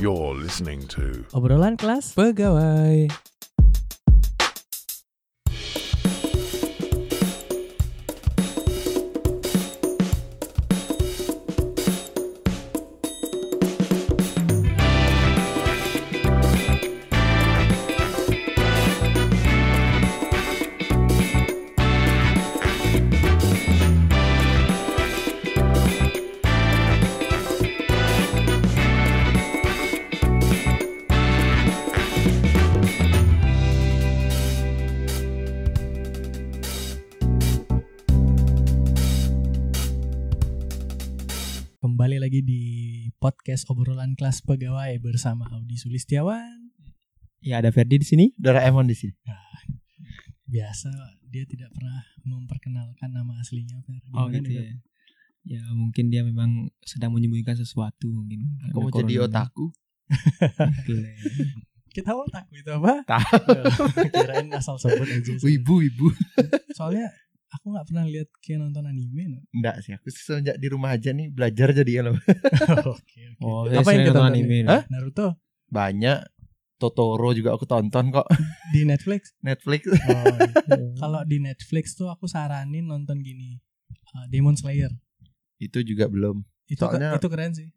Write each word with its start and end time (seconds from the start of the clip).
You're 0.00 0.32
listening 0.32 0.88
to 0.96 1.28
Obrolan 1.36 1.76
kelas 1.76 2.16
pegawai. 2.16 3.12
Obrolan 43.70 44.18
kelas 44.18 44.42
pegawai 44.42 44.98
bersama 44.98 45.46
Audi 45.54 45.78
Sulistiawan. 45.78 46.74
Ya 47.38 47.62
ada 47.62 47.70
Ferdi 47.70 48.02
di 48.02 48.06
sini, 48.06 48.26
Doraemon 48.34 48.90
di 48.90 48.98
sini. 48.98 49.14
Biasa 50.50 50.90
dia 51.30 51.46
tidak 51.46 51.70
pernah 51.70 52.02
memperkenalkan 52.26 53.14
nama 53.14 53.38
aslinya. 53.38 53.78
Fer. 53.86 54.02
Oh 54.18 54.26
gitu 54.26 54.50
ya. 54.50 54.74
Ya 55.46 55.62
mungkin 55.72 56.10
dia 56.10 56.26
memang 56.26 56.68
sedang 56.82 57.14
menyembunyikan 57.14 57.54
sesuatu 57.54 58.10
mungkin. 58.10 58.58
Aku 58.74 58.82
mau 58.82 58.90
jadi 58.90 59.22
otaku. 59.24 59.70
Kita 61.90 62.14
tahu 62.14 62.22
itu 62.54 62.70
apa? 62.70 63.02
Tahu. 63.06 63.34
Kirain 64.14 64.46
asal 64.54 64.78
sebut 64.78 65.06
aja. 65.06 65.32
Wibu, 65.42 65.86
wibu. 65.86 66.06
Soalnya 66.74 67.10
aku 67.50 67.66
nggak 67.68 67.86
pernah 67.86 68.04
lihat 68.04 68.28
kayak 68.38 68.58
nonton 68.60 68.84
anime. 68.84 69.22
no. 69.28 69.38
Enggak 69.50 69.76
sih, 69.80 69.92
aku 69.92 70.06
sejak 70.08 70.54
di 70.54 70.66
rumah 70.66 70.90
aja 70.92 71.10
nih 71.10 71.28
belajar 71.28 71.70
jadi 71.72 72.02
lo. 72.02 72.14
Oke 72.86 72.86
oke. 72.86 73.22
Oh, 73.40 73.66
Apa 73.66 73.90
yang 73.90 74.02
kita 74.04 74.14
tonton 74.14 74.30
anime? 74.30 74.58
Hah? 74.64 74.82
Naruto 74.86 75.34
Banyak. 75.68 76.18
Totoro 76.76 77.30
juga 77.30 77.52
aku 77.52 77.64
tonton 77.64 78.08
kok. 78.08 78.24
di 78.72 78.82
Netflix. 78.82 79.36
Netflix. 79.40 79.84
Oh, 79.84 79.92
iya. 79.92 80.96
Kalau 81.02 81.20
di 81.22 81.36
Netflix 81.38 81.92
tuh 81.92 82.08
aku 82.08 82.24
saranin 82.24 82.86
nonton 82.86 83.20
gini. 83.20 83.60
uh, 84.10 84.24
Demon 84.26 84.56
Slayer. 84.56 84.88
Itu 85.56 85.82
juga 85.82 86.08
belum. 86.08 86.40
Itu 86.66 86.80
ke- 86.80 86.96
Soalnya- 86.96 87.14
itu 87.14 87.28
keren 87.28 87.52
sih. 87.52 87.68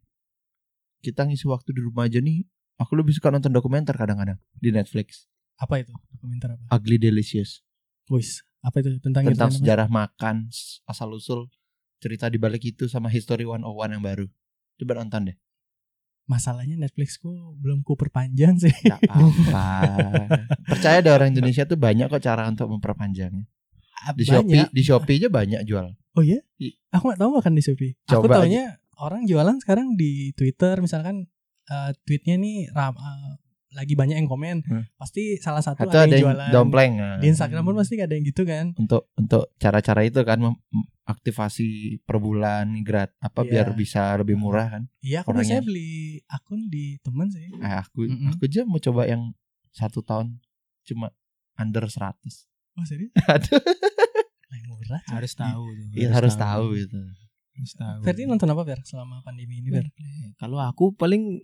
Kita 0.98 1.22
ngisi 1.22 1.44
waktu 1.44 1.70
di 1.70 1.82
rumah 1.82 2.08
aja 2.08 2.16
nih. 2.18 2.48
Aku 2.76 2.96
lebih 2.96 3.12
suka 3.12 3.28
nonton 3.28 3.52
dokumenter 3.52 3.92
kadang-kadang 3.92 4.40
di 4.54 4.72
Netflix. 4.72 5.28
Apa 5.54 5.78
itu? 5.78 5.92
Dokumenter 6.10 6.56
apa? 6.56 6.64
Ugly 6.72 6.96
Delicious. 6.96 7.60
Wis, 8.08 8.40
apa 8.64 8.80
itu 8.80 8.96
tentang 8.98 9.28
Tentang 9.28 9.52
itu? 9.52 9.60
sejarah 9.60 9.88
makan, 9.92 10.48
asal 10.88 11.12
usul, 11.12 11.52
cerita 12.00 12.32
di 12.32 12.40
balik 12.40 12.64
itu 12.64 12.88
sama 12.88 13.12
History 13.12 13.44
101 13.44 13.60
yang 13.92 14.00
baru. 14.00 14.26
Coba 14.80 15.04
nonton 15.04 15.28
deh. 15.32 15.36
Masalahnya 16.24 16.80
Netflixku 16.80 17.28
belum 17.60 17.84
ku 17.84 18.00
perpanjang 18.00 18.56
sih. 18.56 18.72
Apa-apa. 18.88 19.68
Percaya 20.64 21.04
deh 21.04 21.12
orang 21.12 21.36
Indonesia 21.36 21.68
tuh 21.68 21.76
banyak 21.76 22.08
kok 22.08 22.24
cara 22.24 22.48
untuk 22.48 22.72
memperpanjangnya. 22.72 23.44
Di 24.16 24.24
Shopee, 24.24 24.52
Banyak. 24.64 24.68
di 24.72 24.82
Shopee 24.84 25.16
aja 25.20 25.28
banyak 25.28 25.60
jual. 25.64 25.86
Oh 26.16 26.24
iya? 26.24 26.40
Aku 26.92 27.12
gak 27.12 27.20
tahu 27.20 27.36
makan 27.40 27.52
di 27.56 27.62
Shopee. 27.64 27.92
aku 28.08 28.24
Coba 28.24 28.40
taunya 28.40 28.80
orang 29.00 29.28
jualan 29.28 29.56
sekarang 29.60 29.96
di 30.00 30.32
Twitter 30.32 30.80
misalkan 30.80 31.28
uh, 31.68 31.90
tweetnya 32.04 32.36
nih 32.40 32.68
ram, 32.72 32.96
uh, 32.96 33.36
lagi 33.74 33.92
banyak 33.92 34.16
yang 34.16 34.26
komen. 34.26 34.62
Hmm. 34.62 34.86
Pasti 34.94 35.34
salah 35.36 35.58
satu 35.58 35.82
Atau 35.82 35.92
ada, 35.92 36.00
ada 36.00 36.08
yang 36.08 36.14
yang 36.14 36.24
jualan. 36.30 36.50
dompleng. 36.50 36.92
nah. 36.94 37.18
Di 37.18 37.26
Instagram 37.28 37.62
pun 37.64 37.74
pasti 37.74 37.98
ada 37.98 38.10
yang 38.10 38.22
gitu 38.22 38.42
kan. 38.42 38.70
untuk 38.74 39.10
untuk 39.12 39.50
cara-cara 39.56 40.00
itu 40.02 40.20
kan 40.20 40.38
aktivasi 41.04 41.68
per 42.00 42.16
bulan 42.16 42.80
grat 42.80 43.12
apa 43.18 43.42
Iya. 43.42 43.50
biar 43.50 43.66
bisa 43.74 44.02
lebih 44.14 44.34
murah 44.34 44.66
kan 44.70 44.82
Iya, 44.98 45.20
aku 45.20 45.30
Orangnya. 45.30 45.60
biasanya 45.60 45.62
beli 45.62 45.90
akun 46.26 46.60
di 46.66 46.84
temen 46.98 47.28
sih. 47.28 47.44
eh, 47.52 47.74
aku 47.76 48.06
Mm-mm. 48.06 48.32
aku 48.32 48.42
aja 48.42 48.64
mau 48.64 48.78
coba 48.78 49.04
yang 49.04 49.22
satu 49.68 50.00
tahun 50.00 50.40
cuma 50.82 51.12
under 51.54 51.84
100 51.84 52.48
Oh 52.74 52.84
serius? 52.84 53.12
aduh 53.28 53.60
murah. 54.66 55.02
Harus 55.08 55.32
tahu 55.34 55.64
tuh. 55.68 55.86
iya 55.92 56.08
harus 56.10 56.34
tahu 56.34 56.64
gitu 56.74 56.98
Harus 57.54 57.72
tahu. 57.72 57.98
Ferdi 58.02 58.22
nonton 58.24 58.48
apa 58.48 58.62
Fer 58.64 58.80
selama 58.82 59.20
pandemi 59.20 59.58
ini 59.58 59.70
Fer? 59.70 59.86
Kalau 60.36 60.58
aku 60.58 60.90
paling 60.92 61.38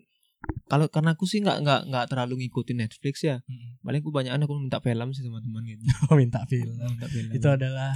kalau 0.66 0.86
karena 0.86 1.18
aku 1.18 1.24
sih 1.26 1.42
nggak 1.42 1.58
nggak 1.62 1.80
nggak 1.90 2.04
terlalu 2.10 2.46
ngikutin 2.46 2.76
Netflix 2.78 3.22
ya. 3.22 3.42
Mm. 3.44 3.82
Paling 3.82 4.00
aku 4.00 4.10
banyak 4.14 4.32
aku 4.32 4.54
minta 4.58 4.78
film 4.78 5.08
sih 5.12 5.22
sama 5.26 5.40
teman 5.42 5.62
gitu. 5.66 5.82
Oh 6.10 6.16
minta 6.16 6.40
film. 6.46 6.74
minta 6.78 7.08
film. 7.10 7.30
Itu 7.34 7.48
adalah 7.50 7.92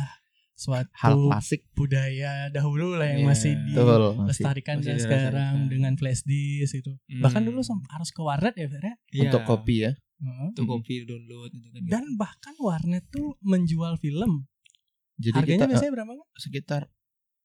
suatu 0.55 0.87
hal 1.03 1.19
klasik 1.19 1.67
budaya 1.75 2.47
dahulu 2.49 2.95
lah 2.95 3.11
yang 3.11 3.27
Iya. 3.27 3.31
masih 3.35 3.53
dilestarikan 3.59 4.79
masih 4.79 5.03
sekarang 5.03 5.67
dengan 5.67 5.99
flash 5.99 6.23
disk 6.23 6.79
itu. 6.79 6.95
Hmm. 7.11 7.23
Bahkan 7.27 7.43
dulu 7.43 7.59
harus 7.91 8.11
ke 8.15 8.21
warnet 8.23 8.55
ya 8.55 8.67
Fer 8.71 8.83
ya. 8.83 8.95
Iya, 9.11 9.23
untuk 9.31 9.43
kopi 9.45 9.77
ya 9.83 9.93
Heeh. 10.25 10.49
Untuk 10.55 10.67
kopi 10.71 11.03
download 11.05 11.51
gitu 11.53 11.75
kan. 11.75 11.91
Dan 11.91 12.05
bahkan 12.15 12.55
warnet 12.63 13.05
tuh 13.11 13.35
menjual 13.43 13.99
film. 13.99 14.47
jadi 15.15 15.43
Harganya 15.43 15.59
kita 15.63 15.67
biasanya 15.71 15.93
berapa 15.95 16.11
kan? 16.11 16.27
eh, 16.27 16.41
sekitar 16.43 16.83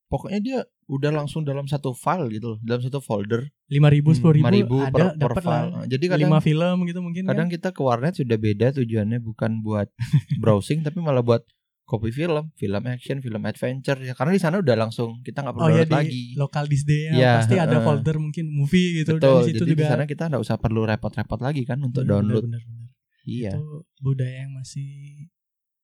pokoknya 0.09 0.39
dia 0.41 0.59
udah 0.89 1.13
langsung 1.13 1.45
dalam 1.45 1.69
satu 1.69 1.93
file 1.93 2.33
gitu 2.33 2.57
loh 2.57 2.59
dalam 2.59 2.81
satu 2.81 2.97
folder 2.97 3.45
Lima 3.69 3.93
ribu, 3.93 4.09
sepuluh 4.17 4.41
ribu, 4.41 4.81
5000 4.81 4.89
per, 4.89 4.89
ada 4.89 5.05
per 5.13 5.21
dapat 5.21 5.43
file 5.45 5.69
lah. 5.69 5.85
jadi 5.85 6.05
kadang 6.09 6.21
Lima 6.25 6.39
film 6.41 6.77
gitu 6.89 6.99
mungkin 6.99 7.23
kadang 7.29 7.45
kan? 7.45 7.53
kita 7.53 7.69
ke 7.69 7.81
warnet 7.85 8.13
sudah 8.17 8.37
beda 8.37 8.67
tujuannya 8.73 9.21
bukan 9.21 9.61
buat 9.61 9.87
browsing 10.41 10.81
tapi 10.81 10.97
malah 10.97 11.21
buat 11.21 11.45
copy 11.85 12.13
film, 12.13 12.53
film 12.53 12.83
action, 12.85 13.17
film 13.17 13.41
adventure 13.41 13.97
ya 13.97 14.13
karena 14.13 14.29
di 14.29 14.41
sana 14.41 14.61
udah 14.61 14.77
langsung 14.77 15.25
kita 15.25 15.41
nggak 15.41 15.53
perlu 15.57 15.65
Oh 15.65 15.73
ya 15.73 15.85
download 15.85 15.89
di 15.89 15.97
lagi. 16.05 16.23
lokal 16.37 16.63
disney 16.65 17.01
Iya, 17.09 17.41
pasti 17.41 17.55
ada 17.57 17.77
folder 17.81 18.15
mungkin 18.21 18.45
movie 18.45 19.01
gitu 19.01 19.17
Betul. 19.17 19.25
dan 19.25 19.33
di 19.33 19.45
situ 19.49 19.57
Jadi 19.57 19.65
di 19.65 19.73
juga 19.73 19.85
sana 19.89 20.03
kita 20.05 20.23
nggak 20.29 20.37
usah 20.41 20.57
perlu 20.61 20.85
repot-repot 20.85 21.39
lagi 21.41 21.65
kan 21.65 21.81
untuk 21.81 22.05
Bener, 22.05 22.13
download. 22.13 22.45
bener, 22.45 22.61
bener. 22.61 22.87
Iya. 23.25 23.51
Itu 23.57 23.65
budaya 24.01 24.35
yang 24.45 24.53
masih 24.53 24.89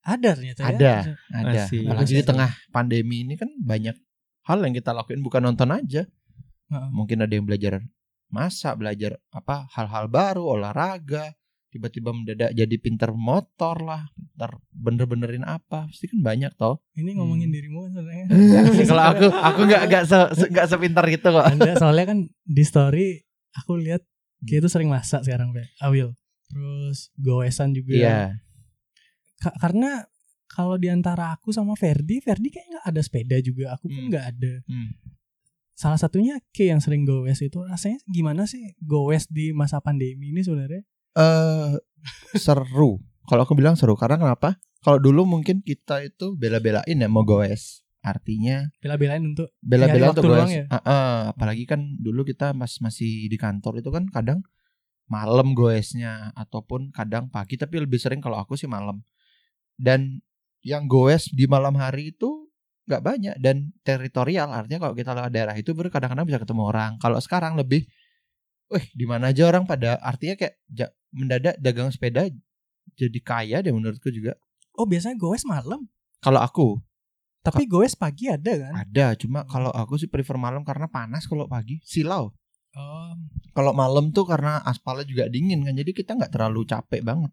ada 0.06 0.30
ternyata 0.38 0.62
ya. 0.62 0.70
Ada, 0.70 0.94
ada. 1.34 1.62
Masih. 1.66 1.82
Apalagi 1.90 2.14
di 2.14 2.22
ada. 2.22 2.30
tengah 2.30 2.50
pandemi 2.70 3.18
ini 3.26 3.34
kan 3.34 3.50
banyak 3.58 3.98
hal 4.46 4.62
yang 4.62 4.74
kita 4.74 4.94
lakuin 4.94 5.20
bukan 5.20 5.42
nonton 5.44 5.70
aja. 5.70 6.06
Heeh. 6.66 6.88
Mungkin 6.90 7.22
ada 7.22 7.30
yang 7.30 7.46
belajar 7.46 7.82
masak, 8.28 8.78
belajar 8.78 9.22
apa 9.30 9.70
hal-hal 9.74 10.06
baru, 10.08 10.58
olahraga, 10.58 11.34
tiba-tiba 11.70 12.10
mendadak 12.10 12.52
jadi 12.52 12.76
pinter 12.78 13.12
motor 13.12 13.76
lah, 13.80 14.08
pinter 14.10 14.50
bener-benerin 14.72 15.44
apa, 15.44 15.86
pasti 15.86 16.08
kan 16.08 16.22
banyak 16.22 16.52
toh. 16.56 16.82
Ini 16.94 17.16
ngomongin 17.16 17.50
Hmm. 17.50 17.56
dirimu 17.56 17.78
kan 17.82 17.92
sebenarnya. 17.94 18.26
Sih, 18.80 18.86
kalau 18.86 19.04
aku 19.06 19.26
aku 19.30 19.60
nggak 19.66 19.84
nggak 19.86 20.04
se, 20.06 20.18
se- 20.36 20.50
nggak 20.50 20.68
sepintar 20.68 21.06
gitu 21.06 21.28
kok. 21.30 21.46
Anda 21.46 21.76
soalnya 21.76 22.06
kan 22.08 22.20
di 22.42 22.64
story 22.64 23.08
aku 23.54 23.78
lihat 23.78 24.02
kayak 24.42 24.62
itu 24.62 24.70
sering 24.70 24.88
masak 24.88 25.22
sekarang 25.22 25.52
Pak. 25.52 25.68
Awil. 25.82 26.14
Terus 26.46 27.10
goesan 27.16 27.74
juga. 27.74 27.94
Iya. 27.94 28.20
Ka- 29.38 29.58
karena 29.60 30.06
kalau 30.48 30.76
di 30.76 30.88
antara 30.88 31.32
aku 31.32 31.50
sama 31.50 31.74
Ferdi, 31.74 32.20
Ferdi 32.20 32.50
kayak 32.50 32.68
nggak 32.70 32.86
ada 32.86 33.02
sepeda 33.02 33.38
juga. 33.40 33.76
Aku 33.76 33.88
pun 33.88 33.98
Hmm. 33.98 34.10
nggak 34.10 34.26
ada. 34.32 34.54
Hmm. 34.66 34.90
Salah 35.76 36.00
satunya 36.00 36.40
K 36.50 36.72
yang 36.72 36.80
sering 36.80 37.04
goes 37.04 37.40
itu 37.40 37.60
rasanya 37.60 38.00
gimana 38.08 38.48
sih 38.48 38.78
goes 38.80 39.28
di 39.28 39.52
masa 39.52 39.80
pandemi 39.80 40.32
ini 40.32 40.40
sebenarnya? 40.40 40.84
eh 41.16 41.76
seru. 42.36 43.00
Kalau 43.26 43.42
aku 43.44 43.56
bilang 43.56 43.74
seru 43.74 43.96
karena 43.96 44.16
kenapa? 44.16 44.60
Kalau 44.80 45.02
dulu 45.02 45.26
mungkin 45.26 45.60
kita 45.60 46.04
itu 46.04 46.36
bela-belain 46.36 46.86
ya 46.94 47.08
mau 47.08 47.24
goes. 47.24 47.82
Artinya 48.00 48.70
Bela-belain 48.78 49.24
untuk 49.26 49.50
bela-belain 49.60 50.14
untuk 50.14 50.30
goes. 50.30 50.52
ya? 50.54 50.66
Ah, 50.70 50.78
ah, 50.86 51.14
apalagi 51.34 51.66
kan 51.66 51.98
dulu 51.98 52.22
kita 52.22 52.54
mas 52.54 52.78
masih 52.78 53.26
di 53.26 53.36
kantor 53.36 53.82
itu 53.82 53.90
kan 53.90 54.06
kadang 54.08 54.46
malam 55.06 55.54
goesnya 55.54 56.34
ataupun 56.34 56.90
kadang 56.90 57.30
pagi 57.30 57.58
tapi 57.58 57.78
lebih 57.78 57.98
sering 57.98 58.22
kalau 58.22 58.38
aku 58.38 58.54
sih 58.54 58.70
malam. 58.70 59.02
Dan 59.76 60.22
yang 60.66 60.90
goes 60.90 61.30
di 61.30 61.46
malam 61.46 61.78
hari 61.78 62.10
itu 62.10 62.50
nggak 62.90 63.02
banyak 63.02 63.36
dan 63.42 63.70
teritorial 63.86 64.50
artinya 64.50 64.90
kalau 64.90 64.96
kita 64.98 65.14
lewat 65.14 65.32
daerah 65.34 65.56
itu 65.58 65.74
baru 65.78 65.90
kadang-kadang 65.94 66.26
bisa 66.26 66.42
ketemu 66.42 66.62
orang. 66.74 66.92
Kalau 66.98 67.18
sekarang 67.22 67.54
lebih 67.54 67.86
Wih, 68.66 68.82
di 68.98 69.06
mana 69.06 69.30
aja 69.30 69.46
orang 69.46 69.70
pada 69.70 70.02
artinya 70.02 70.34
kayak 70.34 70.58
ja- 70.74 70.94
mendadak 71.14 71.54
dagang 71.62 71.94
sepeda 71.94 72.26
jadi 72.98 73.20
kaya 73.22 73.58
deh 73.62 73.70
menurutku 73.70 74.10
juga. 74.10 74.34
oh 74.76 74.90
biasanya 74.90 75.16
goes 75.22 75.46
malam, 75.46 75.86
Kalau 76.20 76.42
aku 76.42 76.82
tapi 77.46 77.70
goes 77.70 77.94
pagi 77.94 78.26
ada 78.26 78.58
kan? 78.58 78.74
ada, 78.74 79.14
cuma 79.14 79.46
kalau 79.46 79.70
aku 79.70 80.02
sih 80.02 80.10
prefer 80.10 80.34
malam 80.34 80.66
karena 80.66 80.90
panas 80.90 81.30
kalau 81.30 81.46
pagi 81.46 81.78
silau. 81.86 82.34
Oh, 82.76 83.14
Kalau 83.54 83.72
malam 83.72 84.10
tuh 84.10 84.26
karena 84.26 84.60
aspalnya 84.66 85.06
juga 85.06 85.30
dingin 85.30 85.62
kan, 85.62 85.78
jadi 85.78 85.94
kita 85.94 86.18
nggak 86.18 86.34
terlalu 86.34 86.66
capek 86.66 87.06
banget. 87.06 87.32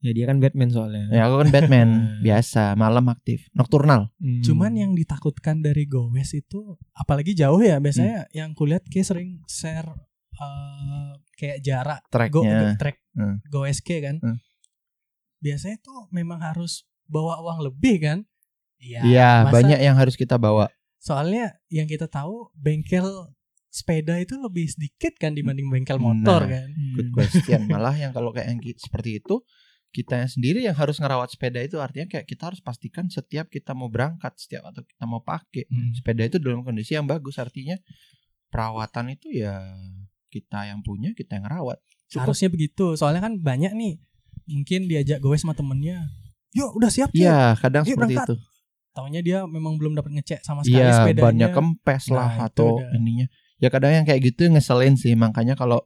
Ya 0.00 0.10
dia 0.10 0.24
kan 0.24 0.40
Batman 0.40 0.68
soalnya. 0.68 1.08
Ya 1.08 1.28
aku 1.28 1.36
kan 1.38 1.50
Batman 1.50 1.88
biasa, 2.24 2.72
malam 2.74 3.04
aktif, 3.06 3.44
nokturnal. 3.52 4.08
Hmm. 4.16 4.40
Cuman 4.40 4.72
yang 4.72 4.92
ditakutkan 4.92 5.60
dari 5.60 5.84
goes 5.84 6.32
itu 6.32 6.76
apalagi 6.90 7.32
jauh 7.32 7.60
ya 7.60 7.76
biasanya 7.76 8.24
yang 8.32 8.52
kulihat 8.52 8.84
kayak 8.84 9.04
sering 9.04 9.44
share 9.44 9.88
eh, 10.32 11.10
kayak 11.34 11.60
jarak 11.60 12.00
go, 12.26 12.40
Tracknya. 12.40 12.76
track 12.76 12.96
Hmm. 13.10 13.36
go 13.44 13.64
SK 13.64 13.88
kan. 14.00 14.16
Hmm. 14.18 14.38
Biasanya 15.38 15.76
tuh 15.78 16.08
memang 16.08 16.38
harus 16.38 16.84
bawa 17.04 17.40
uang 17.40 17.66
lebih 17.66 17.96
kan? 18.00 18.18
Iya. 18.76 19.00
Iya, 19.02 19.30
masa- 19.42 19.52
banyak 19.52 19.80
yang 19.80 19.96
harus 19.96 20.14
kita 20.14 20.36
bawa. 20.36 20.72
Soalnya 20.96 21.60
yang 21.66 21.84
kita 21.84 22.06
tahu 22.06 22.48
bengkel 22.54 23.04
sepeda 23.66 24.16
itu 24.16 24.34
lebih 24.36 24.66
sedikit 24.66 25.14
kan 25.14 25.32
dibanding 25.32 25.68
bengkel 25.68 25.96
motor 25.96 26.42
Nah. 26.42 26.50
kan. 26.50 26.68
Good 26.94 27.10
question. 27.10 27.68
Malah 27.68 27.94
yang 27.94 28.12
kalau 28.12 28.30
kayak 28.30 28.48
yang 28.48 28.60
seperti 28.76 29.18
itu 29.18 29.44
kita 29.90 30.14
yang 30.16 30.30
sendiri 30.30 30.60
yang 30.62 30.74
harus 30.74 30.96
ngerawat 30.96 31.34
sepeda 31.34 31.58
itu 31.58 31.76
artinya 31.76 32.06
kayak 32.06 32.24
kita 32.24 32.54
harus 32.54 32.62
pastikan 32.62 33.10
setiap 33.10 33.50
kita 33.50 33.74
mau 33.74 33.90
berangkat, 33.90 34.38
setiap 34.38 34.70
atau 34.70 34.82
kita 34.82 35.04
mau 35.04 35.18
pakai 35.20 35.66
Hmm. 35.66 35.90
sepeda 35.92 36.22
itu 36.24 36.38
dalam 36.38 36.62
kondisi 36.62 36.94
yang 36.94 37.04
bagus. 37.04 37.36
Artinya 37.36 37.74
perawatan 38.48 39.14
itu 39.14 39.30
ya 39.34 39.58
kita 40.30 40.70
yang 40.70 40.80
punya, 40.80 41.10
kita 41.12 41.38
yang 41.38 41.46
rawat. 41.46 41.82
Cukup. 42.06 42.30
Seharusnya 42.30 42.48
begitu. 42.48 42.94
Soalnya 42.94 43.22
kan 43.22 43.38
banyak 43.38 43.74
nih 43.74 43.98
mungkin 44.46 44.86
diajak 44.86 45.18
goes 45.18 45.42
sama 45.42 45.54
temennya. 45.54 46.06
Yuk 46.54 46.74
udah 46.74 46.90
siap 46.90 47.10
Cil." 47.10 47.26
Iya, 47.26 47.54
kadang 47.58 47.82
Yuk, 47.82 47.98
seperti 47.98 48.14
berangkat. 48.14 48.28
itu. 48.30 48.34
Taunya 48.90 49.20
dia 49.22 49.38
memang 49.46 49.78
belum 49.78 49.94
dapat 49.94 50.10
ngecek 50.18 50.42
sama 50.42 50.62
sekali 50.62 50.82
Iya, 50.82 51.06
sepedanya. 51.06 51.24
banyak 51.26 51.50
kempes 51.50 52.10
lah 52.10 52.30
Nah, 52.42 52.46
atau 52.50 52.78
ininya. 52.94 53.26
Ya 53.58 53.70
kadang 53.70 53.90
yang 53.90 54.02
kayak 54.02 54.22
gitu 54.22 54.46
ngeselin 54.46 54.94
sih. 54.94 55.14
Makanya 55.14 55.54
kalau 55.54 55.82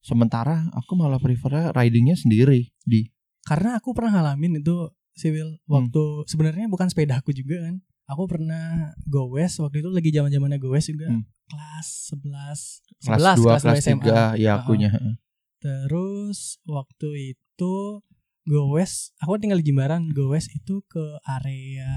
sementara 0.00 0.68
aku 0.72 0.92
malah 0.94 1.16
prefer 1.16 1.72
ridingnya 1.72 2.16
sendiri 2.16 2.68
di 2.84 3.08
Karena 3.44 3.76
aku 3.76 3.92
pernah 3.92 4.20
ngalamin 4.20 4.60
itu 4.60 4.88
Siwil 5.14 5.62
Hmm. 5.62 5.70
waktu 5.70 6.26
sebenarnya 6.26 6.66
bukan 6.66 6.90
sepeda 6.90 7.22
aku 7.22 7.30
juga 7.30 7.62
kan. 7.62 7.78
Aku 8.10 8.26
pernah 8.26 8.92
goes 9.06 9.56
waktu 9.62 9.80
itu 9.80 9.88
lagi 9.94 10.10
zaman-zamannya 10.10 10.58
goes 10.58 10.90
juga. 10.90 11.06
Hmm. 11.08 11.22
Kelas 11.46 11.88
11 12.10 12.82
kelas 13.04 13.20
11 13.20 13.38
2, 13.38 13.46
kelas, 13.46 13.62
kelas 13.62 13.78
2 13.78 13.86
SMA. 13.86 14.04
3 14.10 14.42
ya 14.42 14.50
akunya. 14.58 14.90
Terus 15.62 16.58
waktu 16.66 17.36
itu 17.36 17.74
goes 18.44 19.14
aku 19.22 19.38
tinggal 19.40 19.62
di 19.62 19.70
Jimbaran, 19.70 20.10
goes 20.10 20.50
itu 20.50 20.82
ke 20.84 21.04
area 21.24 21.94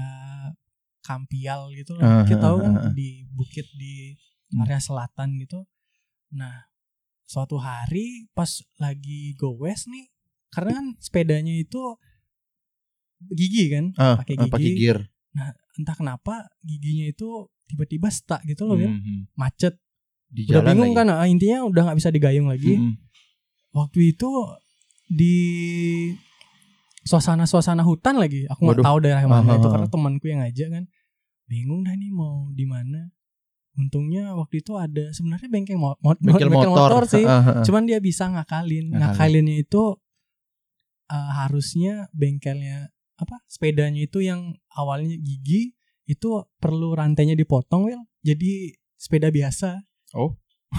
Kampial 1.02 1.72
gitu 1.72 1.96
loh. 1.96 2.04
Ah, 2.04 2.24
Kita 2.24 2.38
tahu 2.52 2.56
ah, 2.60 2.64
kan 2.64 2.74
di 2.92 3.24
bukit 3.32 3.66
di 3.74 4.14
Hmm. 4.48 4.64
area 4.64 4.80
selatan 4.80 5.36
gitu. 5.42 5.68
Nah, 6.32 6.72
suatu 7.28 7.60
hari 7.60 8.28
pas 8.32 8.48
lagi 8.80 9.36
goes 9.36 9.84
nih, 9.84 10.08
karena 10.48 10.70
kan 10.74 10.86
sepedanya 10.98 11.52
itu 11.52 11.80
gigi 13.28 13.68
kan, 13.68 13.84
Ah, 13.94 14.16
pakai 14.16 14.34
ah, 14.34 14.40
gigi. 14.40 14.52
pakai 14.52 14.70
gear. 14.74 14.98
Entah 15.74 15.94
kenapa 15.94 16.34
giginya 16.60 17.06
itu 17.06 17.28
tiba-tiba 17.64 18.08
stuck 18.08 18.42
gitu 18.42 18.64
loh. 18.64 18.74
Mhm. 18.74 19.30
macet. 19.34 19.76
Di 20.26 20.44
Udah 20.44 20.60
jalan 20.60 20.66
bingung 20.72 20.92
lagi. 20.92 20.98
kan, 20.98 21.06
ah, 21.10 21.26
intinya 21.26 21.58
udah 21.64 21.82
nggak 21.84 21.98
bisa 21.98 22.10
digayung 22.10 22.46
lagi. 22.46 22.74
Mhm. 22.74 22.92
Waktu 23.70 24.12
itu 24.12 24.30
di 25.06 25.36
suasana-suasana 27.02 27.80
hutan 27.80 28.16
lagi. 28.16 28.44
Aku 28.46 28.60
nggak 28.62 28.84
tahu 28.84 28.96
daerah 29.00 29.24
mana 29.24 29.56
itu 29.56 29.64
ah, 29.64 29.72
karena 29.72 29.88
temanku 29.88 30.24
yang 30.26 30.40
ngajak 30.42 30.68
kan. 30.70 30.84
Bingung 31.46 31.80
dah 31.80 31.94
nih 31.94 32.10
mau 32.10 32.48
di 32.50 32.64
mana. 32.64 33.08
Untungnya 33.72 34.34
waktu 34.34 34.58
itu 34.58 34.74
ada 34.74 35.08
sebenarnya 35.12 35.46
bengkel, 35.46 35.78
mo 35.78 35.94
mo- 35.98 36.18
Bengkel 36.18 36.50
bengkel 36.50 36.68
motor, 36.68 37.06
sih. 37.06 37.22
Ah, 37.22 37.38
ah, 37.38 37.48
ah. 37.60 37.64
Cuman 37.64 37.86
dia 37.86 37.98
bisa 37.98 38.26
ngakalin. 38.26 38.90
Ngakalin. 38.90 39.00
Ngakalinnya 39.00 39.56
itu 39.58 39.82
uh, 41.08 41.30
harusnya 41.44 42.06
bengkelnya 42.12 42.88
apa? 43.16 43.42
Sepedanya 43.44 43.98
itu 44.00 44.20
yang 44.20 44.54
awalnya 44.70 45.16
gigi 45.16 45.74
itu 46.04 46.28
perlu 46.56 46.94
rantainya 46.94 47.34
dipotong, 47.34 47.88
Wil. 47.88 48.00
Jadi 48.22 48.72
sepeda 48.94 49.28
biasa. 49.28 49.82
Oh. 50.14 50.38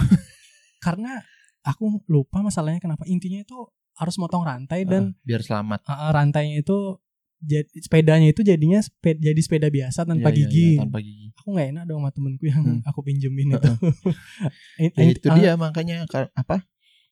Karena 0.84 1.20
aku 1.62 2.02
lupa 2.08 2.40
masalahnya 2.40 2.80
kenapa. 2.80 3.04
Intinya 3.06 3.40
itu 3.40 3.56
harus 3.94 4.16
motong 4.16 4.42
rantai 4.42 4.88
dan 4.88 5.12
Ah, 5.12 5.22
biar 5.22 5.42
selamat. 5.44 5.80
uh, 5.84 6.10
rantainya 6.10 6.64
itu 6.64 6.96
jadi 7.40 7.64
sepedanya 7.80 8.28
itu 8.28 8.44
jadinya 8.44 8.80
jadi 9.00 9.40
sepeda 9.40 9.68
biasa 9.68 10.04
tanpa 10.04 10.28
iya, 10.28 10.36
gigi. 10.44 10.68
iya, 10.76 10.80
tanpa 10.84 11.00
gigi. 11.00 11.26
Aku 11.36 11.48
nggak 11.52 11.68
enak 11.72 11.84
dong 11.84 12.00
sama 12.00 12.10
temenku 12.12 12.44
yang 12.44 12.60
Hmm. 12.64 12.80
aku 12.84 13.00
pinjemin 13.00 13.56
itu. 13.56 13.70
Ya, 14.96 15.04
itu 15.04 15.28
uh, 15.28 15.36
dia 15.36 15.52
makanya 15.56 16.04
ka- 16.08 16.32
apa? 16.32 16.64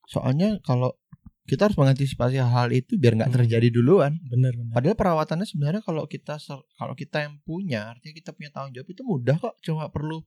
Soalnya 0.05 0.61
kalau 0.64 0.97
kita 1.49 1.65
harus 1.67 1.81
mengantisipasi 1.81 2.37
hal-hal 2.37 2.69
itu 2.71 3.00
biar 3.00 3.17
nggak 3.17 3.33
Hmm. 3.33 3.39
terjadi 3.41 3.69
duluan. 3.73 4.21
Bener 4.29 4.53
bener. 4.53 4.69
Padahal 4.71 4.95
perawatannya 4.95 5.49
sebenarnya 5.49 5.81
kalau 5.81 6.05
kita 6.05 6.37
kalau 6.77 6.93
kita 6.93 7.25
yang 7.25 7.41
punya, 7.43 7.89
artinya 7.89 8.15
kita 8.15 8.31
punya 8.37 8.53
tanggung 8.53 8.77
jawab 8.77 8.89
itu 8.93 9.03
mudah 9.03 9.37
kok. 9.41 9.56
Cuma 9.65 9.89
perlu 9.89 10.21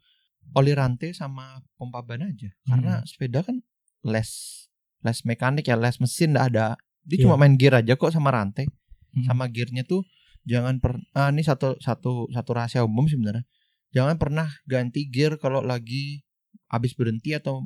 oli 0.58 0.74
rantai 0.74 1.14
sama 1.14 1.62
pompa 1.78 2.02
ban 2.02 2.26
aja. 2.26 2.50
Karena 2.66 3.06
sepeda 3.06 3.46
kan 3.46 3.62
less 4.02 4.66
less 5.00 5.22
mekanik 5.22 5.70
ya, 5.70 5.78
less 5.78 6.02
mesin 6.02 6.34
nggak 6.34 6.48
ada. 6.58 6.74
Dia 7.06 7.22
Iya. 7.22 7.24
cuma 7.30 7.38
main 7.38 7.54
gear 7.54 7.78
aja 7.78 7.94
kok 7.94 8.10
sama 8.10 8.34
rantai. 8.34 8.66
Hmm. 9.14 9.26
Sama 9.30 9.46
gearnya 9.46 9.86
tuh 9.86 10.02
jangan 10.42 10.82
per 10.82 10.98
ah, 11.14 11.30
ini 11.30 11.46
satu 11.46 11.78
satu 11.78 12.34
satu 12.34 12.50
rahasia 12.52 12.82
umum 12.82 13.06
sebenarnya. 13.06 13.46
Jangan 13.94 14.18
pernah 14.18 14.50
ganti 14.66 15.06
gear 15.06 15.38
kalau 15.38 15.62
lagi 15.62 16.26
habis 16.66 16.98
berhenti 16.98 17.38
atau 17.38 17.62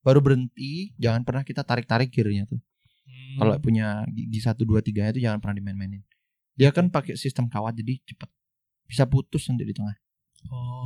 baru 0.00 0.22
berhenti, 0.22 0.94
jangan 0.96 1.26
pernah 1.26 1.42
kita 1.42 1.66
tarik-tarik 1.66 2.14
gearnya 2.14 2.46
tuh. 2.46 2.62
Hmm. 3.26 3.38
Kalau 3.38 3.54
punya 3.58 3.86
gigi 4.06 4.38
satu 4.38 4.62
dua 4.62 4.78
tiga 4.78 5.08
itu 5.08 5.18
jangan 5.18 5.38
pernah 5.38 5.56
dimain-mainin. 5.56 6.02
Dia 6.54 6.70
kan 6.70 6.88
pakai 6.88 7.14
sistem 7.14 7.46
kawat 7.46 7.74
jadi 7.74 7.98
cepet 8.02 8.30
bisa 8.84 9.04
putus 9.04 9.44
nanti 9.46 9.62
di 9.62 9.74
tengah. 9.74 9.96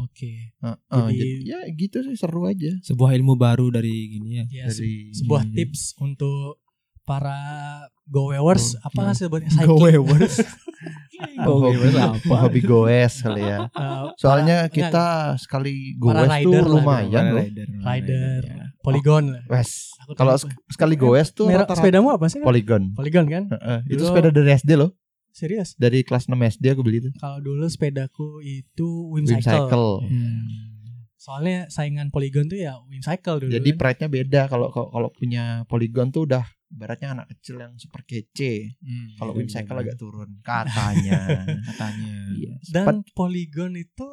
Oke. 0.01 0.57
Heeh, 0.57 0.79
Jadi- 0.89 1.13
jadi, 1.13 1.31
ya 1.45 1.59
gitu 1.71 2.01
sih 2.01 2.17
seru 2.17 2.49
aja. 2.49 2.73
Sebuah 2.81 3.13
ilmu 3.13 3.37
baru 3.37 3.69
dari 3.69 3.93
gini 4.11 4.41
ya. 4.41 4.45
Ya, 4.49 4.65
Dari 4.67 5.13
sebuah 5.13 5.45
Hmm. 5.45 5.53
tips 5.53 6.01
untuk 6.01 6.65
para 7.05 7.37
go-wewers 8.07 8.79
Oh, 8.79 8.87
apa 8.87 9.01
oh. 9.05 9.13
sebutnya 9.13 9.51
cycling. 9.51 9.69
Go-wewers. 9.69 10.37
hobi, 11.21 11.37
Go-wewers 11.45 11.97
apa? 11.99 12.35
hobi 12.41 12.61
goes 12.63 13.15
kali 13.21 13.43
ya. 13.43 13.59
Eh, 13.77 14.05
Soalnya 14.17 14.65
kita 14.67 15.37
sekali 15.37 15.93
goes 15.95 16.17
tuh 16.17 16.25
rider 16.25 16.65
lumayan 16.65 17.13
Mana 17.21 17.31
loh. 17.31 17.45
rider, 17.45 17.67
mana 17.69 17.85
rider, 17.85 18.41
ya. 18.43 18.67
Polygon 18.81 19.25
lah. 19.37 19.43
Wes. 19.49 19.93
Kalau 20.17 20.35
sekali 20.69 20.97
goes 20.97 21.31
tuh 21.31 21.47
Merek 21.47 21.65
rata-rata 21.69 21.81
sepedamu 21.81 22.09
apa 22.11 22.27
sih? 22.29 22.41
Polygon. 22.41 22.97
Polygon 22.97 23.27
kan? 23.29 23.45
Heeh, 23.53 23.79
Itu 23.93 24.03
Dulu- 24.05 24.09
sepeda 24.11 24.29
dari 24.33 24.51
SD 24.57 24.71
loh. 24.77 24.91
Serius? 25.31 25.79
Dari 25.79 26.03
kelas 26.03 26.27
6 26.27 26.35
SD 26.35 26.75
aku 26.75 26.83
beli 26.83 26.99
itu. 27.07 27.11
Kalau 27.17 27.39
dulu 27.39 27.63
sepedaku 27.71 28.43
itu 28.43 28.89
Wim 29.15 29.23
Wim 29.25 29.39
Cycle. 29.39 29.71
Cycle. 29.71 29.89
Hmm. 30.11 30.43
Soalnya 31.21 31.69
saingan 31.71 32.11
Polygon 32.11 32.51
tuh 32.51 32.59
ya 32.59 32.81
Wim 32.91 32.99
Cycle 32.99 33.47
dulu. 33.47 33.51
Jadi 33.53 33.71
kan. 33.71 33.79
pride-nya 33.79 34.09
beda 34.11 34.43
kalau 34.51 34.73
kalau 34.73 35.09
punya 35.15 35.63
Polygon 35.71 36.11
tuh 36.11 36.27
udah 36.27 36.43
ibaratnya 36.71 37.15
anak 37.15 37.27
kecil 37.37 37.63
yang 37.63 37.79
super 37.79 38.03
kece. 38.03 38.75
Hmm, 38.83 39.15
Kalau 39.19 39.37
iya, 39.37 39.39
Wim 39.39 39.47
iya, 39.47 39.55
Cycle 39.55 39.77
iya. 39.79 39.83
agak 39.87 39.97
turun 40.01 40.31
katanya. 40.43 41.21
katanya. 41.71 42.15
Iya. 42.35 42.53
Dan 42.67 43.07
Polygon 43.15 43.79
itu 43.79 44.09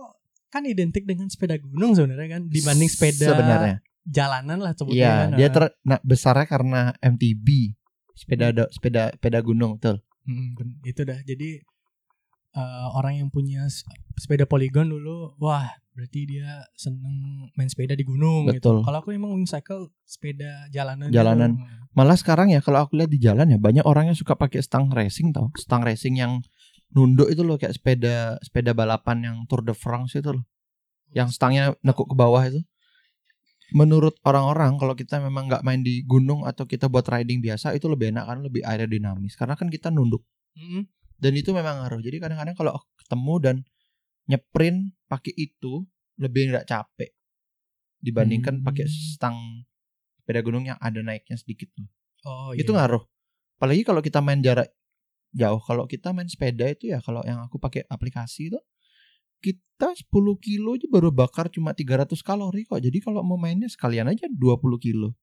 kan 0.47 0.63
identik 0.63 1.03
dengan 1.03 1.27
sepeda 1.27 1.57
gunung 1.57 1.97
sebenarnya 1.97 2.39
kan 2.39 2.43
dibanding 2.45 2.89
sepeda 2.91 3.33
sebenarnya. 3.33 3.75
Jalanan 4.07 4.57
lah 4.63 4.71
sebutnya 4.71 4.95
Iya, 4.97 5.11
kan. 5.11 5.29
dia 5.35 5.49
ter 5.51 5.63
nah, 5.83 5.99
besarnya 6.01 6.47
karena 6.47 6.81
MTB. 7.03 7.75
Sepeda 8.17 8.49
ada 8.49 8.65
sepeda 8.73 9.13
sepeda 9.13 9.39
gunung 9.45 9.77
tuh. 9.77 10.01
Hmm, 10.25 10.57
itu 10.81 11.05
dah. 11.05 11.21
Jadi 11.21 11.61
eh, 12.57 12.87
orang 12.97 13.21
yang 13.21 13.29
punya 13.29 13.67
sepeda 14.17 14.49
Polygon 14.49 14.89
dulu, 14.89 15.37
wah 15.37 15.69
berarti 15.93 16.29
dia 16.29 16.61
seneng 16.77 17.49
main 17.57 17.69
sepeda 17.69 17.93
di 17.93 18.05
gunung 18.05 18.49
gitu. 18.49 18.81
Betul. 18.81 18.85
Kalau 18.85 18.97
aku 19.01 19.13
emang 19.13 19.33
Wim 19.37 19.45
Cycle 19.45 19.93
sepeda 20.05 20.65
jalanan. 20.73 21.09
Jalanan. 21.13 21.57
Gitu. 21.57 21.85
Malah 21.93 22.17
sekarang 22.17 22.53
ya 22.53 22.61
kalau 22.61 22.85
aku 22.85 22.97
lihat 22.97 23.09
di 23.09 23.17
jalan 23.21 23.49
ya 23.49 23.57
banyak 23.57 23.85
orang 23.85 24.13
yang 24.13 24.17
suka 24.17 24.33
pakai 24.37 24.61
stang 24.61 24.89
racing 24.89 25.29
tau. 25.33 25.49
Stang 25.57 25.81
racing 25.85 26.17
yang 26.17 26.41
nunduk 26.93 27.29
itu 27.29 27.41
loh 27.45 27.57
kayak 27.57 27.75
sepeda 27.77 28.37
sepeda 28.41 28.71
balapan 28.77 29.17
yang 29.25 29.35
Tour 29.49 29.65
de 29.65 29.73
France 29.73 30.17
itu 30.17 30.33
loh. 30.33 30.45
Yang 31.13 31.37
stangnya 31.37 31.73
nekuk 31.81 32.09
ke 32.09 32.15
bawah 32.17 32.41
itu. 32.45 32.61
Menurut 33.75 34.15
orang-orang 34.23 34.79
kalau 34.79 34.95
kita 34.95 35.19
memang 35.19 35.51
nggak 35.51 35.63
main 35.67 35.83
di 35.83 35.99
gunung 36.07 36.47
atau 36.47 36.63
kita 36.63 36.87
buat 36.87 37.03
riding 37.03 37.43
biasa 37.43 37.75
itu 37.75 37.91
lebih 37.91 38.15
enak 38.15 38.23
karena 38.23 38.41
lebih 38.47 38.61
aerodinamis 38.63 39.35
karena 39.35 39.59
kan 39.59 39.67
kita 39.67 39.91
nunduk 39.91 40.23
Mm-mm. 40.55 40.87
dan 41.19 41.31
itu 41.35 41.51
memang 41.51 41.83
ngaruh. 41.83 41.99
Jadi 41.99 42.17
kadang-kadang 42.23 42.55
kalau 42.55 42.79
ketemu 42.95 43.33
dan 43.43 43.55
nyeprint 44.27 44.95
pakai 45.11 45.33
itu 45.35 45.83
lebih 46.15 46.55
nggak 46.55 46.63
capek 46.63 47.11
dibandingkan 47.99 48.61
Hmm. 48.61 48.65
pakai 48.65 48.85
stang 48.87 49.35
sepeda 50.23 50.39
gunung 50.43 50.67
yang 50.67 50.79
ada 50.79 50.99
naiknya 51.03 51.35
sedikit 51.35 51.71
tuh. 51.75 51.87
Oh 52.23 52.51
Itu 52.55 52.71
iya. 52.71 52.83
ngaruh. 52.83 53.03
Apalagi 53.59 53.83
kalau 53.83 53.99
kita 54.03 54.19
main 54.23 54.39
jarak 54.43 54.69
jauh. 55.35 55.59
Kalau 55.63 55.87
kita 55.87 56.15
main 56.15 56.27
sepeda 56.27 56.67
itu 56.71 56.91
ya 56.91 56.99
kalau 57.03 57.23
yang 57.27 57.43
aku 57.43 57.59
pakai 57.59 57.83
aplikasi 57.87 58.51
itu 58.53 58.59
kita 59.39 59.93
10 59.93 60.09
kilo 60.41 60.75
aja 60.75 60.87
baru 60.89 61.09
bakar 61.13 61.49
cuma 61.53 61.73
300 61.73 62.13
kalori 62.25 62.65
kok. 62.65 62.81
Jadi 62.81 62.97
kalau 63.03 63.21
mau 63.21 63.37
mainnya 63.37 63.69
sekalian 63.69 64.09
aja 64.09 64.25
20 64.29 64.77
kilo. 64.81 65.13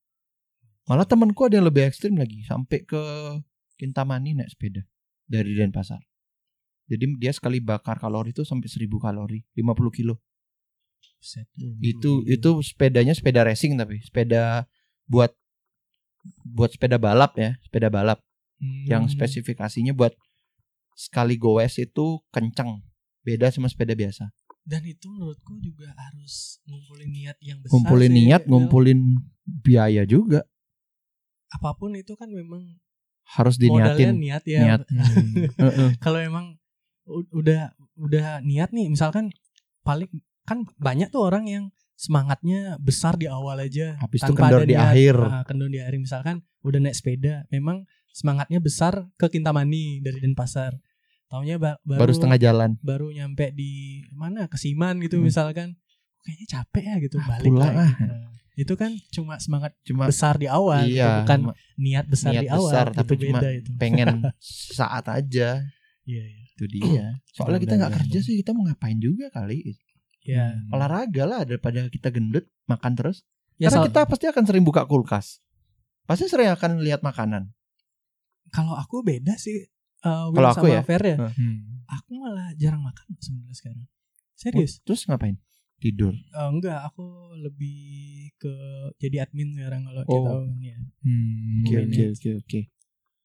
Malah 0.85 1.09
temanku 1.09 1.49
ada 1.49 1.59
yang 1.59 1.67
lebih 1.67 1.89
ekstrim 1.89 2.15
lagi 2.15 2.45
sampai 2.45 2.85
ke 2.85 3.03
Kintamani 3.81 4.37
naik 4.37 4.53
sepeda 4.53 4.85
dari 5.27 5.57
Denpasar. 5.57 5.99
Jadi 6.87 7.17
dia 7.17 7.33
sekali 7.33 7.65
bakar 7.65 7.97
kalori 7.97 8.37
itu 8.37 8.45
sampai 8.45 8.69
1000 8.69 9.01
kalori, 9.01 9.41
50 9.57 9.97
kilo. 9.97 10.21
Itu 11.81 12.21
itu 12.29 12.51
sepedanya 12.61 13.17
sepeda 13.17 13.43
racing 13.49 13.81
tapi 13.81 14.05
sepeda 14.05 14.69
buat 15.09 15.33
buat 16.45 16.71
sepeda 16.77 17.01
balap 17.01 17.33
ya, 17.41 17.57
sepeda 17.65 17.89
balap 17.89 18.21
Hmm. 18.65 18.87
yang 18.87 19.05
spesifikasinya 19.11 19.93
buat 19.93 20.15
sekali 20.95 21.35
goes 21.35 21.77
itu 21.77 22.23
kenceng. 22.31 22.81
Beda 23.25 23.49
sama 23.49 23.67
sepeda 23.67 23.93
biasa. 23.93 24.29
dan 24.63 24.81
itu 24.83 25.05
menurutku 25.07 25.57
juga 25.59 25.93
harus 25.95 26.57
ngumpulin 26.65 27.11
niat 27.11 27.37
yang 27.39 27.61
besar 27.61 27.73
Ngumpulin 27.75 28.09
sih, 28.09 28.17
niat, 28.19 28.43
Will. 28.43 28.51
ngumpulin 28.51 29.01
biaya 29.45 30.03
juga 30.05 30.41
apa 31.51 31.71
pun 31.73 31.93
itu 31.93 32.13
kan 32.15 32.27
memang 32.27 32.81
harus 33.31 33.57
modalnya 33.59 33.93
diniatin. 33.95 34.13
niat 34.17 34.45
ya 34.45 34.61
Niat. 34.63 34.81
Heeh. 35.61 35.89
kalau 35.99 36.17
emang 36.19 36.57
udah 37.31 37.73
udah 37.95 38.41
niat 38.41 38.73
nih 38.73 38.89
misalkan 38.89 39.29
paling 39.81 40.09
kan 40.43 40.65
banyak 40.79 41.09
tuh 41.09 41.23
orang 41.23 41.45
yang 41.45 41.65
semangatnya 41.95 42.75
besar 42.79 43.15
di 43.15 43.25
awal 43.25 43.57
aja 43.59 43.97
Habis 43.97 44.21
itu 44.21 44.33
tanpa 44.33 44.49
kendor 44.49 44.61
ada 44.61 44.67
di 44.67 44.75
niat. 44.75 44.89
akhir. 44.91 45.15
Ah, 45.21 45.45
kendor 45.45 45.69
di 45.69 45.79
akhir 45.79 45.95
misalkan 46.01 46.37
udah 46.61 46.81
naik 46.81 46.97
sepeda 46.97 47.45
memang 47.49 47.85
semangatnya 48.11 48.59
besar 48.59 49.09
ke 49.15 49.29
Kintamani 49.29 50.01
dari 50.01 50.19
Denpasar 50.19 50.73
taunya 51.27 51.57
ba- 51.57 51.81
baru 51.81 52.01
Baru 52.01 52.13
setengah 52.13 52.39
jalan. 52.39 52.71
baru 52.81 53.09
nyampe 53.09 53.51
di 53.51 53.71
mana 54.11 54.47
Kesiman 54.47 54.99
gitu 54.99 55.17
Hmm. 55.17 55.25
misalkan 55.25 55.69
kayaknya 56.21 56.47
capek 56.51 56.85
ya 56.85 56.97
gitu 57.01 57.17
Ah, 57.19 57.27
balik 57.29 57.51
pulang 57.51 57.75
ah. 57.75 57.93
Nah, 57.95 58.29
itu 58.55 58.75
kan 58.75 58.91
cuma 59.11 59.35
semangat 59.37 59.75
Cuma 59.83 60.07
besar 60.07 60.35
di 60.35 60.47
awal 60.47 60.87
gitu, 60.87 60.97
iya, 60.97 61.21
bukan 61.21 61.39
cuma 61.43 61.55
niat 61.77 62.07
besar 62.07 62.31
niat 62.31 62.43
di 62.43 62.49
awal 62.49 62.65
besar, 62.65 62.87
itu 62.87 62.97
tapi 62.97 63.13
cuma 63.19 63.39
beda 63.39 63.51
itu 63.53 63.71
pengen 63.75 64.09
saat 64.79 65.05
aja. 65.07 65.49
iya 66.05 66.23
iya 66.23 66.43
Itu 66.49 66.65
dia. 66.67 67.19
Soalnya 67.29 67.59
kita 67.59 67.75
nggak 67.75 67.95
kerja 67.99 68.19
sih, 68.21 68.39
kita 68.39 68.51
mau 68.51 68.63
ngapain 68.63 68.95
juga 68.97 69.27
kali. 69.29 69.75
ya 70.23 70.55
Olahraga 70.71 71.25
lah 71.25 71.43
daripada 71.43 71.85
kita 71.89 72.09
gendut 72.09 72.47
makan 72.65 72.95
terus. 72.95 73.27
ya 73.57 73.69
Karena 73.69 73.85
kita 73.85 74.01
pasti 74.07 74.27
akan 74.27 74.45
sering 74.45 74.63
buka 74.63 74.87
kulkas. 74.87 75.43
Pasti 76.05 76.25
sering 76.25 76.49
akan 76.49 76.79
lihat 76.79 77.03
makanan. 77.03 77.51
kalau 78.49 78.73
aku 78.73 79.03
beda 79.03 79.35
sih 79.35 79.67
uh, 80.05 80.29
Will 80.29 80.37
Kalau 80.39 80.51
aku 80.53 80.67
sama 80.67 80.77
ya? 80.77 80.83
Fer 80.83 81.03
ya 81.03 81.17
Hmm. 81.33 81.59
aku 81.85 82.11
malah 82.17 82.49
jarang 82.55 82.81
makan 82.81 83.07
sebenarnya 83.19 83.55
sekarang 83.55 83.85
serius 84.35 84.73
Terus 84.81 85.03
ngapain? 85.07 85.37
Tidur. 85.75 86.17
Eh, 86.17 86.49
enggak 86.49 86.81
aku 86.87 87.05
lebih 87.37 87.77
ke 88.35 88.53
jadi 88.97 89.29
admin 89.29 89.53
sekarang 89.53 89.85
kalau 89.85 90.01
Oh. 90.01 90.09
kita 90.09 90.21
tahu 90.27 90.43
ya 90.61 90.79
Hmm. 91.03 91.61
Oke 91.61 91.77
oke 91.83 92.03
oke 92.11 92.31
oke. 92.41 92.61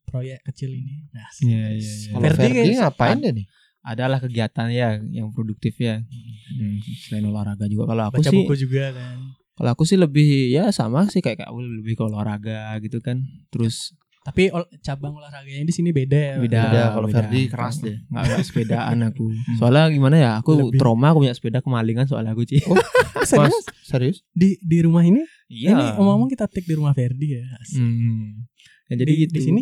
proyek 0.03 0.39
kecil 0.43 0.73
ini 0.73 1.05
nah 1.11 1.29
Iya, 1.39 1.63
iya, 1.71 1.91
iya. 2.01 2.11
Kalau 2.11 2.29
Ferdi 2.33 2.73
ngapain 2.75 3.17
deh 3.19 3.31
nih? 3.31 3.45
Adalah 3.79 4.19
kegiatan 4.19 4.67
ya 4.69 4.99
yang 4.99 5.31
produktif 5.31 5.77
ya. 5.77 6.03
Hmm, 6.51 6.77
Selain 6.99 7.23
olahraga 7.23 7.63
juga. 7.65 7.87
Kalau 7.87 8.03
aku 8.09 8.19
baca 8.19 8.27
sih, 8.27 8.37
buku 8.43 8.55
juga 8.59 8.91
kan 8.91 9.17
kalau 9.55 9.75
aku 9.75 9.83
sih 9.83 9.99
lebih 9.99 10.27
ya 10.49 10.71
sama 10.71 11.03
sih 11.11 11.19
kayak 11.19 11.43
Kak 11.43 11.51
lebih 11.51 11.95
ke 11.95 12.03
olahraga 12.03 12.79
gitu 12.79 12.99
kan. 12.99 13.23
Terus 13.51 13.91
tapi 14.29 14.43
ol- 14.49 14.69
cabang 14.79 15.13
olahraganya 15.13 15.61
di 15.61 15.71
sini 15.71 15.89
beda 15.89 16.13
ya 16.15 16.33
beda. 16.37 16.61
Beda, 16.63 16.83
kalau 16.91 17.07
beda. 17.07 17.15
Ferdi 17.19 17.41
keras 17.45 17.75
deh. 17.79 17.97
Nggak 18.05 18.23
nggak 18.25 18.39
sepedaan 18.43 18.97
aku. 19.03 19.25
Soalnya 19.57 19.89
gimana 19.89 20.15
ya? 20.15 20.31
Aku 20.37 20.51
Lebih. 20.69 20.77
trauma 20.77 21.09
aku 21.09 21.19
punya 21.21 21.33
sepeda 21.33 21.59
kemalingan 21.59 22.05
soalnya 22.05 22.31
aku 22.31 22.45
sih. 22.45 22.61
Mas, 22.61 23.25
serius 23.29 23.65
serius? 23.81 24.17
di 24.31 24.55
di 24.59 24.79
rumah 24.79 25.01
ini 25.01 25.21
Iya. 25.47 25.73
ini 25.73 25.85
omong-omong 25.95 26.27
kita 26.27 26.45
take 26.45 26.63
di 26.63 26.73
rumah 26.73 26.93
Ferdi 26.93 27.33
ya 27.33 27.43
Asik. 27.57 27.77
Hmm. 27.77 28.45
Ya, 28.85 28.95
jadi 28.95 29.11
di, 29.11 29.19
gitu. 29.23 29.33
di 29.33 29.41
sini 29.41 29.61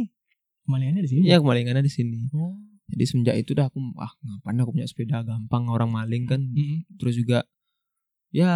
kemalingannya 0.63 1.01
di 1.01 1.09
sini 1.09 1.21
Iya 1.25 1.39
kemalingannya 1.39 1.79
di 1.79 1.89
sini. 1.89 2.27
oh 2.31 2.59
Jadi 2.87 3.03
semenjak 3.03 3.35
itu 3.35 3.51
dah 3.51 3.67
aku 3.67 3.79
ah 3.95 4.11
ngapain 4.17 4.55
aku 4.57 4.71
punya 4.71 4.83
sepeda 4.85 5.19
gampang 5.21 5.67
orang 5.67 5.87
maling 5.87 6.23
kan. 6.23 6.39
Mm-mm. 6.39 6.87
Terus 6.95 7.15
juga 7.15 7.43
ya 8.29 8.51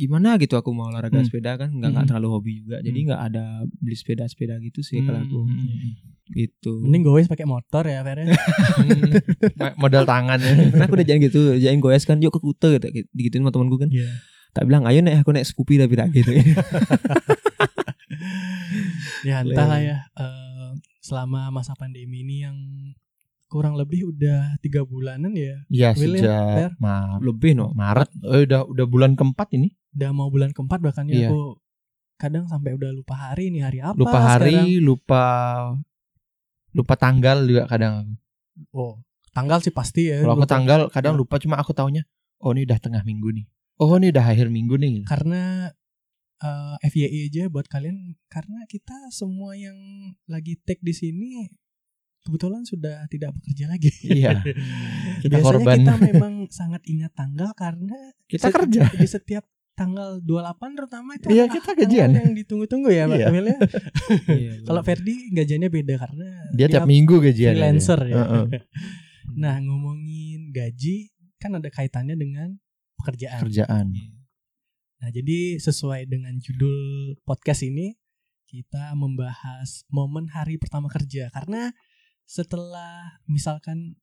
gimana 0.00 0.40
gitu 0.40 0.56
aku 0.56 0.72
mau 0.72 0.88
olahraga 0.88 1.20
Hmm. 1.20 1.28
sepeda 1.28 1.54
kan 1.54 1.68
nggak 1.68 1.90
nggak 1.90 2.04
Hmm. 2.04 2.10
terlalu 2.10 2.28
hobi 2.32 2.52
juga. 2.58 2.80
Jadi 2.80 2.98
nggak 3.04 3.20
ada 3.20 3.44
beli 3.76 3.92
sepeda-sepeda 3.94 4.56
gitu 4.58 4.80
sih 4.80 5.04
kalau 5.04 5.20
aku. 5.20 5.40
Hmm. 5.44 6.08
Gitu. 6.30 6.72
mending 6.80 7.02
gue 7.02 7.26
pakai 7.26 7.42
motor 7.44 7.84
ya 7.84 8.00
Fer 8.00 8.22
ya. 8.22 8.26
Hmm. 8.80 9.74
Modal 9.82 10.06
tangan 10.06 10.38
ya. 10.38 10.52
Karena 10.72 10.84
aku 10.86 10.94
udah 10.94 11.06
jangan 11.06 11.20
gitu, 11.22 11.40
jangan 11.54 11.78
goes 11.78 12.04
kan 12.04 12.16
yuk 12.18 12.30
ke 12.30 12.40
Kute 12.40 12.68
gitu, 12.72 12.86
digituin 13.10 13.42
sama 13.42 13.52
temanku 13.52 13.76
kan. 13.76 13.90
Iya. 13.90 14.08
Tak 14.50 14.64
bilang 14.64 14.82
ayo 14.82 14.98
nek 14.98 15.20
aku 15.20 15.30
naik 15.30 15.46
Scoopy 15.46 15.76
tapi 15.76 15.94
tak 15.94 16.08
gitu. 16.10 16.32
ya 19.22 19.44
entahlah 19.44 19.78
ya 19.78 19.98
eh, 20.12 20.70
selama 21.00 21.50
masa 21.50 21.76
pandemi 21.76 22.24
ini 22.24 22.36
yang 22.42 22.56
kurang 23.46 23.74
lebih 23.74 24.06
udah 24.06 24.54
tiga 24.58 24.82
bulanan 24.82 25.34
ya 25.34 25.58
Ya 25.66 25.90
Will 25.94 26.14
ya, 26.14 26.22
sejak 26.22 26.70
Maret. 26.78 27.20
Lebih 27.20 27.52
no. 27.54 27.74
Maret. 27.74 28.08
Eh, 28.22 28.46
udah 28.46 28.62
udah 28.62 28.86
bulan 28.86 29.18
keempat 29.18 29.50
ini. 29.54 29.74
Udah 29.92 30.10
mau 30.10 30.28
bulan 30.28 30.50
keempat 30.50 30.78
bahkan 30.80 31.04
ya 31.04 31.14
Iya. 31.16 31.28
aku 31.28 31.58
kadang 32.16 32.44
sampai 32.46 32.72
udah 32.72 32.90
lupa 32.90 33.14
hari 33.16 33.48
ini 33.48 33.60
hari 33.60 33.80
apa 33.80 33.96
Lupa 33.96 34.18
hari, 34.20 34.52
sekarang. 34.52 34.66
lupa 34.80 35.24
lupa 36.70 36.94
tanggal 36.94 37.42
juga 37.42 37.66
kadang 37.66 37.94
aku. 37.98 38.14
oh 38.72 38.92
tanggal 39.30 39.58
sih 39.58 39.70
pasti 39.70 40.06
ya 40.06 40.20
Kalau 40.20 40.36
aku 40.36 40.46
tanggal 40.46 40.80
kadang 40.88 41.14
Ya. 41.14 41.18
lupa 41.18 41.36
cuma 41.36 41.56
aku 41.56 41.72
taunya 41.72 42.02
oh 42.38 42.50
ini 42.50 42.62
udah 42.62 42.78
tengah 42.78 43.02
minggu 43.02 43.28
nih. 43.32 43.46
Oh 43.76 43.96
ini 43.96 44.08
udah 44.08 44.24
akhir 44.26 44.48
minggu 44.48 44.76
nih. 44.76 45.04
karena 45.04 45.72
eh, 46.38 46.74
FYI 46.82 47.18
aja 47.26 47.42
buat 47.48 47.66
kalian 47.66 47.96
karena 48.26 48.64
kita 48.64 48.96
semua 49.10 49.52
yang 49.54 49.76
lagi 50.24 50.56
take 50.58 50.80
di 50.80 50.92
sini 50.92 51.48
kebetulan 52.20 52.62
sudah 52.62 53.04
tidak 53.06 53.32
bekerja 53.34 53.64
lagi. 53.66 53.88
Iya. 54.04 54.44
Kita 55.20 55.36
Biasanya 55.36 55.44
korban. 55.46 55.76
kita 55.78 55.94
memang 56.12 56.34
sangat 56.48 56.82
ingat 56.84 57.12
tanggal 57.12 57.50
karena 57.54 57.96
Kita 58.24 58.46
se- 58.46 58.54
kerja. 58.54 58.82
di 58.90 59.04
setiap 59.06 59.44
tanggal 59.80 60.20
28 60.20 60.76
terutama 60.76 61.16
itu 61.16 61.26
Iya, 61.32 61.48
kita 61.48 61.72
gajian. 61.72 62.10
yang 62.12 62.36
ditunggu-tunggu 62.36 62.92
ya 62.92 63.08
Pak 63.08 63.16
Iya. 63.16 63.26
Emil 63.32 63.44
ya. 63.48 63.58
Iya, 64.40 64.52
Kalau 64.68 64.82
Ferdi 64.84 65.32
gajiannya 65.32 65.70
beda 65.72 65.94
karena 65.96 66.28
Dia 66.52 66.68
tiap 66.68 66.84
minggu 66.84 67.16
gajian. 67.24 67.56
freelancer 67.56 68.00
ya. 68.04 68.16
Heeh. 68.20 68.44
Nah, 69.40 69.62
ngomongin 69.62 70.50
gaji 70.50 71.14
kan 71.38 71.54
ada 71.54 71.70
kaitannya 71.70 72.18
dengan 72.18 72.58
pekerjaan. 72.98 73.40
Kerjaan. 73.40 73.86
Nah, 75.00 75.08
jadi 75.08 75.56
sesuai 75.56 76.04
dengan 76.04 76.34
judul 76.36 76.76
podcast 77.22 77.62
ini 77.62 77.94
kita 78.44 78.90
membahas 78.92 79.86
momen 79.88 80.26
hari 80.28 80.58
pertama 80.58 80.90
kerja 80.90 81.30
karena 81.30 81.70
setelah 82.26 83.22
misalkan 83.24 83.94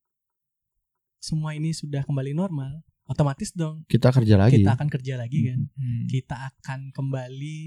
semua 1.19 1.51
ini 1.53 1.75
sudah 1.75 2.07
kembali 2.07 2.31
normal, 2.31 2.86
otomatis 3.07 3.55
dong 3.55 3.87
Kita 3.87 4.11
kerja 4.11 4.35
lagi. 4.35 4.59
kita 4.61 4.75
akan 4.75 4.87
kerja 4.91 5.13
lagi 5.15 5.39
kan. 5.47 5.59
Hmm. 5.73 6.03
Kita 6.11 6.35
akan 6.53 6.79
kembali 6.91 7.57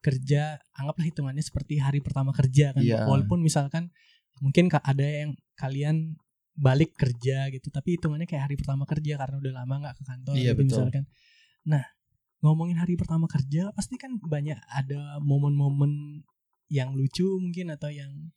kerja 0.00 0.56
anggaplah 0.78 1.06
hitungannya 1.12 1.44
seperti 1.44 1.76
hari 1.82 2.00
pertama 2.00 2.32
kerja 2.32 2.72
kan. 2.72 2.80
Iya. 2.80 3.04
Walaupun 3.04 3.42
misalkan 3.44 3.92
mungkin 4.40 4.72
ada 4.72 5.04
yang 5.04 5.36
kalian 5.58 6.16
balik 6.56 6.96
kerja 6.96 7.50
gitu, 7.52 7.68
tapi 7.68 7.96
hitungannya 8.00 8.24
kayak 8.24 8.48
hari 8.48 8.56
pertama 8.56 8.84
kerja 8.88 9.16
karena 9.20 9.36
udah 9.38 9.52
lama 9.64 9.74
nggak 9.84 9.94
ke 10.00 10.02
kantor 10.06 10.34
Iya, 10.36 10.52
gitu 10.52 10.56
betul. 10.56 10.66
misalkan. 10.70 11.04
Nah, 11.68 11.84
ngomongin 12.40 12.76
hari 12.80 12.96
pertama 12.96 13.28
kerja 13.28 13.68
pasti 13.76 14.00
kan 14.00 14.16
banyak 14.16 14.56
ada 14.72 15.20
momen-momen 15.20 16.24
yang 16.72 16.94
lucu 16.96 17.26
mungkin 17.36 17.74
atau 17.74 17.90
yang 17.92 18.32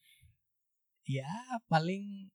ya 1.08 1.28
paling 1.70 2.32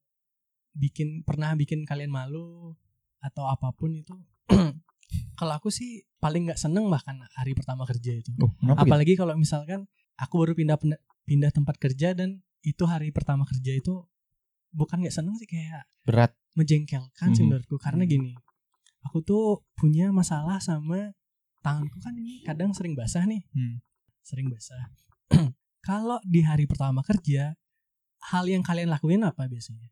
bikin 0.76 1.24
pernah 1.26 1.52
bikin 1.58 1.82
kalian 1.84 2.12
malu 2.12 2.76
atau 3.20 3.46
apa 3.46 3.70
pun 3.72 3.94
itu. 3.94 4.14
kalau 5.38 5.54
aku 5.56 5.70
sih 5.70 6.02
paling 6.18 6.50
nggak 6.50 6.60
seneng 6.60 6.86
bahkan 6.88 7.18
hari 7.34 7.54
pertama 7.54 7.84
kerja 7.84 8.12
itu. 8.14 8.30
Oh, 8.38 8.50
gitu? 8.58 8.74
Apalagi 8.74 9.14
kalau 9.14 9.34
misalkan 9.34 9.86
aku 10.18 10.34
baru 10.42 10.52
pindah 10.52 10.76
pindah 11.24 11.50
tempat 11.50 11.76
kerja 11.78 12.12
dan 12.16 12.42
itu 12.60 12.82
hari 12.84 13.14
pertama 13.14 13.46
kerja 13.46 13.72
itu 13.72 14.02
bukan 14.68 15.00
nggak 15.00 15.14
seneng 15.14 15.36
sih 15.38 15.46
kayak 15.46 15.86
Berat. 16.04 16.34
menjengkelkan 16.52 17.32
sih 17.32 17.46
Mhm. 17.46 17.48
menurutku 17.48 17.78
karena 17.78 18.02
gini 18.04 18.34
aku 19.00 19.22
tuh 19.22 19.62
punya 19.72 20.10
masalah 20.10 20.58
sama 20.58 21.14
tanganku 21.62 21.96
kan 22.02 22.12
ini 22.12 22.42
kadang 22.42 22.74
sering 22.74 22.92
basah 22.92 23.22
nih 23.24 23.46
Hmm. 23.54 23.78
sering 24.20 24.50
basah 24.50 24.90
kalau 25.88 26.18
di 26.26 26.42
hari 26.42 26.66
pertama 26.66 27.00
kerja 27.00 27.54
hal 28.34 28.44
yang 28.44 28.60
kalian 28.60 28.90
lakuin 28.90 29.22
apa 29.22 29.46
biasanya 29.46 29.88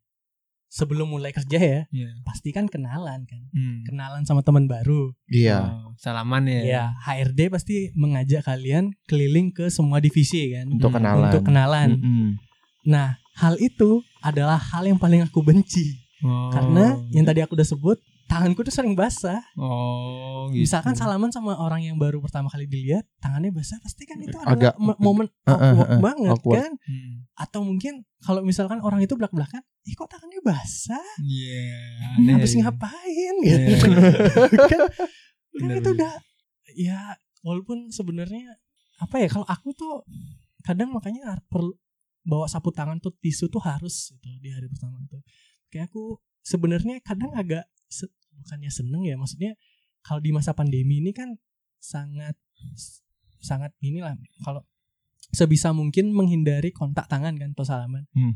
sebelum 0.68 1.08
mulai 1.08 1.30
kerja 1.30 1.56
ya 1.56 1.80
Iya. 1.88 2.08
pasti 2.22 2.50
kan 2.50 2.66
kenalan 2.66 3.22
kan 3.22 3.42
Hmm. 3.48 3.82
kenalan 3.84 4.22
sama 4.22 4.40
teman 4.40 4.66
baru 4.66 5.14
Iya. 5.26 5.62
Oh, 5.62 5.94
salaman 5.96 6.44
ya. 6.44 6.60
ya 6.62 6.82
HRD 7.00 7.48
pasti 7.48 7.74
mengajak 7.92 8.42
kalian 8.42 8.90
keliling 9.04 9.50
ke 9.50 9.68
semua 9.68 9.98
divisi 9.98 10.50
kan 10.50 10.66
Untuk 10.68 10.90
Hmm, 10.90 10.98
kenalan. 10.98 11.24
untuk 11.24 11.42
kenalan 11.42 11.88
Mm-mm. 11.96 12.28
nah 12.84 13.08
hal 13.34 13.56
itu 13.58 14.02
adalah 14.20 14.56
hal 14.56 14.84
yang 14.84 14.96
paling 14.96 15.22
aku 15.22 15.40
benci 15.40 16.02
Oh. 16.18 16.48
karena 16.48 16.96
yang 17.10 17.22
tadi 17.22 17.40
aku 17.40 17.54
udah 17.54 17.68
sebut 17.68 18.00
tanganku 18.26 18.60
tuh 18.60 18.70
sering 18.70 18.92
basah 18.92 19.38
Oh, 19.54 20.50
gitu. 20.50 20.62
misalkan 20.62 20.94
salaman 20.94 21.30
sama 21.30 21.54
orang 21.54 21.80
yang 21.80 21.94
baru 21.94 22.18
pertama 22.18 22.46
kali 22.46 22.66
dilihat 22.66 23.06
tangannya 23.16 23.50
basah 23.50 23.78
pasti 23.78 24.02
kan 24.02 24.18
itu 24.18 24.34
adalah 24.36 24.74
Agak- 24.74 24.76
mo- 24.76 24.98
momen 24.98 25.26
Uh, 25.42 25.50
uh, 25.50 25.56
awkward 25.56 25.88
uh, 25.88 26.00
banget 26.02 26.30
awkward. 26.32 26.58
kan 26.58 26.72
Hmm. 26.80 27.14
atau 27.36 27.60
mungkin 27.62 27.94
kalau 28.18 28.40
misalkan 28.40 28.78
orang 28.80 28.98
itu 28.98 29.12
belak 29.12 29.30
belakan 29.30 29.62
ih 29.82 29.94
kok 29.94 30.08
tangannya 30.08 30.40
basah 30.40 31.06
Iya. 31.16 31.70
Aneh. 32.16 32.32
habis 32.34 32.52
ngapain 32.52 33.34
Iya. 33.40 33.56
gitu 33.68 33.86
kan, 34.70 34.80
kan 35.56 35.70
itu 35.72 35.88
udah 35.92 36.12
ya 36.74 36.98
walaupun 37.40 37.88
sebenarnya 37.88 38.58
apa 38.96 39.16
ya 39.16 39.28
kalau 39.28 39.44
aku 39.44 39.70
tuh 39.72 40.02
kadang 40.60 40.90
makanya 40.90 41.38
perlu 41.44 41.72
bawa 42.22 42.44
sapu 42.44 42.68
tangan 42.68 42.98
tuh 42.98 43.14
tisu 43.14 43.46
tuh 43.46 43.60
harus 43.60 44.10
gitu 44.10 44.26
di 44.36 44.50
hari 44.50 44.66
pertama 44.66 44.98
itu 44.98 45.14
kayak 45.68 45.86
aku 45.86 46.18
sebenarnya 46.40 46.98
kadang 47.00 47.30
agak 47.32 47.62
se- 47.86 48.12
bukannya 48.34 48.68
seneng 48.68 49.02
ya 49.02 49.14
maksudnya 49.14 49.56
kalau 50.00 50.18
di 50.18 50.30
masa 50.30 50.52
pandemi 50.52 51.00
ini 51.00 51.10
kan 51.10 51.34
sangat 51.76 52.36
sangat 53.38 53.72
inilah 53.80 54.14
kalau 54.40 54.62
sebisa 55.28 55.70
mungkin 55.70 56.10
menghindari 56.10 56.70
kontak 56.70 57.06
tangan 57.06 57.34
kan 57.34 57.50
atau 57.52 57.64
salaman 57.64 58.04
Hmm. 58.10 58.34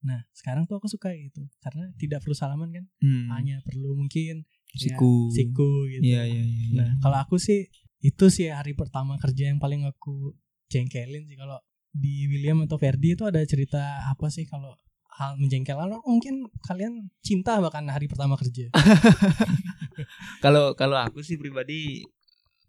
nah 0.00 0.22
sekarang 0.30 0.64
tuh 0.64 0.76
aku 0.76 0.86
suka 0.86 1.10
gitu 1.12 1.44
karena 1.58 1.90
tidak 1.96 2.20
perlu 2.20 2.32
salaman 2.32 2.70
kan 2.70 2.84
Hmm. 2.98 3.26
hanya 3.32 3.58
perlu 3.60 3.96
mungkin 3.96 4.44
ya, 4.72 4.92
Siku. 4.92 5.28
siku 5.30 5.70
gitu 5.88 6.04
iya 6.04 6.22
iya. 6.24 6.42
iya. 6.42 6.68
Nah, 6.74 6.90
kalau 7.00 7.16
aku 7.18 7.36
sih 7.36 7.66
itu 8.00 8.28
sih 8.28 8.48
hari 8.48 8.72
pertama 8.72 9.16
kerja 9.16 9.48
yang 9.48 9.56
paling 9.56 9.82
aku 9.82 10.36
jengkelin 10.68 11.24
sih 11.24 11.34
kalau 11.34 11.56
di 11.90 12.28
William 12.28 12.60
atau 12.60 12.76
Ferdi 12.76 13.16
itu 13.16 13.24
ada 13.24 13.40
cerita 13.42 13.80
apa 14.04 14.28
sih 14.28 14.44
kalau 14.44 14.76
hal 15.16 15.40
menjengkelkan 15.40 15.88
mungkin 16.04 16.44
kalian 16.60 17.08
cinta 17.24 17.56
bahkan 17.58 17.88
hari 17.88 18.04
pertama 18.04 18.36
kerja. 18.36 18.68
Kalau 20.44 20.76
kalau 20.76 21.00
aku 21.00 21.24
sih 21.24 21.40
pribadi 21.40 22.04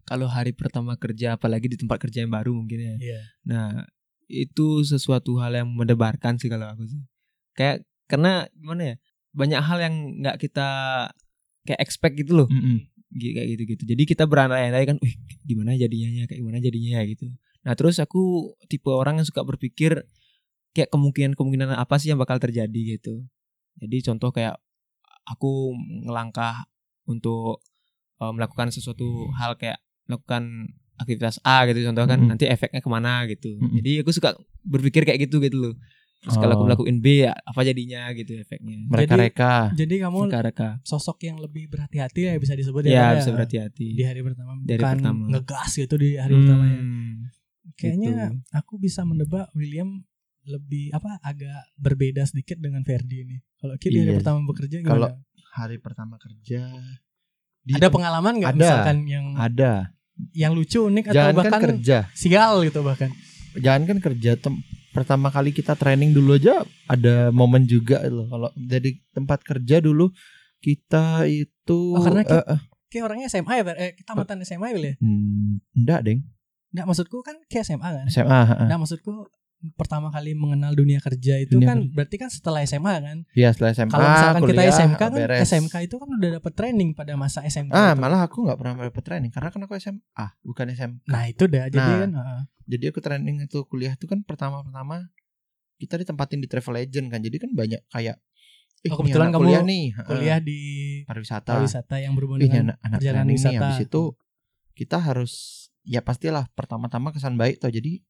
kalau 0.08 0.24
hari 0.24 0.56
pertama 0.56 0.96
kerja 0.96 1.36
apalagi 1.36 1.68
di 1.68 1.76
tempat 1.76 2.00
kerja 2.00 2.24
yang 2.24 2.32
baru 2.32 2.56
mungkin 2.56 2.80
ya. 2.80 2.94
Iya. 2.96 3.20
Nah, 3.44 3.68
itu 4.24 4.80
sesuatu 4.80 5.36
hal 5.36 5.52
yang 5.52 5.68
mendebarkan 5.68 6.40
sih 6.40 6.48
kalau 6.48 6.72
aku 6.72 6.88
sih. 6.88 7.04
Kayak 7.52 7.84
karena 8.08 8.48
gimana 8.56 8.82
ya? 8.82 8.96
Banyak 9.36 9.60
hal 9.60 9.78
yang 9.84 9.94
nggak 10.24 10.36
kita 10.40 10.68
kayak 11.68 11.80
expect 11.84 12.16
gitu 12.16 12.32
loh. 12.40 12.48
Mm-mm. 12.48 12.88
Gi- 13.12 13.36
kayak 13.36 13.48
gitu-gitu. 13.52 13.82
Jadi 13.84 14.02
kita 14.08 14.24
berandai-andai 14.24 14.88
kan, 14.88 14.96
"Wih, 15.04 15.12
gimana 15.44 15.76
jadinya 15.76 16.08
ya? 16.08 16.24
Kayak 16.24 16.40
gimana 16.40 16.58
jadinya 16.64 16.90
ya?" 16.96 17.02
gitu. 17.04 17.28
Nah, 17.68 17.72
terus 17.76 18.00
aku 18.00 18.56
tipe 18.72 18.88
orang 18.88 19.20
yang 19.20 19.28
suka 19.28 19.44
berpikir 19.44 20.08
kayak 20.70 20.88
kemungkinan-kemungkinan 20.88 21.72
apa 21.72 21.94
sih 21.96 22.08
yang 22.08 22.18
bakal 22.18 22.36
terjadi 22.36 22.80
gitu. 22.94 23.24
Jadi 23.76 23.96
contoh 24.02 24.30
kayak 24.30 24.58
aku 25.24 25.72
ngelangkah 26.04 26.66
untuk 27.04 27.60
eh, 28.18 28.32
melakukan 28.32 28.68
sesuatu 28.68 29.06
hal 29.34 29.54
kayak 29.54 29.78
melakukan 30.04 30.72
aktivitas 30.98 31.38
A 31.42 31.62
gitu 31.64 31.84
contoh 31.84 32.04
kan 32.04 32.18
Mm-mm. 32.18 32.30
nanti 32.32 32.44
efeknya 32.44 32.80
ke 32.80 32.88
mana 32.88 33.22
gitu. 33.26 33.54
Mm-mm. 33.54 33.76
Jadi 33.76 34.02
aku 34.02 34.10
suka 34.10 34.34
berpikir 34.62 35.04
kayak 35.04 35.24
gitu 35.24 35.38
gitu 35.38 35.56
loh. 35.56 35.74
Terus 36.18 36.34
kalau 36.34 36.50
aku 36.52 36.58
Oh. 36.58 36.66
melakukan 36.66 36.98
B 36.98 37.22
ya 37.22 37.30
apa 37.30 37.62
jadinya 37.62 38.10
gitu 38.10 38.34
efeknya. 38.34 38.82
Mereka-reka. 38.84 39.70
Jadi 39.72 40.02
kamu 40.02 40.26
Reka-reka. 40.26 40.82
sosok 40.82 41.22
yang 41.22 41.38
lebih 41.38 41.70
berhati-hati 41.70 42.26
ya 42.26 42.34
bisa 42.34 42.58
disebut 42.58 42.82
Ya, 42.82 43.14
Pak, 43.14 43.22
bisa 43.22 43.30
berhati-hati. 43.30 43.94
di 43.94 44.02
hari 44.02 44.26
pertama 44.26 44.58
Di 44.58 44.74
hari 44.74 44.82
bukan 44.82 44.96
pertama. 44.98 45.24
ngegas 45.30 45.70
gitu 45.78 45.94
di 45.94 46.18
hari 46.18 46.34
pertama 46.34 46.64
ya. 46.66 46.80
Hmm, 46.82 47.14
Kayaknya 47.70 48.10
gitu. 48.10 48.42
aku 48.50 48.72
bisa 48.76 49.00
menebak 49.02 49.46
William 49.54 50.02
lebih 50.48 50.90
apa 50.90 51.20
agak 51.20 51.60
berbeda 51.76 52.24
sedikit 52.24 52.56
dengan 52.56 52.80
Ferdi 52.82 53.22
ini. 53.22 53.36
Kalau 53.54 53.76
Ki 53.76 53.88
di 53.88 54.00
hari 54.00 54.10
Iya. 54.10 54.18
pertama 54.18 54.38
bekerja 54.44 54.76
gimana? 54.78 54.90
Kalau 54.90 55.08
Hari 55.50 55.76
pertama 55.78 56.14
kerja. 56.16 56.62
di 57.60 57.72
ada 57.74 57.88
pengalaman 57.88 58.40
nggak 58.40 58.54
misalkan 58.54 59.04
yang 59.04 59.36
Ada. 59.36 59.92
yang 60.32 60.56
lucu 60.56 60.80
unik 60.80 61.10
atau 61.10 61.14
Jangan 61.14 61.30
kan 61.30 61.38
bahkan 61.38 61.60
kerja. 61.68 61.98
sial 62.12 62.64
gitu 62.64 62.80
bahkan 62.80 63.10
Jangan 63.54 63.82
kan 63.84 63.98
kerja. 64.00 64.30
Tem- 64.34 64.62
pertama 64.88 65.28
kali 65.28 65.52
kita 65.52 65.74
training 65.74 66.10
dulu 66.10 66.34
aja 66.34 66.64
ada 66.86 67.28
momen 67.30 67.64
juga 67.64 68.00
loh. 68.06 68.24
Kalau 68.26 68.48
dari 68.54 68.98
tempat 69.10 69.42
kerja 69.42 69.78
dulu 69.78 70.08
kita 70.58 71.28
itu. 71.28 71.78
Oh, 71.92 72.00
karena 72.00 72.24
eh, 72.24 72.44
eh, 72.46 72.60
kayak 72.88 73.04
orangnya 73.04 73.28
SMA 73.28 73.52
ya 73.52 73.64
eh 73.76 73.92
kita 73.94 74.16
mantan 74.16 74.40
SMA 74.42 74.68
ya 74.72 74.94
hmm, 74.96 75.76
enggak 75.76 76.00
deng. 76.02 76.20
nggak 76.68 76.84
maksudku 76.84 77.20
kan 77.20 77.36
kayak 77.48 77.64
SMA 77.64 77.84
kan 77.84 78.06
SMA. 78.08 78.28
heeh. 78.44 78.66
nah 78.68 78.76
maksudku 78.76 79.28
pertama 79.74 80.08
kali 80.08 80.32
mengenal 80.32 80.70
dunia 80.72 80.98
kerja 80.98 81.34
itu 81.36 81.52
Dunia 81.52 81.66
kan 81.66 81.78
kerja. 81.80 81.90
berarti 81.92 82.16
kan 82.16 82.28
setelah 82.28 82.60
SMA 82.62 82.94
kan 82.96 83.18
Iya 83.32 83.50
setelah 83.50 83.72
SMA. 83.72 83.90
kalau 83.90 84.06
misalkan 84.08 84.40
kita 84.40 84.52
kuliah, 84.54 84.70
SMK 84.72 85.00
kan 85.00 85.10
beres. 85.12 85.40
SMK 85.44 85.74
itu 85.82 85.94
kan 85.96 86.08
udah 86.08 86.30
dapet 86.32 86.52
training 86.52 86.88
pada 86.92 87.12
masa 87.14 87.42
SMK 87.42 87.72
Ah 87.72 87.90
itu. 87.90 87.98
malah 87.98 88.20
aku 88.22 88.38
nggak 88.40 88.54
pernah 88.56 88.74
dapet 88.80 89.02
training 89.02 89.30
karena 89.30 89.48
kan 89.48 89.60
aku 89.60 89.74
SMA 89.76 90.26
bukan 90.40 90.66
SMK. 90.68 91.02
nah 91.04 91.24
itu 91.24 91.44
dah 91.44 91.66
jadi 91.66 91.82
Nah, 91.84 91.98
kan 92.00 92.10
heeh. 92.14 92.42
Jadi 92.68 92.84
aku 92.86 93.00
training 93.00 93.36
itu 93.42 93.58
kuliah 93.64 93.92
itu 93.92 94.04
kan 94.04 94.20
pertama-pertama 94.20 95.08
kita 95.76 95.94
ditempatin 95.96 96.38
di 96.38 96.46
travel 96.46 96.74
agent 96.76 97.06
kan. 97.08 97.18
Jadi 97.18 97.36
kan 97.38 97.50
banyak 97.50 97.82
kayak 97.88 98.16
eh, 98.78 98.88
Oh, 98.88 98.96
kebetulan 98.96 99.28
kamu 99.28 99.42
kuliah 99.42 99.62
nih, 99.64 99.84
kuliah 100.04 100.38
di 100.38 100.60
pariwisata. 101.02 101.50
pariwisata 101.52 101.96
yang 101.98 102.12
berhubungan 102.12 102.40
dengan 102.40 102.64
anak, 102.78 102.98
perjalanan 102.98 103.24
training 103.24 103.34
nih 103.34 103.42
wisata. 103.50 103.64
habis 103.64 103.80
itu 103.84 104.02
kita 104.72 104.96
harus 105.00 105.32
ya 105.82 105.98
pastilah 105.98 106.46
pertama-tama 106.52 107.10
kesan 107.10 107.34
baik 107.34 107.58
tuh. 107.58 107.70
Jadi 107.70 107.98
ja- 107.98 108.06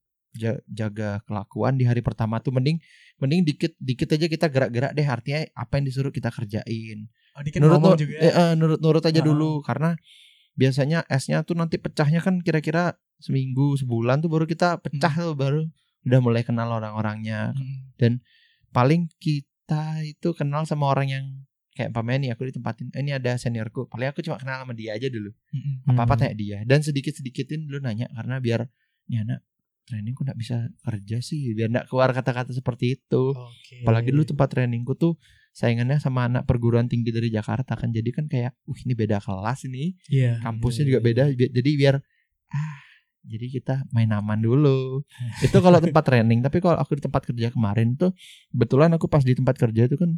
jaga 0.67 1.23
kelakuan 1.23 1.75
di 1.75 1.85
hari 1.85 1.99
pertama 1.99 2.39
tuh 2.39 2.51
mending 2.51 2.79
mending 3.17 3.43
dikit 3.43 3.73
dikit 3.77 4.09
aja 4.11 4.27
kita 4.27 4.47
gerak-gerak 4.47 4.93
deh 4.93 5.05
artinya 5.05 5.41
apa 5.53 5.73
yang 5.75 5.87
disuruh 5.87 6.11
kita 6.11 6.29
kerjain. 6.29 7.09
oh, 7.33 7.43
dikit 7.43 7.59
nurut 7.59 7.73
ngomong 7.75 7.93
nur- 7.93 8.01
juga 8.01 8.15
eh, 8.17 8.31
eh, 8.31 8.53
nurut 8.55 8.79
nurut 8.79 9.03
aja 9.03 9.19
Ah. 9.19 9.25
dulu 9.25 9.51
karena 9.61 9.91
biasanya 10.53 11.07
esnya 11.07 11.43
tuh 11.43 11.55
nanti 11.55 11.77
pecahnya 11.77 12.19
kan 12.19 12.39
kira-kira 12.39 12.93
seminggu 13.17 13.75
sebulan 13.77 14.19
tuh 14.19 14.29
baru 14.29 14.45
kita 14.45 14.79
pecah 14.79 15.11
Hmm. 15.11 15.25
tuh 15.25 15.35
baru 15.35 15.61
udah 16.05 16.21
mulai 16.21 16.43
kenal 16.43 16.71
orang-orangnya 16.73 17.53
Mm. 17.53 18.19
paling 18.69 19.09
kita 19.19 19.83
itu 20.03 20.29
kenal 20.33 20.63
sama 20.63 20.87
orang 20.87 21.09
yang 21.09 21.25
kayak 21.73 21.91
pamen 21.91 22.21
nih 22.21 22.31
aku 22.33 22.43
ditempatin 22.45 22.91
eh, 22.91 23.01
ini 23.01 23.13
ada 23.13 23.35
seniorku 23.35 23.87
paling 23.87 24.09
aku 24.09 24.21
cuma 24.21 24.37
kenal 24.37 24.61
sama 24.61 24.73
dia 24.73 24.93
aja 24.93 25.07
dulu 25.07 25.31
Mm-mm. 25.49 25.87
apa 25.87 26.01
apa 26.01 26.13
Hmm. 26.13 26.21
tanya 26.21 26.35
dia 26.35 26.59
dan 26.65 26.81
sedikit 26.81 27.13
sedikitin 27.13 27.65
dulu 27.65 27.79
nanya 27.81 28.11
karena 28.11 28.39
biar 28.39 28.67
ini 29.07 29.17
anak 29.21 29.41
training 29.89 30.13
kok 30.13 30.29
nggak 30.29 30.37
bisa 30.37 30.57
kerja 30.79 31.17
sih 31.19 31.57
biar 31.57 31.73
nggak 31.73 31.87
keluar 31.89 32.13
kata-kata 32.13 32.53
seperti 32.53 33.01
itu 33.01 33.33
Oke. 33.33 33.81
apalagi 33.83 34.13
dulu 34.13 34.29
tempat 34.29 34.53
trainingku 34.53 34.93
tuh 34.95 35.17
saingannya 35.51 35.97
sama 35.97 36.29
anak 36.29 36.45
perguruan 36.45 36.87
tinggi 36.87 37.09
dari 37.09 37.33
Jakarta 37.33 37.73
kan 37.73 37.89
jadi 37.89 38.11
kan 38.13 38.29
kayak 38.29 38.53
uh 38.55 38.79
ini 38.79 38.93
beda 38.93 39.19
kelas 39.19 39.65
ini 39.65 39.97
Iya. 40.07 40.45
kampusnya 40.45 40.85
iya, 40.85 40.89
juga 40.93 41.01
iya. 41.01 41.07
beda 41.09 41.23
jadi 41.33 41.71
biar 41.75 41.95
ah 42.53 42.77
jadi 43.25 43.47
kita 43.51 43.75
main 43.91 44.09
aman 44.09 44.39
dulu 44.39 45.03
itu 45.41 45.57
kalau 45.59 45.81
tempat 45.81 46.05
training 46.05 46.41
tapi 46.41 46.61
kalau 46.61 46.77
aku 46.77 46.97
di 46.97 47.03
tempat 47.03 47.25
kerja 47.25 47.49
kemarin 47.51 47.97
tuh 47.97 48.13
kebetulan 48.49 48.93
aku 48.93 49.09
pas 49.09 49.25
di 49.25 49.33
tempat 49.33 49.57
kerja 49.57 49.85
itu 49.85 49.97
kan 49.97 50.17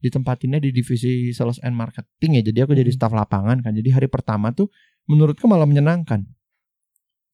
ditempatinnya 0.00 0.58
di 0.58 0.72
divisi 0.72 1.28
sales 1.30 1.60
and 1.60 1.76
marketing 1.76 2.40
ya 2.40 2.42
jadi 2.42 2.64
aku 2.64 2.72
jadi 2.72 2.88
Hmm. 2.88 2.96
staf 2.96 3.12
lapangan 3.12 3.60
kan 3.60 3.72
jadi 3.72 4.00
hari 4.00 4.08
pertama 4.08 4.48
tuh 4.50 4.72
menurutku 5.04 5.44
malah 5.44 5.68
menyenangkan 5.68 6.24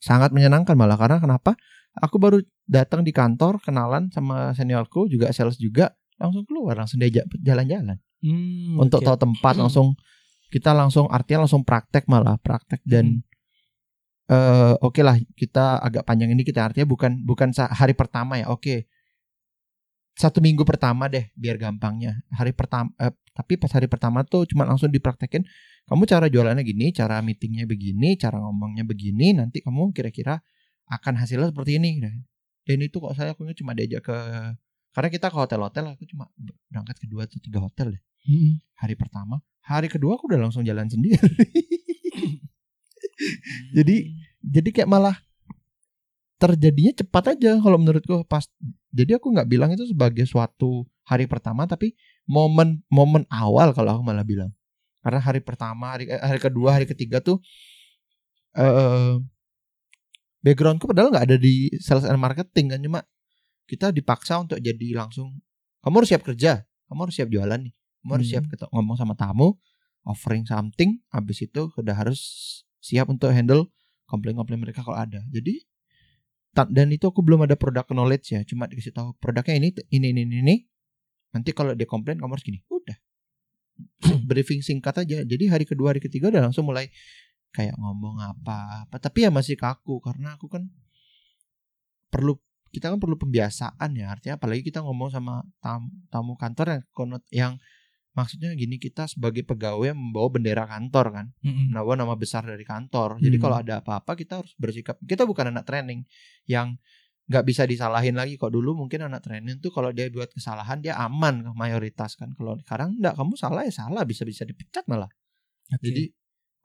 sangat 0.07 0.31
menyenangkan 0.31 0.79
malah 0.79 0.95
karena 0.95 1.19
kenapa? 1.19 1.59
Aku 1.99 2.23
baru 2.23 2.39
datang 2.71 3.03
di 3.03 3.11
kantor 3.11 3.59
kenalan 3.59 4.07
sama 4.15 4.55
seniorku 4.55 5.11
juga 5.11 5.35
sales 5.35 5.59
juga 5.59 5.91
langsung 6.23 6.47
keluar 6.47 6.79
langsung 6.79 7.03
diajak 7.03 7.27
jalan-jalan. 7.43 7.99
Hmm, 8.23 8.79
untuk 8.79 9.03
oke. 9.03 9.07
tahu 9.11 9.17
tempat 9.19 9.55
langsung 9.59 9.99
kita 10.49 10.71
langsung 10.71 11.11
artinya 11.11 11.45
langsung 11.45 11.67
praktek 11.67 12.07
malah 12.07 12.39
praktek 12.39 12.81
dan 12.87 13.27
eh 14.27 14.75
oke 14.79 15.03
lah 15.03 15.19
kita 15.39 15.79
agak 15.83 16.03
panjang 16.07 16.35
ini 16.35 16.43
kita 16.43 16.71
artinya 16.71 16.87
bukan 16.87 17.27
bukan 17.27 17.51
hari 17.75 17.99
pertama 17.99 18.39
ya 18.39 18.47
oke. 18.55 18.87
Satu 20.17 20.41
minggu 20.41 20.65
pertama 20.65 21.13
deh 21.13 21.29
biar 21.37 21.61
gampangnya. 21.61 22.25
Hari 22.33 22.57
pertama 22.57 22.89
eh, 23.03 23.13
tapi 23.37 23.61
pas 23.61 23.69
hari 23.69 23.85
pertama 23.85 24.25
tuh 24.25 24.49
cuma 24.49 24.65
langsung 24.65 24.89
dipraktekin 24.89 25.45
kamu 25.87 26.03
cara 26.11 26.27
jualannya 26.27 26.67
gini 26.67 26.91
cara 26.91 27.23
meetingnya 27.23 27.65
begini 27.67 28.19
cara 28.19 28.43
ngomongnya 28.43 28.83
begini 28.83 29.39
nanti 29.39 29.63
kamu 29.63 29.95
kira-kira 29.95 30.43
akan 30.91 31.15
hasilnya 31.19 31.51
seperti 31.55 31.79
ini. 31.79 32.03
Dan 32.67 32.83
itu 32.83 32.99
kok 32.99 33.15
saya 33.15 33.35
aku 33.35 33.47
cuma 33.55 33.75
diajak 33.75 34.03
ke 34.03 34.17
karena 34.91 35.09
kita 35.13 35.31
ke 35.31 35.37
hotel-hotel 35.39 35.95
aku 35.95 36.03
cuma 36.11 36.27
berangkat 36.71 36.97
ke 36.99 37.07
dua 37.07 37.31
atau 37.31 37.39
tiga 37.39 37.63
hotel 37.63 37.95
deh. 37.95 38.03
Mm-mm. 38.27 38.59
hari 38.75 38.99
pertama 38.99 39.39
hari 39.63 39.87
kedua 39.87 40.19
aku 40.19 40.27
udah 40.27 40.41
langsung 40.51 40.67
jalan 40.67 40.91
sendiri. 40.91 41.15
Jadi- 43.77 44.19
jadi 44.47 44.69
kayak 44.71 44.89
malah 44.91 45.19
terjadinya 46.39 46.93
cepat 46.95 47.35
aja 47.35 47.59
kalau 47.59 47.79
menurutku. 47.81 48.23
Pas 48.31 48.47
jadi 48.95 49.19
aku 49.19 49.35
nggak 49.35 49.49
bilang 49.51 49.71
itu 49.75 49.91
sebagai 49.91 50.23
suatu 50.29 50.87
hari 51.07 51.27
pertama 51.27 51.67
tapi 51.67 51.95
momen 52.27 52.83
momen 52.91 53.27
awal 53.31 53.71
kalau 53.75 53.99
aku 53.99 54.03
malah 54.07 54.27
bilang 54.27 54.51
karena 55.07 55.23
hari 55.23 55.39
pertama 55.39 55.95
hari 55.95 56.11
eh, 56.11 56.19
hari 56.19 56.43
kedua 56.43 56.75
hari 56.75 56.87
ketiga 56.91 57.23
tuh 57.23 57.39
eh 58.59 59.15
backgroundku 60.43 60.91
padahal 60.91 61.15
nggak 61.15 61.27
ada 61.31 61.37
di 61.39 61.71
sales 61.79 62.03
and 62.03 62.19
marketing 62.19 62.75
kan 62.75 62.83
cuma 62.83 63.01
kita 63.71 63.95
dipaksa 63.95 64.43
untuk 64.43 64.59
jadi 64.59 64.99
langsung 64.99 65.39
kamu 65.87 66.03
harus 66.03 66.11
siap 66.11 66.23
kerja 66.27 66.67
kamu 66.91 67.07
harus 67.07 67.15
siap 67.15 67.31
jualan 67.31 67.59
nih 67.63 67.75
kamu 68.03 68.11
harus 68.19 68.27
Hmm. 68.27 68.35
siap 68.43 68.45
ketok- 68.51 68.71
ngomong 68.75 68.99
sama 68.99 69.15
tamu 69.15 69.55
offering 70.03 70.43
something 70.43 70.99
habis 71.15 71.43
itu 71.43 71.71
udah 71.79 71.95
harus 71.95 72.21
siap 72.83 73.07
untuk 73.07 73.31
handle 73.31 73.71
komplain-komplain 74.11 74.59
mereka 74.59 74.83
kalau 74.83 74.99
ada 74.99 75.23
jadi 75.31 75.63
dan 76.57 76.89
itu 76.89 77.05
aku 77.05 77.21
belum 77.21 77.45
ada 77.45 77.53
product 77.59 77.93
knowledge 77.93 78.33
ya 78.33 78.41
cuma 78.47 78.65
dikasih 78.65 78.95
tahu 78.95 79.13
produknya 79.21 79.61
ini 79.61 79.69
ini 79.93 80.09
ini 80.15 80.23
ini, 80.41 80.57
nanti 81.37 81.53
kalau 81.53 81.77
dia 81.77 81.85
komplain 81.85 82.17
kamu 82.17 82.33
harus 82.33 82.47
gini 82.47 82.65
briefing 84.29 84.61
singkat 84.61 84.97
aja. 84.97 85.23
Jadi 85.23 85.45
hari 85.49 85.65
kedua 85.65 85.93
hari 85.93 86.01
ketiga 86.01 86.29
udah 86.33 86.49
langsung 86.49 86.65
mulai 86.65 86.89
kayak 87.53 87.77
ngomong 87.77 88.21
apa 88.21 88.89
apa. 88.89 88.97
Tapi 89.01 89.25
ya 89.25 89.31
masih 89.33 89.57
kaku 89.57 90.01
karena 90.01 90.37
aku 90.37 90.49
kan 90.49 90.69
perlu 92.09 92.39
kita 92.73 92.93
kan 92.93 93.01
perlu 93.01 93.17
pembiasaan 93.17 93.91
ya. 93.97 94.13
Artinya 94.13 94.37
apalagi 94.37 94.61
kita 94.67 94.85
ngomong 94.85 95.09
sama 95.09 95.41
tam- 95.61 95.93
tamu 96.13 96.37
kantor 96.37 96.67
yang 96.77 96.83
konot 96.93 97.23
yang 97.33 97.53
maksudnya 98.13 98.53
gini 98.57 98.77
kita 98.77 99.09
sebagai 99.09 99.45
pegawai 99.45 99.93
membawa 99.93 100.29
bendera 100.33 100.65
kantor 100.65 101.07
kan. 101.13 101.27
Membawa 101.73 101.97
nama 101.97 102.15
besar 102.17 102.45
dari 102.45 102.65
kantor. 102.65 103.21
Jadi 103.21 103.37
Hmm. 103.37 103.45
kalau 103.45 103.57
ada 103.61 103.81
apa-apa 103.81 104.13
kita 104.17 104.41
harus 104.45 104.53
bersikap. 104.57 104.97
Kita 105.05 105.25
bukan 105.25 105.53
anak 105.53 105.65
training 105.65 106.05
yang 106.45 106.77
nggak 107.27 107.45
bisa 107.47 107.63
disalahin 107.67 108.15
lagi. 108.15 108.39
Kok 108.39 108.51
dulu 108.51 108.79
mungkin 108.79 109.07
anak 109.07 109.27
training 109.27 109.59
tuh 109.59 109.75
kalau 109.75 109.91
dia 109.91 110.07
buat 110.11 110.31
kesalahan 110.31 110.79
dia 110.79 110.95
aman 110.99 111.51
mayoritas 111.59 112.15
kan. 112.15 112.33
Kalau 112.39 112.59
sekarang 112.63 112.99
enggak 112.99 113.19
kamu 113.19 113.35
salah 113.35 113.63
ya 113.67 113.73
salah 113.75 114.03
bisa 114.07 114.23
bisa 114.23 114.47
dipecat 114.47 114.87
malah. 114.87 115.11
Oke. 115.67 115.83
jadi 115.83 116.05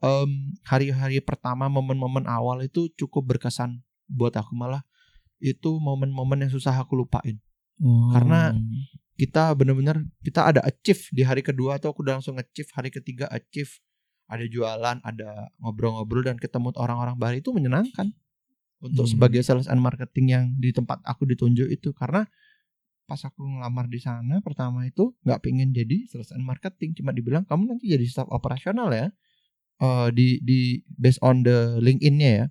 em, 0.06 0.54
hari-hari 0.62 1.17
pertama 1.26 1.65
momen-momen 1.65 2.30
awal 2.30 2.62
itu 2.62 2.93
cukup 2.93 3.36
berkesan 3.38 3.82
buat 4.06 4.38
aku 4.38 4.54
malah. 4.54 4.86
Itu 5.41 5.82
momen-momen 5.82 6.45
yang 6.45 6.54
susah 6.54 6.78
aku 6.78 6.93
lupain. 6.93 7.41
Oh. 7.82 8.13
Karena- 8.13 8.54
kita 9.21 9.54
bener-bener 9.54 10.02
kita 10.26 10.50
ada 10.50 10.65
achieve 10.65 11.06
di 11.13 11.21
hari 11.21 11.45
kedua 11.45 11.78
atau 11.78 11.93
aku 11.93 12.02
udah 12.02 12.17
langsung 12.17 12.41
achieve 12.41 12.65
hari 12.74 12.89
ketiga 12.89 13.30
achieve. 13.30 13.69
Ada 14.26 14.50
jualan 14.50 14.97
ada 15.06 15.54
ngobrol-ngobrol 15.62 16.26
dan 16.26 16.41
ketemu 16.41 16.74
orang-orang 16.74 17.19
baru 17.19 17.38
itu 17.38 17.54
menyenangkan 17.54 18.15
untuk 18.82 19.06
Hmm. 19.06 19.13
sebagai 19.13 19.41
sales 19.46 19.70
and 19.70 19.80
marketing 19.80 20.26
yang 20.34 20.44
di 20.58 20.74
tempat 20.74 21.00
aku 21.06 21.30
ditunjuk 21.30 21.70
itu 21.70 21.94
karena 21.94 22.26
pas 23.06 23.20
aku 23.22 23.44
ngelamar 23.44 23.91
di 23.91 24.00
sana 24.00 24.39
pertama 24.39 24.88
itu 24.88 25.12
nggak 25.22 25.39
pengen 25.44 25.76
jadi 25.76 26.08
sales 26.08 26.32
and 26.32 26.41
marketing 26.44 26.96
cuma 26.96 27.12
dibilang 27.12 27.44
kamu 27.44 27.76
nanti 27.76 27.91
jadi 27.91 28.06
staff 28.08 28.28
operasional 28.30 28.89
ya 28.91 29.10
Eh, 29.82 30.10
di 30.13 30.38
di 30.46 30.78
based 30.86 31.17
on 31.26 31.41
the 31.41 31.82
LinkedIn-nya 31.82 32.30
ya 32.30 32.46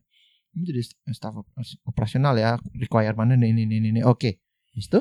kamu 0.51 0.62
jadi 0.75 0.83
staff 1.14 1.38
op- 1.38 1.55
operasional 1.87 2.35
ya 2.35 2.59
requirement 2.75 3.31
ini 3.38 3.55
ini 3.55 3.71
ini, 3.71 3.95
ini. 3.95 4.03
oke 4.03 4.35
Habis 4.75 4.90
itu 4.90 5.01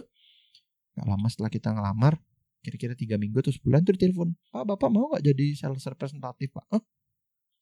Gak 0.94 1.10
lama 1.10 1.26
setelah 1.26 1.50
kita 1.50 1.74
ngelamar 1.74 2.22
Kira-kira 2.62 2.94
tiga 2.94 3.18
minggu 3.18 3.42
atau 3.42 3.50
sebulan 3.50 3.82
tuh 3.82 3.98
ditelepon 3.98 4.38
Pak 4.54 4.62
bapak 4.62 4.89
mau 4.94 5.10
gak 5.18 5.26
jadi 5.26 5.58
sales 5.58 5.82
representatif 5.82 6.54
pak 6.54 6.65
Hah? 6.70 6.82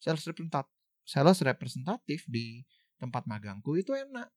Sales 0.04 0.20
representatif 0.28 0.68
Sales 1.08 1.40
representatif 1.40 2.20
di 2.28 2.68
tempat 2.98 3.26
magangku 3.26 3.78
itu 3.78 3.94
enak. 3.94 4.30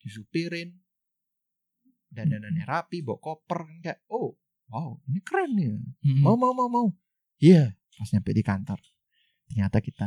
Disupirin. 0.00 0.76
Dandanannya 2.06 2.64
rapi 2.64 3.02
Bawa 3.02 3.18
koper 3.18 3.66
kan 3.66 3.76
Kayak 3.82 4.00
oh 4.08 4.38
wow 4.70 4.96
ini 5.06 5.20
keren 5.20 5.50
nih. 5.52 5.68
Mm-mm. 5.76 6.22
Mau 6.24 6.36
mau 6.38 6.52
mau 6.56 6.68
mau. 6.68 6.86
Iya. 7.38 7.76
Pas 7.96 8.08
nyampe 8.12 8.32
di 8.32 8.44
kantor 8.44 8.80
Ternyata 9.48 9.78
kita 9.80 10.06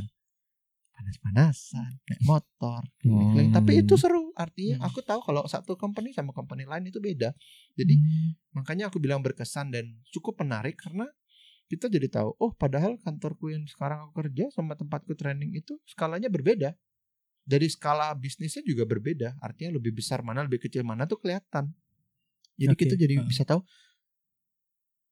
panas-panasan 1.00 2.04
naik 2.12 2.22
motor 2.28 2.84
Hmm. 3.08 3.56
tapi 3.56 3.80
itu 3.80 3.96
seru 3.96 4.36
artinya 4.36 4.84
Hmm. 4.84 4.88
aku 4.92 5.00
tahu 5.00 5.24
kalau 5.24 5.48
satu 5.48 5.80
company 5.80 6.12
sama 6.12 6.36
company 6.36 6.68
lain 6.68 6.92
itu 6.92 7.00
beda. 7.00 7.32
Jadi 7.80 7.96
Hmm. 7.96 8.36
makanya 8.52 8.92
aku 8.92 9.00
bilang 9.00 9.24
berkesan 9.24 9.72
dan 9.72 9.96
cukup 10.12 10.36
menarik 10.44 10.76
karena 10.76 11.08
kita 11.72 11.88
jadi 11.88 12.12
tahu 12.12 12.36
oh 12.44 12.52
padahal 12.52 13.00
kantorku 13.00 13.48
yang 13.48 13.64
sekarang 13.64 14.10
aku 14.12 14.28
kerja 14.28 14.52
sama 14.52 14.76
tempatku 14.76 15.16
training 15.16 15.56
itu 15.56 15.80
skalanya 15.88 16.28
berbeda 16.28 16.76
dari 17.46 17.68
skala 17.68 18.14
bisnisnya 18.16 18.62
juga 18.66 18.86
berbeda 18.86 19.38
artinya 19.40 19.78
lebih 19.80 19.96
besar 19.96 20.22
mana 20.22 20.46
lebih 20.46 20.64
kecil 20.64 20.86
mana 20.86 21.06
tuh 21.06 21.20
kelihatan 21.22 21.72
jadi 22.60 22.76
Oke, 22.76 22.82
kita 22.86 22.96
jadi 23.00 23.24
ah. 23.24 23.28
bisa 23.28 23.44
tahu 23.48 23.62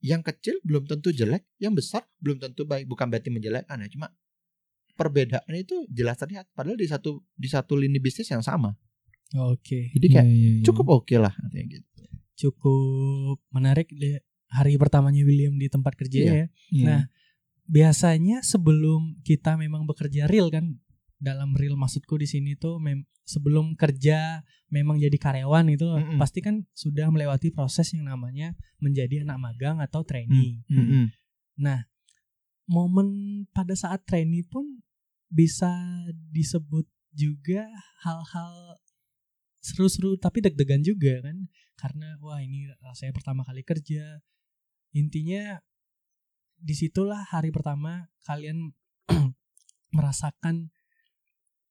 yang 0.03 0.21
kecil 0.21 0.61
belum 0.61 0.85
tentu 0.85 1.09
jelek 1.09 1.47
yang 1.57 1.73
besar 1.73 2.05
belum 2.21 2.37
tentu 2.37 2.67
baik 2.69 2.85
bukan 2.85 3.09
berarti 3.09 3.33
menjelekkan 3.33 3.81
ya 3.81 3.89
cuma 3.89 4.13
perbedaan 4.93 5.49
itu 5.57 5.85
jelas 5.89 6.17
terlihat 6.21 6.45
padahal 6.53 6.77
di 6.77 6.85
satu 6.85 7.21
di 7.33 7.49
satu 7.49 7.73
lini 7.77 7.97
bisnis 7.97 8.29
yang 8.29 8.45
sama 8.45 8.77
Oke. 9.35 9.91
jadi 9.91 10.07
kayak 10.07 10.27
Iya, 10.27 10.33
iya, 10.33 10.51
iya. 10.61 10.63
cukup 10.63 10.85
oke 11.01 11.15
lah 11.17 11.33
artinya 11.33 11.65
gitu 11.67 11.87
Cukup 12.37 13.41
menarik 13.49 13.89
deh 13.89 14.21
hari 14.53 14.77
pertamanya 14.77 15.25
William 15.25 15.57
di 15.57 15.67
tempat 15.67 15.97
kerja 15.97 16.19
Iya. 16.21 16.31
ya. 16.31 16.45
Iya. 16.69 16.85
Nah, 16.85 17.01
biasanya 17.67 18.45
sebelum 18.45 19.19
kita 19.25 19.57
memang 19.57 19.89
bekerja 19.89 20.29
real 20.29 20.53
kan 20.53 20.77
dalam 21.17 21.57
real 21.57 21.77
maksudku 21.77 22.17
di 22.21 22.29
sini 22.29 22.53
tuh 22.53 22.77
mem- 22.77 23.09
sebelum 23.27 23.73
kerja 23.73 24.45
memang 24.71 25.01
jadi 25.01 25.17
karyawan 25.19 25.67
itu 25.73 25.83
Mm-mm. 25.83 26.17
pasti 26.21 26.39
kan 26.39 26.63
sudah 26.71 27.11
melewati 27.11 27.51
proses 27.51 27.91
yang 27.91 28.07
namanya 28.07 28.55
menjadi 28.79 29.27
anak 29.27 29.37
magang 29.39 29.77
atau 29.83 30.03
trainee. 30.07 30.63
Hmm. 30.71 31.11
Nah, 31.59 31.83
momen 32.67 33.43
pada 33.51 33.75
saat 33.75 34.03
trainee 34.07 34.47
pun 34.47 34.63
bisa 35.27 35.71
disebut 36.31 36.87
juga 37.11 37.67
hal-hal 38.05 38.79
seru-seru 39.59 40.15
tapi 40.15 40.39
deg-degan 40.39 40.79
juga 40.85 41.19
kan 41.19 41.49
karena 41.75 42.15
wah 42.23 42.39
ini 42.39 42.71
rasanya 42.79 43.11
pertama 43.11 43.43
kali 43.43 43.65
kerja 43.67 44.23
intinya 44.95 45.59
di 46.57 46.73
situlah 46.73 47.27
hari 47.27 47.51
pertama 47.51 48.07
kalian 48.23 48.71
merasakan 49.97 50.71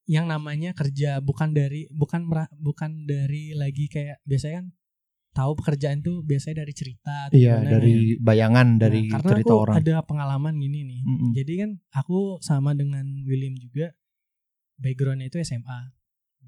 yang 0.07 0.31
namanya 0.31 0.71
kerja 0.71 1.19
bukan 1.19 1.51
dari 1.51 1.91
bukan 1.91 2.31
bukan 2.63 2.91
dari 3.11 3.53
lagi 3.59 3.91
kayak 3.91 4.23
biasanya 4.23 4.63
kan 4.63 4.67
tahu 5.37 5.53
pekerjaan 5.61 6.01
tuh 6.01 6.25
biasanya 6.25 6.65
dari 6.65 6.73
cerita 6.73 7.29
atau 7.29 7.37
iya 7.37 7.61
gimana 7.61 7.69
ya. 7.69 7.73
dari 7.77 7.95
bayangan 8.17 8.69
dari 8.81 9.01
Nah, 9.05 9.13
karena 9.21 9.31
cerita 9.37 9.53
aku 9.53 9.63
orang 9.69 9.77
ada 9.85 9.97
pengalaman 10.01 10.55
gini 10.57 10.81
nih. 10.89 11.01
Mm-mm. 11.05 11.31
Jadi 11.37 11.53
kan 11.61 11.71
aku 11.93 12.41
sama 12.41 12.73
dengan 12.73 13.05
William 13.29 13.53
juga 13.53 13.93
backgroundnya 14.81 15.29
itu 15.29 15.37
SMA. 15.45 15.93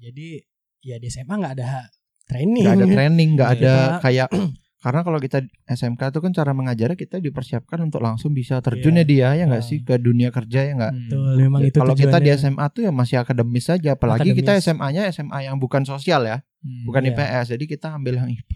Jadi 0.01 0.41
ya 0.81 0.97
di 0.97 1.07
SMA 1.11 1.29
nggak 1.37 1.53
ada 1.61 1.85
training. 2.25 2.65
nggak 2.65 2.77
ada 2.81 2.87
training 2.89 3.29
nggak 3.37 3.51
ada. 3.61 3.75
kayak 4.01 4.29
karena 4.79 5.01
kalau 5.01 5.17
kita 5.17 5.39
SMK 5.65 6.01
itu 6.07 6.19
kan 6.19 6.31
cara 6.31 6.51
mengajarnya 6.51 6.95
kita 6.95 7.17
dipersiapkan 7.17 7.79
untuk 7.81 7.99
langsung 7.99 8.31
bisa 8.31 8.59
terjun 8.59 8.91
Iya. 8.91 9.03
ya 9.03 9.05
dia 9.05 9.27
ya 9.33 9.43
nggak 9.45 9.59
Ah. 9.59 9.67
sih 9.67 9.79
ke 9.79 9.95
dunia 9.97 10.29
kerja 10.29 10.59
ya 10.61 10.73
nggak 10.73 10.91
Hmm. 10.91 11.03
Betul, 11.05 11.31
memang 11.37 11.59
itu 11.61 11.77
kalau 11.77 11.93
kita 11.93 12.17
di. 12.17 12.31
SMA 12.31 12.65
tuh 12.69 12.81
ya 12.81 12.91
masih 12.91 13.15
akademis 13.17 13.65
saja 13.65 13.89
apalagi 13.93 14.31
kita 14.31 14.53
Akademis. 14.53 14.63
SMA-nya 14.65 15.01
SMA 15.09 15.39
yang 15.43 15.55
bukan 15.55 15.83
sosial 15.83 16.23
ya 16.23 16.39
Hmm. 16.57 16.83
bukan 16.85 17.01
Iya. 17.01 17.11
IPS 17.13 17.45
jadi 17.51 17.63
kita 17.67 17.87
ambil 17.93 18.13
yang 18.17 18.29
IPA 18.29 18.55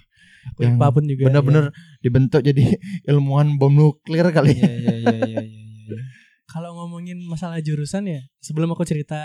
yang 0.60 0.76
IPA 0.76 0.88
pun 0.90 1.04
juga. 1.06 1.22
bener-bener 1.26 1.66
ya. 1.66 1.72
dibentuk 2.02 2.42
jadi 2.42 2.64
ilmuwan 3.10 3.56
bom 3.56 3.72
nuklir 3.72 4.28
kali 4.30 4.52
Iya, 4.54 4.64
iya, 4.64 4.94
iya, 4.94 5.12
iya, 5.14 5.42
iya, 5.42 5.42
iya. 5.42 6.00
Kalau 6.46 6.72
ngomongin 6.74 7.18
masalah 7.24 7.58
jurusan 7.58 8.06
ya, 8.06 8.22
sebelum 8.38 8.70
aku 8.70 8.84
cerita 8.84 9.18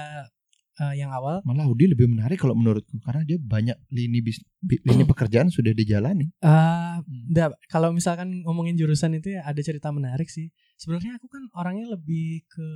eh, 0.79 0.95
yang 0.99 1.11
awal, 1.11 1.43
malah 1.43 1.67
Udi 1.67 1.91
lebih 1.91 2.07
menarik 2.07 2.39
kalau 2.39 2.55
menurutku 2.55 2.99
karena 3.03 3.23
dia 3.27 3.39
banyak 3.39 3.77
lini 3.91 4.23
bis, 4.23 4.39
bi- 4.63 4.81
lini 4.87 5.03
pekerjaan 5.05 5.51
sudah 5.51 5.75
dijalani. 5.75 6.31
Eh 6.41 6.97
nggak, 7.35 7.69
kalau 7.71 7.91
misalkan 7.91 8.43
ngomongin 8.47 8.79
jurusan 8.79 9.19
itu 9.19 9.35
ya 9.35 9.43
ada 9.47 9.59
cerita 9.59 9.91
menarik 9.91 10.31
sih. 10.31 10.51
Sebenarnya 10.79 11.19
aku 11.19 11.27
kan 11.27 11.43
orangnya 11.59 11.91
lebih 11.99 12.47
ke 12.47 12.69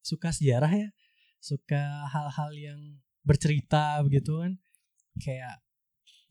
suka 0.00 0.32
sejarah 0.32 0.72
ya, 0.72 0.88
suka 1.38 2.08
hal-hal 2.08 2.50
yang 2.56 2.80
bercerita 3.22 4.00
begitu 4.02 4.40
kan, 4.40 4.52
kayak 5.20 5.60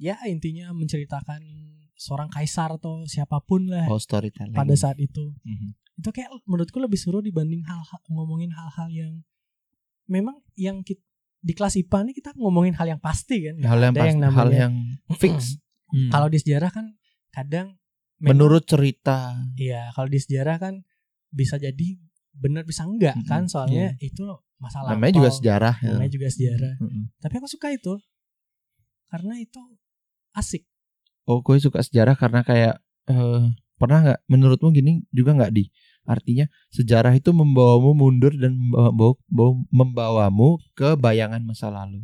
ya 0.02 0.18
intinya 0.26 0.74
menceritakan 0.74 1.46
seorang 1.94 2.34
kaisar 2.34 2.74
atau 2.74 3.06
siapa 3.06 3.38
pun 3.46 3.70
lah 3.70 3.86
oh 3.86 4.02
storytelling. 4.02 4.58
pada 4.58 4.74
saat 4.74 4.98
itu. 4.98 5.38
Mhm. 5.46 5.78
Itu 6.02 6.10
kayak 6.10 6.34
menurutku 6.50 6.82
lebih 6.82 6.98
seru 6.98 7.22
dibanding 7.22 7.62
hal 7.70 7.86
ngomongin 8.10 8.50
hal-hal 8.50 8.90
yang 8.90 9.22
memang 10.10 10.42
yang 10.58 10.82
kita 10.82 11.06
di 11.42 11.52
kelas 11.52 11.74
IPA 11.76 12.00
nih 12.04 12.16
kita 12.16 12.30
ngomongin 12.36 12.74
hal 12.74 12.88
yang 12.88 13.02
pasti 13.02 13.42
kan. 13.42 13.58
hal 13.60 13.80
yang 13.80 13.92
ada 13.92 14.02
pasti, 14.04 14.14
hal 14.14 14.22
namanya- 14.24 14.60
yang 14.60 14.74
fix 15.16 15.58
Hmm. 15.90 16.08
Kalau 16.08 16.26
di 16.26 16.40
sejarah 16.40 16.72
kan 16.72 16.88
kadang 17.30 17.76
memang- 18.18 18.40
menurut 18.40 18.64
cerita 18.64 19.36
Iya, 19.54 19.92
kalau 19.92 20.08
di 20.08 20.18
sejarah 20.18 20.56
kan 20.56 20.88
bisa 21.30 21.58
jadi 21.58 22.00
benar 22.32 22.64
bisa 22.64 22.86
enggak 22.86 23.12
Mm-mm, 23.14 23.28
kan 23.28 23.44
soalnya 23.46 23.92
itu 24.00 24.24
masalah 24.56 24.96
namanya 24.96 25.20
juga 25.20 25.30
sejarah 25.30 25.76
ya. 25.78 25.92
namanya 25.92 26.14
juga 26.14 26.28
sejarah. 26.30 26.74
Mhm. 26.80 27.04
Tapi 27.18 27.34
aku 27.36 27.48
suka 27.50 27.68
itu 27.70 28.00
karena 29.08 29.36
itu 29.36 29.60
asik. 30.32 30.64
Oh, 31.24 31.40
gue 31.40 31.60
suka 31.60 31.82
sejarah 31.82 32.16
karena 32.16 32.40
kayak 32.42 32.80
eh, 33.08 33.44
pernah 33.76 34.00
nggak? 34.00 34.20
Menurutmu 34.26 34.72
gini 34.72 35.04
juga 35.10 35.36
nggak 35.36 35.52
di? 35.52 35.68
Artinya 36.04 36.46
sejarah 36.70 37.14
itu 37.14 37.30
membawamu 37.30 37.94
mundur 37.94 38.34
dan 38.34 38.58
membawa, 38.58 39.14
membawa- 39.28 39.66
membawamu 39.70 40.50
ke 40.74 40.96
bayangan 40.96 41.42
masa 41.42 41.70
lalu. 41.70 42.02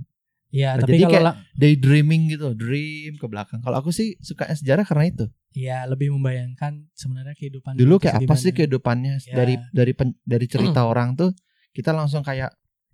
Iya, 0.47 0.79
Nah, 0.79 0.81
tapi 0.81 0.95
jadi 0.95 1.03
kalau 1.03 1.13
kayak 1.19 1.36
Daydreaming 1.53 2.23
gitu, 2.31 2.47
dream 2.53 3.19
ke 3.19 3.25
belakang. 3.27 3.60
Kalau 3.60 3.77
aku 3.77 3.91
sih 3.91 4.15
suka 4.19 4.47
sejarah 4.49 4.86
karena 4.86 5.07
itu. 5.07 5.25
ya 5.51 5.89
lebih 5.89 6.13
membayangkan 6.13 6.86
sebenarnya 6.93 7.33
kehidupan 7.33 7.73
Dulu 7.73 7.97
kayak 7.97 8.21
apa 8.21 8.38
sih 8.38 8.53
kehidupannya 8.53 9.17
Ya. 9.25 9.33
dari 9.36 9.57
dari 9.73 9.93
pen- 9.97 10.19
dari 10.21 10.45
cerita 10.45 10.86
orang 10.91 11.17
tuh 11.17 11.33
kita 11.73 11.89
langsung 11.91 12.21
kayak 12.21 12.53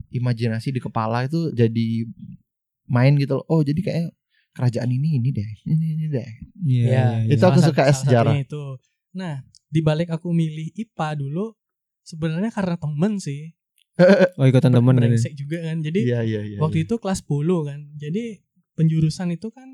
imajinasi 0.10 0.72
di 0.72 0.80
kepala 0.80 1.28
itu 1.28 1.52
jadi 1.52 2.08
main 2.88 3.14
gitu 3.18 3.40
loh. 3.42 3.46
Oh, 3.48 3.62
jadi 3.62 3.80
kayak 3.80 4.06
kerajaan 4.54 4.90
ini 4.90 5.18
ini 5.18 5.30
deh, 5.30 5.50
ini 5.66 5.86
ini 5.98 6.06
deh. 6.08 6.30
Iya, 6.64 6.84
Ya, 6.88 6.88
iya, 6.88 7.18
iya. 7.26 7.34
Itu 7.36 7.44
aku 7.44 7.60
salah 7.60 7.68
suka 7.68 7.84
salah 7.84 7.96
sejarah. 8.00 8.34
itu. 8.40 8.64
Nah, 9.12 9.36
di 9.74 9.82
balik 9.82 10.14
aku 10.14 10.30
milih 10.30 10.70
IPA 10.78 11.18
dulu 11.18 11.58
sebenarnya 12.06 12.54
karena 12.54 12.78
temen 12.78 13.18
sih. 13.18 13.58
Oh 14.38 14.46
ikutan 14.46 14.74
temen. 14.74 14.94
Brengsek 14.94 15.34
juga 15.34 15.66
kan. 15.66 15.82
Jadi 15.82 16.06
Iya 16.06 16.22
iya 16.26 16.42
iya. 16.46 16.58
waktu 16.62 16.82
iya. 16.82 16.86
itu 16.86 16.96
kelas 17.02 17.26
10 17.26 17.70
kan. 17.70 17.80
Jadi 17.98 18.24
penjurusan 18.78 19.34
itu 19.34 19.50
kan 19.50 19.70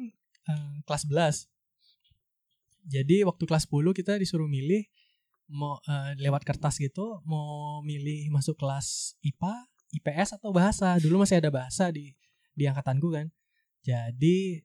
eh, 0.48 0.76
kelas 0.88 1.04
11. 1.08 1.48
Jadi 2.88 3.28
waktu 3.28 3.44
kelas 3.44 3.68
10 3.68 3.92
kita 3.96 4.16
disuruh 4.20 4.48
milih 4.48 4.88
mau 5.52 5.80
eh, 5.84 6.16
lewat 6.20 6.48
kertas 6.48 6.80
gitu 6.80 7.20
mau 7.28 7.80
milih 7.84 8.32
masuk 8.32 8.60
kelas 8.60 9.20
IPA, 9.24 9.56
IPS 10.00 10.40
atau 10.40 10.52
bahasa. 10.52 10.96
Dulu 11.00 11.24
masih 11.24 11.40
ada 11.40 11.52
bahasa 11.52 11.92
di 11.92 12.16
di 12.56 12.64
angkatanku 12.68 13.08
kan. 13.16 13.32
Jadi 13.84 14.60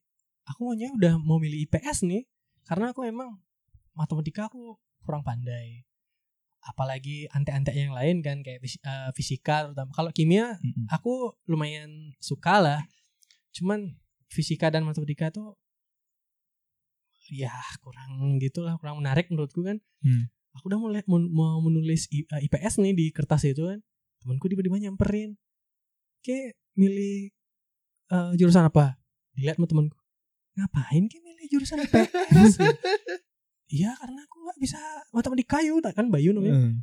aku 0.50 0.66
maunya 0.66 0.90
udah 0.94 1.14
mau 1.22 1.38
milih 1.38 1.70
IPS 1.70 2.10
nih 2.10 2.26
karena 2.66 2.90
aku 2.90 3.06
emang 3.06 3.38
matematika 3.94 4.50
aku 4.50 4.74
kurang 5.04 5.22
pandai. 5.22 5.84
Apalagi 6.64 7.28
ante-ante 7.28 7.76
yang 7.76 7.92
lain 7.92 8.24
kan 8.24 8.40
kayak 8.40 8.58
fis- 8.58 8.80
eh, 8.80 9.10
fisika 9.12 9.68
terutama. 9.68 9.92
Kalau 9.92 10.08
kimia 10.10 10.56
Mm-mm. 10.58 10.88
aku 10.88 11.36
lumayan 11.44 12.16
suka 12.18 12.56
lah. 12.58 12.80
Cuman 13.52 13.92
fisika 14.26 14.72
dan 14.72 14.82
matematika 14.82 15.28
tuh 15.28 15.54
ya 17.28 17.52
kurang 17.80 18.36
gitulah, 18.36 18.76
kurang 18.76 19.00
menarik 19.00 19.28
menurutku 19.28 19.60
kan. 19.60 19.76
Hmm. 20.00 20.28
Aku 20.54 20.70
udah 20.70 20.78
mulai 20.78 21.02
mau, 21.08 21.58
menulis 21.60 22.06
I- 22.08 22.24
eh, 22.24 22.46
IPS 22.48 22.78
nih 22.80 22.92
di 22.94 23.06
kertas 23.10 23.44
itu 23.44 23.64
kan. 23.64 23.80
Temanku 24.20 24.48
tiba-tiba 24.48 24.80
nyamperin. 24.80 25.36
Kayak 26.24 26.56
milih 26.74 27.28
eh, 28.08 28.30
jurusan 28.36 28.64
apa? 28.64 28.96
Dilihat 29.36 29.56
sama 29.56 29.68
temanku. 29.68 29.98
Ngapain 30.54 31.02
kayak 31.10 31.22
milih 31.22 31.46
jurusan 31.50 31.78
IPS? 31.82 32.52
Iya 33.74 33.90
karena 33.92 34.20
aku 34.22 34.36
nggak 34.40 34.58
bisa 34.60 34.78
matematika 35.10 35.56
yuk 35.60 35.82
kan 35.82 36.06
Bayu 36.06 36.30
namanya. 36.30 36.54
Hmm. 36.56 36.74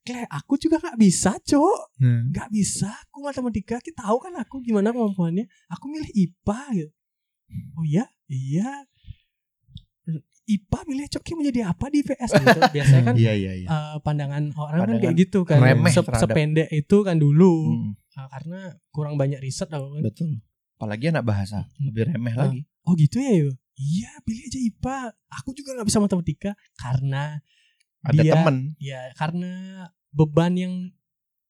Kayak 0.00 0.26
aku 0.28 0.56
juga 0.56 0.76
nggak 0.78 0.98
bisa 0.98 1.38
cok. 1.38 1.80
Hmm. 1.96 2.22
nggak 2.28 2.48
bisa 2.50 2.90
aku 3.06 3.18
matematika 3.22 3.78
kita 3.78 4.02
tahu 4.02 4.18
kan 4.18 4.34
aku 4.34 4.58
gimana 4.58 4.90
kemampuannya? 4.90 5.46
Aku 5.68 5.86
milih 5.86 6.10
IPA 6.10 6.60
gitu. 6.74 6.92
Oh 7.74 7.84
iya? 7.84 8.04
Iya. 8.26 8.90
IPA 10.50 10.78
milih 10.84 11.06
coki 11.08 11.32
menjadi 11.32 11.60
apa 11.64 11.86
di 11.86 12.02
IPS 12.02 12.30
gitu. 12.34 12.58
Biasanya 12.74 13.02
kan 13.04 13.14
Iya 13.14 13.32
iya 13.32 13.52
iya. 13.56 13.68
eh, 13.68 13.96
pandangan 14.02 14.50
orang 14.52 14.58
kan 14.74 14.82
Pandangan 14.82 15.02
kayak 15.04 15.16
gitu 15.16 15.38
kan. 15.46 15.58
remeh 15.62 15.92
Se- 15.92 16.02
terhadap- 16.02 16.22
sependek 16.26 16.68
itu 16.70 16.96
kan 17.00 17.16
dulu. 17.16 17.54
Mm, 17.70 17.90
Eh, 18.10 18.26
karena 18.28 18.60
kurang 18.90 19.14
banyak 19.14 19.38
riset 19.38 19.70
kan. 19.70 19.78
Betul. 20.02 20.42
Apalagi 20.74 21.06
anak 21.08 21.22
bahasa 21.22 21.70
lebih 21.78 22.10
remeh 22.10 22.34
Ah. 22.34 22.50
lagi. 22.50 22.66
oh 22.80 22.96
gitu 22.96 23.20
ya 23.20 23.32
yo 23.38 23.50
iya 23.80 24.12
pilih 24.20 24.44
aja 24.44 24.60
IPA 24.60 24.96
aku 25.32 25.50
juga 25.50 25.72
nggak 25.72 25.88
bisa 25.88 25.98
matematika 25.98 26.50
karena 26.74 27.40
Ada 28.00 28.20
Dia- 28.20 28.32
temen. 28.34 28.56
ya 28.76 29.00
karena 29.12 29.52
beban 30.10 30.52
yang 30.54 30.74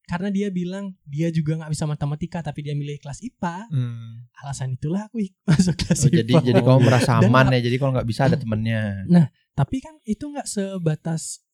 karena 0.04 0.26
dia 0.28 0.50
bilang 0.50 0.98
dia 1.04 1.30
juga 1.30 1.54
nggak 1.54 1.70
bisa 1.70 1.86
matematika 1.86 2.38
tapi 2.40 2.62
dia 2.62 2.74
milih 2.74 2.98
kelas 2.98 3.18
IPA 3.20 3.66
Hmm. 3.66 4.26
alasan 4.36 4.74
itulah 4.74 5.06
aku 5.06 5.22
masuk 5.46 5.74
kelas 5.76 5.98
Oh, 6.00 6.10
jadi 6.10 6.26
IPA. 6.32 6.42
jadi 6.44 6.60
kamu 6.60 6.80
merasa 6.80 7.10
aman 7.16 7.46
ya. 7.50 7.60
Jadi 7.60 7.76
kalau 7.76 7.92
nggak 7.92 8.06
bisa 8.06 8.26
ada 8.26 8.34
temennya. 8.42 9.06
tapi 9.52 9.78
kan 9.78 9.94
itu 10.02 10.24
nggak 10.24 10.46
sebatas 10.46 11.46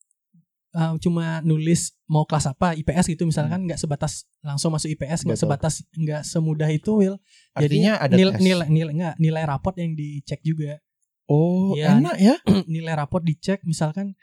uh, 0.77 0.93
cuma 1.01 1.41
nulis 1.41 1.97
mau 2.05 2.23
kelas 2.23 2.47
apa 2.47 2.77
IPS 2.77 3.09
gitu 3.09 3.25
misalkan 3.25 3.65
nggak 3.65 3.77
sebatas 3.77 4.29
langsung 4.41 4.71
masuk 4.71 4.93
IPS 4.93 5.25
nggak 5.25 5.41
sebatas 5.41 5.75
nggak 5.91 6.23
semudah 6.23 6.69
itu 6.69 6.93
Will 6.95 7.17
Artinya 7.51 7.97
ada 7.97 8.13
nil- 8.13 8.31
tes. 8.31 8.45
nilai 8.45 8.67
nilai 8.69 8.93
nggak 8.93 9.15
nilai 9.17 9.43
raport 9.43 9.75
yang 9.75 9.93
dicek 9.93 10.41
juga 10.41 10.77
Oh 11.27 11.75
Iya. 11.75 11.99
enak 11.99 12.17
ya. 12.17 12.37
nilai 12.71 12.95
raport 12.95 13.21
dicek 13.21 13.65
misalkan 13.65 14.15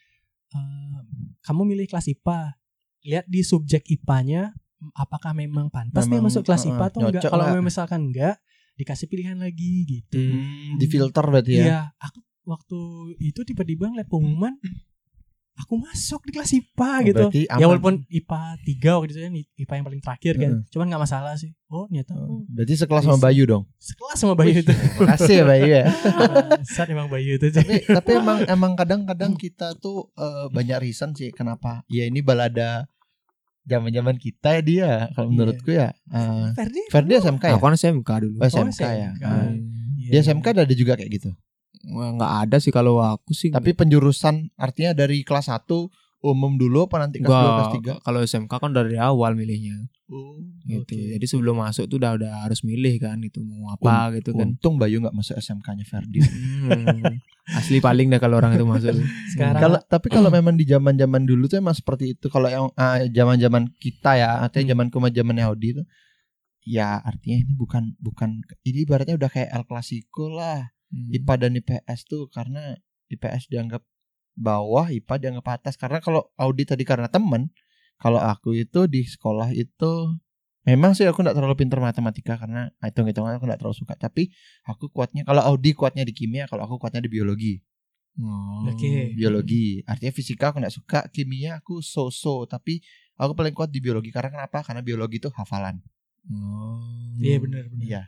uh, 0.52 1.00
kamu 1.42 1.68
milih 1.68 1.86
kelas 1.86 2.08
IPA 2.08 2.56
lihat 3.04 3.26
di 3.28 3.44
subjek 3.44 3.84
IPA-nya 3.84 4.56
apakah 4.94 5.34
memang 5.34 5.68
pantas 5.68 6.06
dia 6.06 6.16
Memang, 6.16 6.32
masuk 6.32 6.44
kelas 6.44 6.64
uh, 6.64 6.70
IPA 6.72 6.86
atau 6.88 7.00
enggak 7.04 7.24
kalau 7.26 7.44
nggak? 7.50 7.60
misalkan 7.62 8.00
enggak 8.08 8.40
dikasih 8.74 9.06
pilihan 9.06 9.36
lagi 9.36 9.84
gitu 9.86 10.16
Hmm, 10.18 10.80
di 10.80 10.86
filter 10.88 11.22
berarti 11.24 11.52
ya. 11.54 11.64
Iya, 11.64 11.80
aku 12.00 12.20
waktu 12.44 12.80
itu 13.22 13.40
tiba-tiba 13.44 13.88
ngeliat 13.88 14.08
pengumuman 14.08 14.56
aku 15.54 15.78
masuk 15.78 16.26
di 16.26 16.32
kelas 16.32 16.50
IPA 16.52 16.90
Oh, 16.90 16.98
gitu. 17.04 17.24
Ya 17.54 17.66
walaupun 17.66 18.04
IPA 18.08 18.42
3 18.58 18.98
waktu 18.98 19.12
itu 19.12 19.22
kan 19.22 19.34
IPA 19.56 19.74
yang 19.76 19.86
paling 19.86 20.02
terakhir 20.02 20.34
kan. 20.36 20.52
Heeh. 20.52 20.70
Cuman 20.70 20.86
nggak 20.90 21.04
masalah 21.04 21.34
sih. 21.36 21.54
Oh, 21.68 21.86
ternyata 21.86 22.14
Oh, 22.16 22.42
Berarti 22.48 22.74
sekelas 22.76 23.04
sama 23.04 23.18
Bisa. 23.18 23.26
Bayu 23.28 23.44
dong. 23.46 23.64
sekelas 23.78 24.18
sama 24.18 24.34
Bayu 24.34 24.56
itu. 24.60 24.74
Makasih 25.00 25.36
ya 25.36 25.44
Bayu 25.44 25.68
ya. 25.68 25.84
Saat 26.74 26.90
emang 26.90 27.08
Bayu 27.08 27.38
itu. 27.38 27.48
tapi 27.50 27.82
tapi 27.82 28.10
emang 28.14 28.38
emang 28.46 28.72
kadang-kadang 28.74 29.34
kita 29.34 29.78
tuh 29.78 30.10
eh, 30.14 30.50
banyak 30.50 30.78
reason 30.82 31.14
sih 31.14 31.30
kenapa. 31.30 31.86
Ya 31.86 32.06
ini 32.06 32.20
balada 32.20 32.90
zaman-zaman 33.64 34.18
kita 34.18 34.58
ya 34.58 34.62
dia 34.62 34.90
kalau 35.14 35.30
Iya. 35.30 35.34
menurutku 35.34 35.70
ya. 35.72 35.94
Eh, 36.10 36.48
Ferdi. 36.52 36.82
Ferdi 36.90 37.14
SMK 37.16 37.44
ya? 37.46 37.54
Aku 37.54 37.64
kan 37.64 37.74
SMK 37.74 38.10
dulu. 38.20 38.36
Oh, 38.38 38.46
SMK, 38.46 38.74
SMK. 38.76 38.84
ya. 38.92 39.10
Kan. 39.16 39.32
Ah. 39.32 39.50
Iya. 39.96 40.10
Dia 40.12 40.20
SMK 40.26 40.46
ada 40.52 40.74
juga 40.74 40.94
kayak 40.94 41.12
gitu. 41.14 41.30
Wah, 41.92 42.10
nggak 42.16 42.34
ada 42.48 42.58
sih 42.64 42.72
kalau 42.72 43.04
aku 43.04 43.36
sih. 43.36 43.52
Tapi 43.52 43.76
penjurusan 43.76 44.56
artinya 44.56 44.96
dari 44.96 45.26
kelas 45.28 45.52
1 45.52 45.92
umum 46.24 46.56
dulu 46.56 46.88
apa 46.88 47.04
nanti 47.04 47.20
kelas 47.20 47.28
2 47.28 47.44
kelas 47.52 47.68
Enggak, 47.84 47.98
kalau 48.00 48.20
SMK 48.24 48.54
kan 48.56 48.72
dari 48.72 48.96
awal 48.96 49.36
milihnya 49.36 49.76
3? 50.08 50.16
Oh, 50.16 50.40
gitu. 50.64 50.96
Oke. 50.96 51.00
Jadi 51.20 51.26
sebelum 51.28 51.60
masuk 51.60 51.92
tuh 51.92 52.00
udah 52.00 52.16
udah 52.16 52.32
harus 52.48 52.64
milih 52.64 52.96
kan 53.04 53.20
itu 53.20 53.44
mau 53.44 53.76
apa 53.76 54.16
gitu 54.16 54.32
kan. 54.32 54.56
Untung 54.56 54.80
Bayu 54.80 55.04
nggak 55.04 55.12
masuk 55.16 55.36
SMK-nya 55.36 55.84
Ferdi. 55.84 56.20
Hmm. 56.64 57.20
Asli 57.44 57.84
paling 57.84 58.08
dah 58.08 58.24
kalau 58.24 58.40
orang 58.40 58.56
itu 58.56 58.64
masuk. 58.64 58.96
Sekarang 59.36 59.60
kalau 59.60 59.80
tapi 59.94 60.08
kalau 60.08 60.32
memang 60.32 60.56
di 60.56 60.64
zaman-zaman 60.64 61.28
dulu 61.28 61.52
tuh 61.52 61.60
emang 61.60 61.76
seperti 61.76 62.16
itu. 62.16 62.32
Kalau 62.32 62.48
yang 62.48 62.72
ah, 62.80 63.04
zaman-zaman 63.04 63.68
kita 63.84 64.16
ya, 64.16 64.40
artinya 64.40 64.64
Hmm. 64.64 64.72
zaman 64.72 64.86
kuma 64.88 65.12
zaman 65.12 65.36
Yahudi 65.36 65.68
itu 65.76 65.84
ya 66.64 67.04
artinya 67.04 67.44
ini 67.44 67.54
bukan 67.60 68.00
bukan 68.00 68.40
ini 68.64 68.88
ibaratnya 68.88 69.20
udah 69.20 69.28
kayak 69.28 69.52
El 69.52 69.68
Clasico 69.68 70.32
lah. 70.32 70.72
Hmm. 70.94 71.10
IPA 71.10 71.34
dan 71.42 71.52
IPS 71.58 72.00
tuh 72.06 72.30
karena 72.30 72.78
IPS 73.10 73.50
dianggap 73.50 73.82
bawah, 74.38 74.94
IPA 74.94 75.16
dianggap 75.18 75.48
atas. 75.62 75.74
Karena 75.74 75.98
kalau 75.98 76.30
Audi 76.38 76.70
tadi 76.70 76.86
karena 76.86 77.10
temen, 77.10 77.50
kalau 77.98 78.22
aku 78.22 78.54
itu 78.54 78.86
di 78.86 79.02
sekolah 79.02 79.50
itu 79.58 80.14
memang 80.64 80.94
sih 80.94 81.04
aku 81.10 81.26
nggak 81.26 81.36
terlalu 81.36 81.56
pintar 81.60 81.82
matematika 81.82 82.40
karena 82.40 82.72
hitung-hitungan 82.80 83.42
aku 83.42 83.50
nggak 83.50 83.60
terlalu 83.62 83.78
suka. 83.78 83.98
Tapi 83.98 84.30
aku 84.70 84.94
kuatnya 84.94 85.26
kalau 85.26 85.42
Audi 85.42 85.74
kuatnya 85.74 86.06
di 86.06 86.14
kimia, 86.14 86.46
kalau 86.46 86.70
aku 86.70 86.78
kuatnya 86.78 87.02
di 87.02 87.10
biologi. 87.10 87.58
Oh. 88.22 88.70
Oke. 88.70 89.18
Biologi, 89.18 89.82
artinya 89.90 90.14
fisika 90.14 90.54
aku 90.54 90.62
nggak 90.62 90.76
suka, 90.76 91.00
kimia 91.10 91.58
aku 91.58 91.82
so-so. 91.82 92.46
Tapi 92.46 92.78
aku 93.18 93.34
paling 93.34 93.58
kuat 93.58 93.74
di 93.74 93.82
biologi 93.82 94.14
karena 94.14 94.30
kenapa? 94.30 94.62
Karena 94.62 94.86
biologi 94.86 95.18
itu 95.18 95.34
hafalan. 95.34 95.82
Oh. 96.30 97.18
Iya 97.18 97.42
benar 97.42 97.66
benar. 97.74 97.82
Iya. 97.82 98.04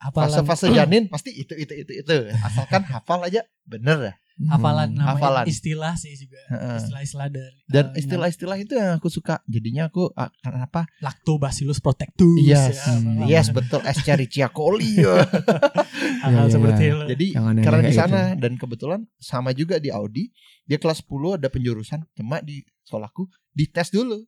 Hafalan 0.00 0.32
Fase-fase 0.32 0.66
janin 0.78 1.04
pasti 1.06 1.30
itu 1.30 1.52
itu 1.54 1.72
itu 1.76 1.92
itu. 2.00 2.14
Asalkan 2.40 2.82
hafal 2.84 3.20
aja 3.22 3.44
bener 3.62 4.00
ya. 4.02 4.14
hafalan 4.40 4.96
Hmm. 4.96 5.04
namanya 5.04 5.20
Hafalan. 5.20 5.44
istilah 5.44 5.94
sih 5.94 6.16
juga. 6.16 6.40
Istilah-istilah 6.80 7.28
dari 7.28 7.60
Dan 7.68 7.92
eh, 7.92 8.00
istilah-istilah 8.00 8.56
itu 8.56 8.72
yang 8.72 8.96
aku 8.96 9.12
suka. 9.12 9.44
Jadinya 9.44 9.92
aku 9.92 10.08
ah, 10.16 10.32
karena 10.40 10.64
apa? 10.64 10.88
lactobacillus 10.98 11.76
protectus. 11.78 12.40
Yes, 12.40 12.80
ya, 12.80 12.96
Hmm. 12.96 13.20
apa- 13.20 13.28
yes 13.28 13.52
betul 13.52 13.84
Escherichia 13.84 14.48
coli. 14.48 14.96
ya. 14.96 15.20
Hal-hal 16.24 16.32
Ya, 16.40 16.40
ya, 16.42 16.50
seperti 16.50 16.82
itu. 16.86 16.98
Jadi 17.06 17.26
karena 17.60 17.80
di 17.84 17.92
sana 17.92 18.20
dan 18.34 18.56
kebetulan 18.56 19.00
sama 19.18 19.52
juga 19.52 19.76
di 19.76 19.92
Audi, 19.92 20.32
dia 20.64 20.76
kelas 20.76 21.04
10 21.04 21.36
ada 21.36 21.48
penjurusan, 21.48 22.00
cuma 22.10 22.40
di 22.40 22.64
sekolahku 22.82 23.28
dites 23.52 23.92
dulu, 23.92 24.24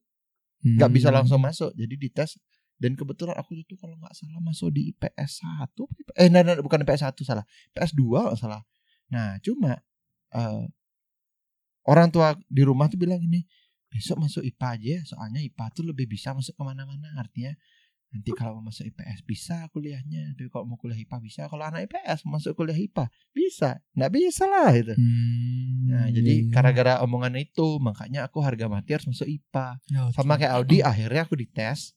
nggak 0.63 0.91
bisa 0.93 1.09
Hmm. 1.09 1.17
langsung 1.17 1.41
masuk. 1.41 1.73
Jadi 1.73 1.95
dites 1.99 2.37
dan 2.83 2.99
kebetulan 2.99 3.39
aku 3.39 3.55
itu 3.55 3.79
kalau 3.79 3.95
nggak 3.95 4.11
salah 4.11 4.43
masuk 4.43 4.75
di 4.75 4.91
IPS 4.91 5.47
1 5.47 6.19
eh 6.19 6.27
nah, 6.27 6.43
nah, 6.43 6.59
bukan 6.59 6.83
IPS 6.83 7.07
1 7.15 7.23
salah. 7.23 7.47
IPS 7.71 7.95
2 7.95 8.27
nggak 8.27 8.39
salah. 8.43 8.63
Nah 9.15 9.39
cuma 9.39 9.79
eh, 10.35 10.65
orang 11.87 12.09
tua 12.11 12.35
di 12.51 12.63
rumah 12.67 12.91
tuh 12.91 12.99
bilang 12.99 13.23
ini 13.23 13.47
besok 13.93 14.25
masuk 14.25 14.43
IPA 14.43 14.69
aja 14.75 14.89
ya 14.89 15.01
soalnya 15.05 15.41
IPA 15.45 15.65
tuh 15.77 15.85
lebih 15.85 16.09
bisa 16.09 16.33
masuk 16.33 16.57
ke 16.57 16.63
mana-mana 16.65 17.13
artinya 17.21 17.53
nanti 18.13 18.29
kalau 18.37 18.61
mau 18.61 18.69
masuk 18.69 18.89
IPS 18.93 19.25
bisa 19.25 19.57
kuliahnya 19.73 20.37
tapi 20.37 20.49
kalau 20.53 20.69
mau 20.69 20.77
kuliah 20.77 21.01
IPA 21.01 21.17
bisa 21.21 21.41
kalau 21.49 21.65
anak 21.65 21.89
IPS 21.89 22.29
masuk 22.29 22.53
kuliah 22.57 22.77
IPA 22.77 23.09
bisa 23.33 23.81
nggak 23.97 24.13
bisa 24.13 24.45
lah 24.49 24.69
gitu. 24.77 24.95
Hmm, 24.97 25.89
nah 25.89 26.07
jadi 26.13 26.35
iya. 26.45 26.49
gara-gara 26.53 27.01
omongan 27.05 27.37
itu 27.41 27.81
makanya 27.81 28.29
aku 28.29 28.45
harga 28.45 28.69
mati 28.69 28.97
harus 28.97 29.09
masuk 29.09 29.29
IPA 29.29 29.81
Ya, 29.89 30.01
oke. 30.09 30.17
sama 30.17 30.37
kayak 30.37 30.53
Audi 30.61 30.85
akhirnya 30.85 31.25
aku 31.25 31.37
dites 31.41 31.97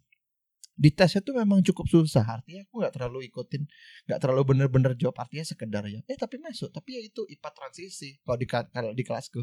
di 0.76 0.92
tesnya 0.92 1.24
tuh 1.24 1.40
memang 1.40 1.64
cukup 1.64 1.88
susah. 1.88 2.28
Artinya 2.28 2.68
aku 2.68 2.84
nggak 2.84 2.94
terlalu 3.00 3.32
ikutin 3.32 3.64
nggak 4.12 4.20
terlalu 4.20 4.42
bener-bener 4.44 4.92
jawab. 5.00 5.16
Artinya 5.24 5.48
sekedar 5.48 5.84
ya 5.88 6.04
eh 6.06 6.20
tapi 6.20 6.36
masuk. 6.38 6.70
Tapi 6.70 7.00
ya 7.00 7.02
itu 7.02 7.24
IPA 7.26 7.50
transisi. 7.56 8.20
Kalau 8.22 8.38
di 8.38 8.48
kalau 8.48 8.92
di 8.92 9.04
kelasku. 9.04 9.42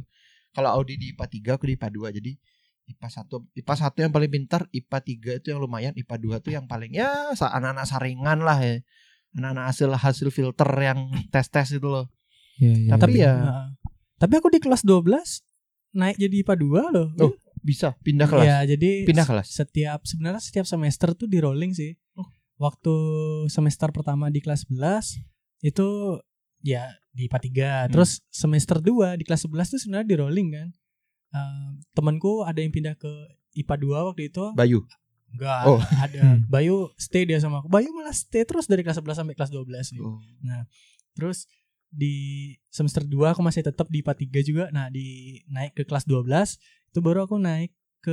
Kalau 0.52 0.68
Audi 0.68 1.00
di 1.00 1.16
IPA 1.16 1.56
3 1.56 1.56
aku 1.56 1.64
di 1.64 1.74
IPA 1.80 1.88
2 2.12 2.18
jadi 2.20 2.32
IPA 2.92 3.08
1 3.24 3.64
IPA 3.64 3.74
1 3.88 4.04
yang 4.04 4.12
paling 4.12 4.30
pintar 4.30 4.62
IPA 4.68 4.98
3 5.00 5.40
itu 5.40 5.46
yang 5.48 5.60
lumayan 5.64 5.96
IPA 5.96 6.16
2 6.20 6.44
tuh 6.44 6.52
yang 6.52 6.68
paling 6.68 6.92
ya 6.92 7.32
anak-anak 7.32 7.88
saringan 7.88 8.44
lah 8.44 8.60
ya. 8.60 8.84
Anak-anak 9.32 9.64
hasil 9.72 9.88
hasil 9.96 10.28
filter 10.28 10.68
yang 10.76 11.08
tes-tes 11.32 11.80
itu 11.80 11.88
loh. 11.88 12.12
Iya, 12.60 12.74
iya. 12.76 13.00
tapi 13.00 13.24
ya 13.24 13.32
Heeh. 13.32 13.66
tapi 14.20 14.34
aku 14.36 14.52
di 14.52 14.60
kelas 14.60 14.84
12 14.84 15.08
naik 15.96 16.20
jadi 16.20 16.44
IPA 16.44 16.54
2 16.60 16.94
loh. 17.00 17.08
Oh, 17.16 17.32
bisa 17.62 17.94
pindah 18.02 18.26
kelas 18.26 18.44
Ya, 18.44 18.58
jadi 18.66 19.06
Pindah 19.06 19.24
kelas? 19.24 19.46
Setiap 19.54 20.02
sebenarnya 20.02 20.42
setiap 20.42 20.66
semester 20.66 21.14
tuh 21.14 21.30
di 21.30 21.38
rolling 21.38 21.72
sih. 21.72 21.94
Oh. 22.18 22.26
waktu 22.60 22.94
semester 23.50 23.90
pertama 23.90 24.30
di 24.30 24.38
kelas 24.38 24.66
11 24.70 25.18
itu 25.62 26.18
ya 26.62 26.86
di 27.10 27.26
IPA 27.26 27.38
3. 27.88 27.94
Terus 27.94 28.22
semester 28.30 28.78
2 28.78 29.18
di 29.18 29.24
kelas 29.26 29.46
11 29.46 29.72
tuh 29.72 29.80
sebenarnya 29.82 30.06
di 30.06 30.16
rolling 30.18 30.48
kan. 30.52 30.68
Eh, 31.32 31.70
temanku 31.94 32.44
ada 32.44 32.60
yang 32.60 32.70
pindah 32.70 32.94
ke 32.94 33.10
IPA 33.56 33.74
2 33.78 34.08
waktu 34.12 34.22
itu. 34.30 34.44
Bayu. 34.54 34.84
Enggak, 35.32 35.62
Oh. 35.64 35.80
ada. 35.96 36.20
Hmm. 36.20 36.44
Bayu 36.44 36.92
stay 37.00 37.24
dia 37.24 37.40
sama 37.40 37.64
aku. 37.64 37.68
Bayu 37.72 37.88
malah 37.96 38.12
stay 38.12 38.44
terus 38.44 38.68
dari 38.68 38.84
kelas 38.84 39.00
11 39.00 39.16
sampai 39.16 39.34
kelas 39.34 39.50
12 39.50 39.90
gitu. 39.96 40.04
Oh. 40.04 40.20
Terus 41.16 41.48
di 41.92 42.14
semester 42.68 43.04
2 43.04 43.32
aku 43.32 43.40
masih 43.44 43.64
tetap 43.64 43.88
di 43.88 44.00
IPA 44.00 44.14
3 44.16 44.40
juga. 44.44 44.64
Nah, 44.72 44.88
di 44.88 45.40
naik 45.48 45.72
ke 45.76 45.84
kelas 45.84 46.04
12 46.04 46.56
itu 46.92 47.00
baru 47.00 47.24
aku 47.24 47.36
naik 47.36 47.72
ke 47.98 48.12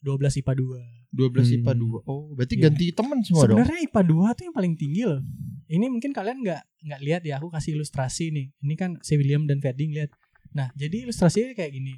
12 0.00 0.34
IPA 0.36 0.52
2. 0.56 0.82
12 1.12 1.56
IPA 1.56 1.72
Hmm. 1.72 1.80
2. 2.02 2.02
Oh, 2.04 2.32
berarti 2.32 2.54
Iya. 2.54 2.62
ganti 2.66 2.86
teman 2.90 3.18
semua 3.20 3.44
dong. 3.44 3.56
Sebenarnya 3.56 3.78
IPA 3.80 4.02
2 4.02 4.28
tuh 4.32 4.42
yang 4.42 4.54
paling 4.54 4.74
tinggi 4.74 5.02
loh. 5.04 5.20
Ini 5.66 5.86
mungkin 5.86 6.10
kalian 6.10 6.40
nggak 6.40 6.62
nggak 6.82 7.00
lihat 7.00 7.22
ya, 7.22 7.36
aku 7.36 7.48
kasih 7.48 7.74
ilustrasi 7.74 8.30
nih. 8.30 8.46
Ini 8.56 8.74
kan 8.74 8.90
si 9.00 9.14
William 9.14 9.44
dan 9.44 9.58
Ferding 9.58 9.92
lihat. 9.92 10.10
Nah, 10.50 10.72
jadi 10.72 11.04
ilustrasinya 11.04 11.52
kayak 11.52 11.70
gini. 11.70 11.94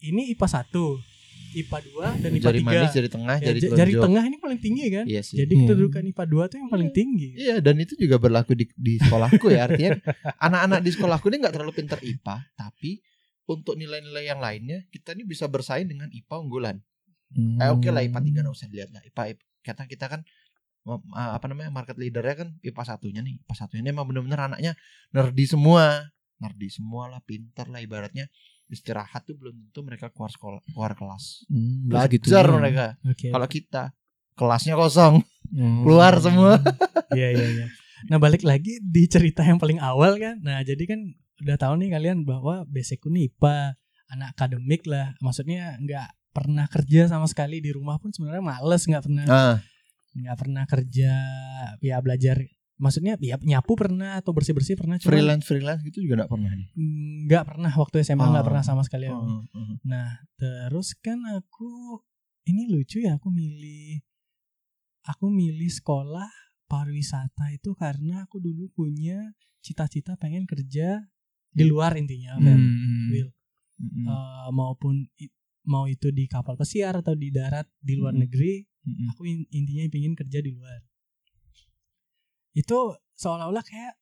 Ini 0.00 0.30
IPA 0.30 0.46
1, 0.64 1.00
IPA 1.56 1.78
2 1.82 2.08
dan 2.18 2.30
IPA 2.30 2.44
Jari 2.46 2.58
3. 2.58 2.64
manis, 2.64 2.90
jari 2.90 3.08
tengah, 3.08 3.36
Ya, 3.36 3.46
jari 3.46 3.58
jari 3.64 3.92
tengah 3.96 4.22
ini 4.22 4.36
paling 4.36 4.60
tinggi 4.60 4.84
kan? 4.90 5.04
Iya 5.04 5.20
sih. 5.20 5.36
Jadi 5.36 5.54
Iya. 5.54 5.66
kedudukan 5.66 6.02
IPA 6.06 6.24
2 6.26 6.44
tuh 6.46 6.56
yang 6.58 6.68
paling 6.68 6.90
tinggi. 6.90 7.28
Iya 7.34 7.56
dan 7.58 7.74
itu 7.76 7.96
juga 7.96 8.16
berlaku 8.16 8.52
di 8.54 8.68
di 8.70 8.96
sekolahku 8.96 9.48
ya 9.48 9.66
artinya 9.66 9.96
anak-anak 10.46 10.80
di 10.80 10.90
sekolahku 10.90 11.26
ini 11.26 11.36
nggak 11.38 11.54
terlalu 11.54 11.72
pintar 11.74 11.98
IPA 11.98 12.36
tapi 12.54 13.00
untuk 13.50 13.74
nilai-nilai 13.74 14.24
yang 14.24 14.38
lainnya 14.38 14.86
kita 14.88 15.12
ini 15.12 15.24
bisa 15.24 15.44
bersaing 15.44 15.86
dengan 15.86 16.06
IPA 16.08 16.36
unggulan. 16.38 16.76
Eh 17.58 17.68
oke 17.68 17.88
lah 17.88 18.00
IPA 18.00 18.18
3 18.20 18.42
nggak 18.42 18.54
usah 18.54 18.66
dilihat 18.66 18.90
lah 18.90 19.02
IPA 19.02 19.22
kata 19.60 19.82
kita 19.84 20.06
kan 20.06 20.20
eh, 20.82 21.00
apa 21.30 21.46
namanya 21.46 21.70
market 21.70 21.94
leadernya 21.94 22.34
kan 22.36 22.48
IPA 22.60 22.82
satunya 22.84 23.20
nih 23.20 23.38
IPA 23.38 23.54
satunya 23.56 23.82
ini 23.82 23.90
emang 23.90 24.06
bener-bener 24.06 24.40
anaknya 24.40 24.72
nerdi 25.10 25.44
semua 25.44 26.10
nerdi 26.36 26.68
semua 26.68 27.06
lah 27.06 27.20
pintar 27.20 27.66
lah 27.66 27.78
ibaratnya 27.78 28.26
istirahat 28.66 29.22
tuh 29.24 29.34
belum 29.34 29.68
tentu 29.68 29.82
mereka 29.82 30.08
keluar 30.08 30.30
sekolah 30.30 30.58
keluar 30.66 30.94
kelas 30.94 31.44
Hmm, 31.46 31.86
belajar 31.86 32.08
segitunya. 32.08 32.50
mereka 32.56 32.86
Oke. 33.04 33.28
kalau 33.28 33.46
kita 33.46 33.82
kelasnya 34.32 34.74
kosong 34.74 35.14
Hmm. 35.50 35.82
keluar 35.82 36.14
semua 36.16 36.62
Iya 37.10 37.28
iya 37.30 37.46
iya. 37.52 37.66
Nah 38.06 38.16
balik 38.16 38.42
lagi 38.42 38.78
di 38.78 39.04
cerita 39.04 39.42
yang 39.42 39.58
paling 39.58 39.76
awal 39.76 40.14
kan. 40.16 40.38
Nah 40.38 40.62
jadi 40.62 40.78
kan 40.86 41.00
udah 41.40 41.56
tahu 41.56 41.74
nih 41.80 41.90
kalian 41.90 42.18
bahwa 42.22 42.62
basicku 42.64 43.08
nih 43.08 43.28
IPA 43.28 43.74
anak 44.10 44.28
akademik 44.34 44.82
lah. 44.84 45.14
Maksudnya 45.18 45.76
nggak 45.78 46.08
pernah 46.30 46.66
kerja 46.70 47.10
sama 47.10 47.26
sekali 47.26 47.58
di 47.58 47.70
rumah 47.70 47.98
pun 47.98 48.10
sebenarnya 48.10 48.44
males 48.44 48.82
nggak 48.86 49.02
pernah 49.02 49.24
nah 49.26 49.56
nggak 50.10 50.36
pernah 50.38 50.64
kerja 50.66 51.12
ya 51.78 51.96
belajar. 52.02 52.42
Maksudnya 52.80 53.20
ya 53.20 53.36
nyapu 53.36 53.76
pernah 53.76 54.16
atau 54.16 54.32
bersih 54.32 54.56
bersih 54.56 54.72
pernah 54.72 54.96
cuma 54.96 55.12
freelance 55.12 55.44
freelance 55.44 55.84
gitu 55.84 56.00
juga 56.00 56.24
nggak 56.24 56.32
pernah 56.32 56.50
nggak 57.28 57.44
pernah 57.44 57.72
waktu 57.76 57.96
SMA 58.00 58.24
nggak 58.24 58.40
Oh. 58.40 58.48
pernah 58.48 58.64
sama 58.64 58.82
sekali. 58.82 59.06
aku. 59.06 59.20
Oh. 59.20 59.44
Nah 59.84 60.16
terus 60.34 60.96
kan 60.96 61.20
aku 61.28 62.00
ini 62.48 62.72
lucu 62.72 63.04
ya 63.04 63.20
aku 63.20 63.28
milih 63.28 64.00
aku 65.04 65.28
milih 65.28 65.68
sekolah 65.68 66.28
pariwisata 66.66 67.52
itu 67.52 67.76
karena 67.76 68.24
aku 68.24 68.40
dulu 68.40 68.72
punya 68.72 69.36
cita-cita 69.60 70.16
pengen 70.16 70.48
kerja 70.48 71.04
di 71.52 71.64
luar 71.64 71.92
intinya 71.94 72.36
Fer. 72.36 72.54
Hmm. 72.54 73.08
Will. 73.08 73.30
Mm-mm. 73.76 74.04
Eh, 74.04 74.48
maupun 74.50 75.08
mau 75.62 75.84
itu 75.86 76.08
di 76.08 76.24
kapal 76.24 76.54
pesiar 76.54 76.94
atau 76.96 77.12
di 77.12 77.28
darat 77.28 77.64
di 77.78 77.94
luar 77.94 78.12
Hmm. 78.12 78.22
negeri 78.22 78.62
Mm-mm. 78.82 79.06
aku 79.08 79.22
in- 79.24 79.48
intinya 79.50 79.84
pengen 79.88 80.14
kerja 80.14 80.38
di 80.38 80.50
luar 80.50 80.80
itu 82.52 82.78
seolah-olah 83.14 83.62
kayak 83.62 83.94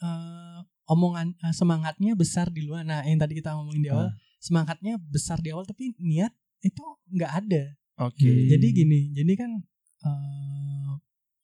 eh, 0.00 0.58
omongan 0.86 1.36
eh, 1.38 1.52
semangatnya 1.52 2.12
besar 2.14 2.48
di 2.48 2.62
luar 2.62 2.82
nah 2.82 3.00
yang 3.02 3.18
tadi 3.18 3.34
kita 3.34 3.52
ngomongin 3.52 3.80
di 3.80 3.90
awal 3.90 4.08
Ah. 4.08 4.14
semangatnya 4.38 4.96
besar 4.98 5.38
di 5.38 5.50
awal 5.50 5.62
tapi 5.62 5.92
niat 5.96 6.32
itu 6.60 6.82
nggak 7.10 7.32
ada 7.38 7.62
Oke. 8.00 8.24
Hmm. 8.24 8.48
jadi 8.48 8.66
gini 8.72 9.00
jadi 9.10 9.32
kan 9.36 9.50
eh, 10.00 10.90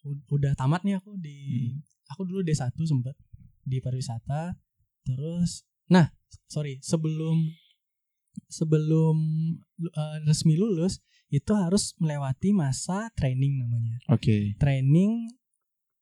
u- 0.04 0.24
udah 0.30 0.52
tamat 0.54 0.82
nih 0.82 0.96
aku 0.96 1.14
di 1.16 1.36
Hmm. 1.70 1.84
aku 2.08 2.24
dulu 2.24 2.40
D1 2.40 2.56
sempet 2.78 3.14
di 3.62 3.78
pariwisata 3.78 4.56
terus 5.06 5.62
nah 5.86 6.10
sorry 6.50 6.82
sebelum 6.82 7.46
sebelum 8.50 9.16
eh, 9.80 10.18
resmi 10.26 10.58
lulus 10.58 10.98
itu 11.26 11.50
harus 11.54 11.94
melewati 11.98 12.50
masa 12.50 13.10
training 13.14 13.58
namanya 13.58 13.98
Oke. 14.10 14.54
training 14.58 15.26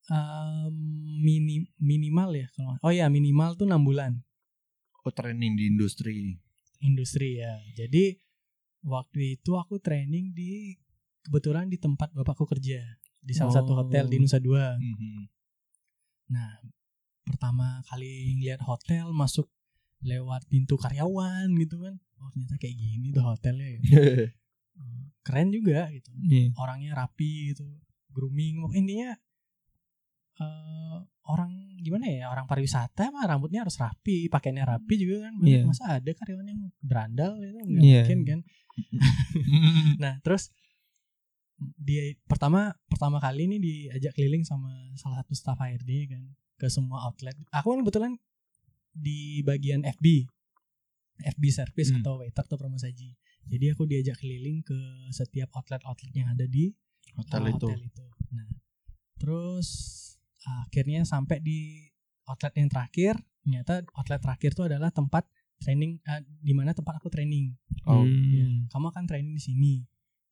em, 0.09 0.73
mini 1.21 1.64
minimal 1.81 2.33
ya 2.35 2.49
kalau 2.53 2.77
oh 2.81 2.93
ya 2.93 3.09
minimal 3.09 3.57
tuh 3.57 3.64
enam 3.64 3.81
bulan 3.81 4.21
Oh 5.05 5.12
training 5.12 5.53
di 5.53 5.69
industri. 5.69 6.40
industri 6.81 7.37
ya 7.37 7.61
jadi 7.77 8.17
waktu 8.85 9.37
itu 9.37 9.53
aku 9.57 9.77
training 9.81 10.33
di 10.33 10.77
kebetulan 11.21 11.69
di 11.69 11.77
tempat 11.77 12.12
bapakku 12.12 12.45
kerja 12.45 12.81
di 13.21 13.33
salah 13.33 13.53
satu 13.61 13.73
Oh. 13.73 13.85
hotel 13.85 14.09
di 14.09 14.21
Nusa 14.21 14.37
Dua 14.37 14.77
Mhm. 14.77 15.29
nah 16.29 16.57
pertama 17.24 17.80
kali 17.84 18.37
ngeliat 18.37 18.60
hotel 18.60 19.10
masuk 19.10 19.48
lewat 20.00 20.44
pintu 20.46 20.76
karyawan 20.76 21.48
gitu 21.56 21.80
kan 21.80 21.96
oh 22.20 22.28
ternyata 22.30 22.56
kayak 22.56 22.76
gini 22.76 23.08
tuh 23.10 23.24
hotelnya 23.24 23.66
ya. 23.66 23.80
Eh, 23.80 24.28
keren 25.26 25.48
juga 25.48 25.88
gitu 25.88 26.12
Iya. 26.20 26.52
orangnya 26.54 26.92
rapi 26.94 27.50
gitu 27.50 27.64
grooming 28.12 28.60
intinya 28.72 29.16
eh 30.34 30.96
orang 31.24 31.80
gimana 31.80 32.04
ya 32.04 32.28
orang 32.28 32.44
pariwisata 32.44 33.08
mah 33.08 33.24
rambutnya 33.24 33.64
harus 33.64 33.80
rapi 33.80 34.28
pakaiannya 34.28 34.64
rapi 34.66 34.94
juga 35.00 35.24
kan 35.24 35.34
Iya. 35.40 35.64
masa 35.64 35.84
ada 35.96 36.10
karyawan 36.12 36.44
yang 36.46 36.60
berandal 36.84 37.40
itu 37.40 37.56
nggak 37.56 37.80
Iya. 37.82 38.00
mungkin 38.04 38.20
kan 38.28 38.40
nah 40.02 40.14
terus 40.20 40.52
dia 41.78 42.12
pertama 42.26 42.74
pertama 42.84 43.16
kali 43.16 43.46
ini 43.46 43.56
diajak 43.56 44.12
keliling 44.12 44.44
sama 44.44 44.68
salah 44.98 45.22
satu 45.22 45.32
staff 45.32 45.56
HRD 45.56 46.12
kan 46.12 46.22
ke 46.64 46.72
semua 46.72 47.05
outlet 47.05 47.37
aku 47.53 47.68
kan 47.68 47.79
kebetulan 47.85 48.12
di 48.90 49.44
bagian 49.44 49.85
FB 49.85 50.24
FB 51.37 51.44
service 51.53 51.92
Hmm. 51.92 52.00
atau 52.00 52.24
waiter 52.24 52.40
atau 52.40 52.57
promosaji 52.57 53.12
jadi 53.44 53.77
aku 53.77 53.85
diajak 53.85 54.16
keliling 54.16 54.64
ke 54.64 54.72
setiap 55.12 55.53
outlet-outlet 55.53 56.12
yang 56.16 56.33
ada 56.33 56.48
di 56.48 56.72
Hotel 57.14 57.44
uh, 57.44 57.53
itu. 57.53 57.68
hotel 57.68 57.81
itu. 57.85 58.05
Nah, 58.33 58.48
terus 59.14 59.68
akhirnya 60.64 61.07
sampai 61.07 61.38
di 61.38 61.87
outlet 62.27 62.57
yang 62.59 62.66
terakhir. 62.66 63.14
Ternyata 63.44 63.85
outlet 63.94 64.18
terakhir 64.18 64.50
itu 64.57 64.62
adalah 64.64 64.90
tempat 64.90 65.29
training, 65.61 66.00
uh, 66.09 66.18
di 66.40 66.50
mana 66.57 66.72
tempat 66.72 66.98
aku 66.98 67.12
training. 67.12 67.55
Oh. 67.87 68.03
Ya, 68.03 68.48
Hmm. 68.48 68.66
kamu 68.66 68.87
akan 68.90 69.05
training 69.07 69.35
di 69.37 69.42
sini. 69.44 69.74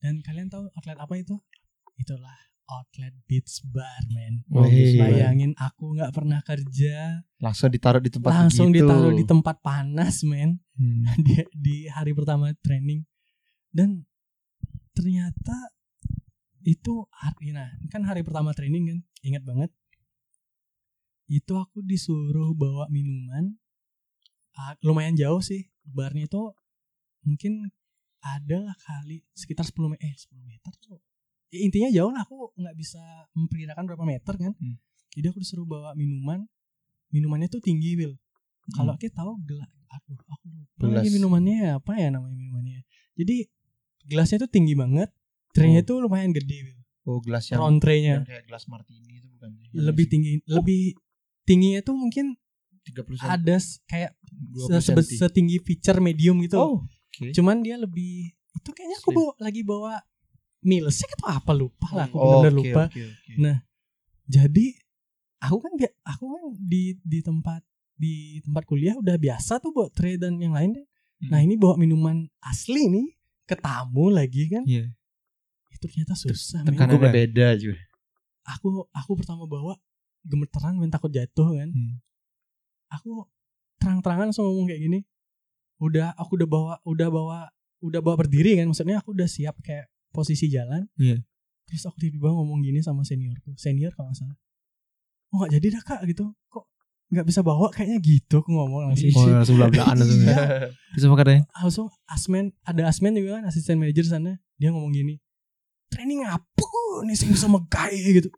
Dan 0.00 0.24
kalian 0.24 0.50
tahu 0.50 0.66
outlet 0.74 0.98
apa 0.98 1.14
itu? 1.14 1.38
Itulah 2.00 2.34
outlet 2.80 3.12
Beats 3.28 3.60
Bar, 3.68 4.04
man. 4.08 4.40
Oh. 4.48 4.64
Bayangin 4.64 5.52
aku 5.60 5.96
nggak 5.98 6.12
pernah 6.16 6.40
kerja, 6.40 7.20
Langsung 7.42 7.68
ditaruh 7.68 8.00
di 8.00 8.08
tempat 8.08 8.30
langsung 8.32 8.72
begitu. 8.72 8.88
ditaruh 8.88 9.12
di 9.12 9.24
tempat 9.28 9.56
panas, 9.60 10.24
man. 10.24 10.56
Hmm. 10.78 11.04
di, 11.26 11.44
di 11.52 11.76
hari 11.92 12.16
pertama 12.16 12.48
training 12.64 13.04
dan 13.72 14.04
ternyata 14.92 15.72
itu 16.62 17.08
hari 17.10 17.50
nah 17.50 17.68
kan 17.90 18.04
hari 18.06 18.22
pertama 18.22 18.54
training 18.54 18.86
kan 18.86 18.98
ingat 19.24 19.42
banget 19.42 19.70
itu 21.26 21.52
aku 21.56 21.82
disuruh 21.82 22.52
bawa 22.54 22.86
minuman 22.92 23.56
Ah, 24.52 24.76
lumayan 24.84 25.16
jauh 25.16 25.40
sih 25.40 25.72
barnya 25.88 26.28
itu 26.28 26.52
mungkin 27.24 27.72
ada 28.20 28.76
kali 28.84 29.24
sekitar 29.32 29.64
10 29.64 29.96
meter 29.96 30.04
eh 30.04 30.12
10 30.12 30.44
meter 30.44 30.72
tuh 30.76 31.00
Ya, 31.52 31.58
intinya 31.60 31.88
jauh 31.88 32.08
lah 32.08 32.24
aku 32.24 32.50
nggak 32.54 32.74
bisa 32.74 33.02
memperkirakan 33.30 33.84
berapa 33.84 34.02
meter 34.02 34.34
kan 34.34 34.52
Hmm. 34.54 34.76
jadi 35.12 35.28
aku 35.28 35.38
disuruh 35.38 35.64
bawa 35.64 35.92
minuman 35.92 36.48
minumannya 37.08 37.46
tuh 37.46 37.60
tinggi 37.60 37.92
Will 37.94 38.16
kalau 38.72 38.96
kita 38.96 39.20
tahu 39.20 39.36
gelas 39.42 39.68
aduh 39.86 40.16
aku 40.26 40.46
lupa 40.48 40.88
lagi 40.90 41.12
minumannya 41.12 41.76
apa 41.76 41.92
ya 41.94 42.08
namanya 42.08 42.32
minumannya 42.32 42.80
jadi 43.12 43.44
gelasnya 44.02 44.40
tuh 44.40 44.50
tinggi 44.50 44.72
banget 44.72 45.12
traynya 45.52 45.84
Oh. 45.84 45.86
tuh 45.86 45.96
lumayan 46.00 46.32
gede 46.32 46.58
Will. 46.64 46.80
Oh 47.04 47.18
gelas 47.18 47.44
yang, 47.46 47.60
round 47.60 47.78
tray-nya 47.78 48.12
yang 48.16 48.24
kayak 48.24 48.46
gelas 48.46 48.64
martini 48.64 49.12
itu 49.12 49.28
bukan 49.28 49.50
sih? 49.52 49.68
lebih 49.74 50.06
tinggi 50.06 50.32
lebih 50.48 50.82
tingginya 51.44 51.80
tuh 51.82 51.92
mungkin 51.92 52.38
30 52.82 52.96
cm. 53.12 53.28
ada 53.28 53.56
kayak 53.84 54.10
20 54.56 54.80
se- 54.80 55.18
setinggi 55.20 55.60
feature 55.60 55.98
medium 55.98 56.40
gitu 56.40 56.56
Oh, 56.56 56.80
oke. 56.80 57.28
cuman 57.30 57.60
dia 57.60 57.76
lebih 57.76 58.30
itu 58.52 58.70
kayaknya 58.70 58.96
aku 58.96 59.10
bawa 59.12 59.32
lagi 59.36 59.60
bawa 59.60 60.00
milsek 60.62 61.10
atau 61.18 61.28
apa 61.28 61.52
lupa 61.52 61.90
lah 61.90 62.06
aku 62.06 62.16
Oh, 62.16 62.40
oke, 62.40 62.50
lupa 62.50 62.82
oke, 62.86 63.00
oke. 63.02 63.32
Nah, 63.36 63.60
jadi 64.24 64.66
aku 65.38 65.56
kan 65.58 65.72
aku 66.06 66.24
kan 66.24 66.42
di 66.56 66.96
di 67.02 67.18
tempat 67.18 67.60
di 67.92 68.14
tempat 68.40 68.62
kuliah 68.64 68.94
udah 68.94 69.14
biasa 69.14 69.58
tuh 69.58 69.70
bawa 69.70 69.90
tray 69.90 70.14
dan 70.16 70.38
yang 70.38 70.54
lain 70.54 70.74
nah 71.22 71.38
Hmm. 71.38 71.46
ini 71.46 71.54
bawa 71.54 71.74
minuman 71.76 72.26
asli 72.40 72.86
nih 72.86 73.14
ke 73.44 73.54
tamu 73.54 74.10
lagi 74.10 74.46
kan 74.48 74.62
Iya. 74.64 74.90
itu 75.68 75.84
ternyata 75.84 76.14
susah 76.14 76.62
men. 76.62 76.74
Tekanannya 76.74 76.98
ya? 77.00 77.14
beda 77.14 77.48
juga. 77.54 77.78
aku 78.44 78.90
aku 78.90 79.10
pertama 79.14 79.46
bawa 79.46 79.78
gemeteran 80.20 80.74
main 80.74 80.90
takut 80.90 81.10
jatuh 81.10 81.46
kan 81.52 81.70
Hmm. 81.70 82.02
aku 82.88 83.26
terang-terangan 83.78 84.30
langsung 84.30 84.46
ngomong 84.46 84.66
kayak 84.66 84.82
gini 84.82 84.98
udah 85.78 86.10
aku 86.14 86.34
udah 86.34 86.48
bawa 86.48 86.74
udah 86.82 87.08
bawa 87.08 87.38
udah 87.78 88.00
bawa 88.00 88.16
berdiri 88.16 88.54
kan 88.54 88.66
maksudnya 88.66 88.98
aku 88.98 89.10
udah 89.10 89.26
siap 89.26 89.58
kayak 89.60 89.90
posisi 90.12 90.46
jalan 90.46 90.84
Iya. 90.94 91.18
terus 91.64 91.82
aku 91.82 91.96
tiba-tiba 91.98 92.28
ngomong 92.30 92.60
gini 92.60 92.78
sama 92.78 93.02
seniorku 93.02 93.56
senior 93.56 93.90
kalau 93.90 94.08
nggak 94.08 94.20
salah 94.20 94.36
oh 95.30 95.36
nggak 95.38 95.52
jadi 95.54 95.66
dah 95.72 95.82
kak 95.82 96.00
gitu 96.04 96.30
kok 96.46 96.68
nggak 97.08 97.26
bisa 97.26 97.40
bawa 97.40 97.68
kayaknya 97.68 97.98
gitu 97.98 98.34
aku 98.38 98.50
ngomong 98.50 98.86
langsung 98.86 99.08
Oh, 99.10 99.26
langsung 99.26 99.56
belak-belakan 99.56 99.96
langsung 100.00 100.20
ya. 100.22 100.28
Iya. 100.28 100.44
Terus 100.92 101.04
apa 101.04 101.16
katanya? 101.18 101.42
langsung 101.54 101.86
asmen 102.06 102.44
ada 102.62 102.82
asmen 102.86 103.12
juga 103.12 103.36
kan 103.36 103.44
asisten 103.46 103.76
manajer 103.76 104.04
sana 104.06 104.36
dia 104.54 104.68
ngomong 104.68 104.92
gini 104.92 105.20
training 105.88 106.24
apa 106.24 106.64
nih 107.02 107.12
sih 107.12 107.26
bisa 107.26 107.48
megai 107.48 107.96
gitu. 108.14 108.28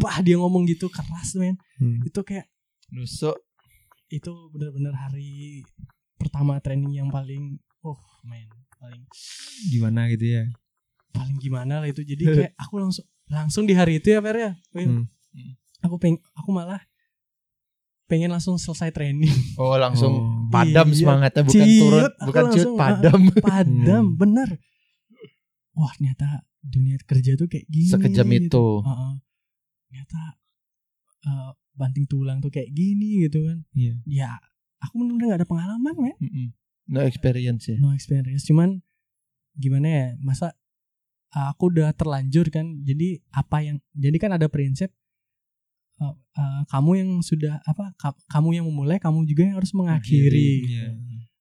Wah 0.00 0.18
dia 0.20 0.36
ngomong 0.36 0.66
gitu 0.66 0.88
keras 0.88 1.34
men 1.34 1.56
Hmm. 1.74 1.98
itu 2.02 2.20
kayak 2.20 2.46
Nusuk. 2.88 3.34
itu 4.06 4.30
benar-benar 4.50 4.94
hari 4.94 5.64
pertama 6.14 6.58
training 6.58 6.94
yang 6.94 7.08
paling 7.08 7.56
oh 7.80 7.98
men 8.22 8.46
paling 8.84 9.02
Gimana 9.66 10.00
gitu 10.08 10.26
ya? 10.30 10.44
paling 11.10 11.36
gimana 11.38 11.78
lah 11.78 11.86
itu 11.86 12.02
jadi 12.02 12.22
kayak 12.22 12.52
aku 12.64 12.74
langsung 12.76 13.06
langsung 13.26 13.64
di 13.64 13.72
hari 13.72 13.96
itu 13.96 14.08
ya 14.08 14.20
Fer 14.20 14.36
ya. 14.36 14.52
Hmm. 14.74 15.06
aku 15.80 15.96
peng 15.96 16.16
aku 16.34 16.50
malah 16.50 16.82
pengen 18.04 18.28
langsung 18.28 18.54
selesai 18.56 18.90
training 18.90 19.32
Oh 19.56 19.74
langsung 19.74 20.12
Oh. 20.14 20.52
padam 20.52 20.86
Iya. 20.86 20.96
semangatnya 20.98 21.42
bukan 21.42 21.64
Ciut, 21.64 21.80
turun, 21.80 22.10
bukan 22.20 22.42
ciut 22.44 22.52
langsung, 22.66 22.74
padam. 22.76 23.20
padam 23.48 24.04
Hmm. 24.04 24.14
bener 24.14 24.48
wah 25.72 25.90
ternyata 25.92 26.26
dunia 26.60 26.94
kerja 27.00 27.34
tuh 27.34 27.46
kayak 27.46 27.66
gini 27.66 27.90
Sekejam 27.90 28.26
gitu. 28.28 28.40
itu. 28.44 28.66
Heeh. 28.82 29.12
ternyata 29.84 30.20
eh, 31.22 31.50
banting 31.72 32.04
tulang 32.04 32.38
tuh 32.38 32.48
kayak 32.48 32.68
gini 32.70 33.24
gitu 33.24 33.40
kan 33.40 33.58
Iya. 33.72 33.94
ya 34.04 34.30
aku 34.78 34.92
bener-bener 34.96 35.26
gak 35.30 35.40
ada 35.40 35.48
pengalaman 35.48 35.94
men 35.96 36.16
Mm-mm. 36.20 36.48
No 36.86 37.00
experience 37.00 37.64
ya. 37.66 37.76
no 37.78 37.90
experience 37.90 38.44
cuman 38.44 38.84
gimana 39.54 39.86
ya 39.86 40.06
masa 40.18 40.52
aku 41.30 41.68
udah 41.68 41.90
terlanjur 41.92 42.46
kan 42.48 42.78
jadi 42.80 43.18
apa 43.30 43.58
yang 43.60 43.76
jadi 43.90 44.16
kan 44.18 44.30
ada 44.32 44.46
prinsip 44.46 44.92
uh, 45.98 46.12
uh, 46.12 46.62
kamu 46.68 46.90
yang 46.96 47.10
sudah 47.20 47.58
apa 47.62 47.94
ka- 47.94 48.20
kamu 48.28 48.48
yang 48.54 48.66
memulai 48.66 48.98
kamu 48.98 49.24
juga 49.24 49.42
yang 49.42 49.56
harus 49.56 49.72
mengakhiri 49.72 50.50
Iya. 50.62 50.88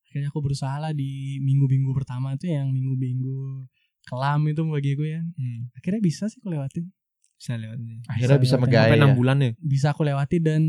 akhirnya 0.03 0.29
aku 0.29 0.39
berusaha 0.41 0.77
lah 0.79 0.91
di 0.91 1.11
minggu-minggu 1.39 1.91
pertama 1.91 2.33
tuh 2.35 2.47
yang 2.47 2.69
minggu-minggu 2.69 3.65
kelam 4.03 4.45
itu 4.45 4.61
bagi 4.63 4.93
gue 4.93 5.09
ya 5.11 5.21
Hmm. 5.23 5.69
akhirnya 5.73 5.99
bisa 5.99 6.25
sih 6.25 6.37
aku 6.37 6.49
lewatin 6.49 6.87
Bisa 7.33 7.59
lewat 7.59 7.75
ini. 7.75 7.99
Akhirnya 8.07 8.39
bisa 8.39 8.55
Bisa 8.55 8.55
megaya. 8.57 8.87
Sampai 8.87 9.03
6 9.03 9.13
bulan 9.13 9.37
ya? 9.37 9.51
bisa 9.59 9.91
aku 9.91 10.01
lewati 10.01 10.37
dan 10.39 10.63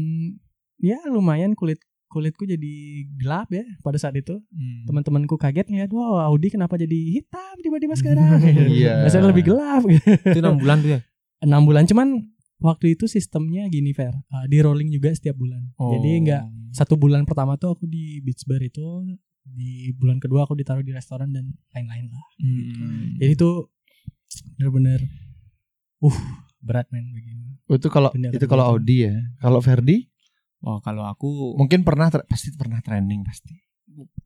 ya 0.76 0.98
lumayan 1.06 1.54
kulit 1.54 1.78
kulitku 2.14 2.46
jadi 2.46 2.72
gelap 3.12 3.50
ya 3.50 3.66
pada 3.80 3.98
saat 3.98 4.14
itu 4.14 4.38
Hmm. 4.46 4.86
teman-temanku 4.86 5.34
kaget 5.34 5.66
ngeliat 5.66 5.90
wow 5.90 6.22
Audi 6.24 6.48
kenapa 6.48 6.74
jadi 6.76 6.94
hitam 7.12 7.58
tiba-tiba 7.58 7.98
sekarang 8.00 8.38
Iya. 8.64 9.02
Biasanya 9.02 9.28
lebih 9.28 9.44
gelap 9.44 9.82
Itu 9.82 10.38
6 10.38 10.54
bulan 10.56 10.78
tuh 10.78 10.90
ya? 10.92 11.00
enam 11.40 11.62
bulan 11.62 11.84
cuman 11.84 12.08
waktu 12.56 12.94
itu 12.94 13.04
sistemnya 13.06 13.66
gini 13.66 13.90
fair 13.90 14.14
uh, 14.24 14.46
di 14.46 14.58
rolling 14.58 14.88
juga 14.88 15.10
setiap 15.10 15.34
bulan 15.34 15.60
jadi 15.76 16.10
nggak 16.22 16.42
satu 16.72 16.94
bulan 16.94 17.22
pertama 17.22 17.54
tuh 17.54 17.74
aku 17.74 17.84
di 17.84 18.18
beach 18.18 18.42
bar 18.44 18.58
itu 18.58 19.04
di 19.44 19.92
bulan 19.92 20.16
kedua 20.16 20.42
aku 20.42 20.54
ditaruh 20.54 20.80
di 20.80 20.88
restoran 20.90 21.28
dan 21.28 21.44
lain-lain 21.70 22.08
lah 22.08 22.24
Hmm. 22.36 23.18
jadi 23.18 23.34
tuh 23.34 23.68
bener-bener 24.54 25.04
uh 26.00 26.18
berat 26.58 26.88
men 26.88 27.04
gue. 27.06 27.20
Oh, 27.66 27.74
itu 27.74 27.88
kalau 27.88 28.08
itu 28.08 28.46
kalau 28.46 28.64
bener. 28.64 28.72
Audi 28.72 28.96
ya. 29.04 29.14
Kalau 29.36 29.60
Ferdi 29.60 30.08
Oh, 30.64 30.80
kalau 30.80 31.04
aku 31.04 31.54
mungkin 31.54 31.84
pernah 31.84 32.08
pasti 32.24 32.48
pernah 32.56 32.80
training 32.80 33.20
pasti. 33.22 33.52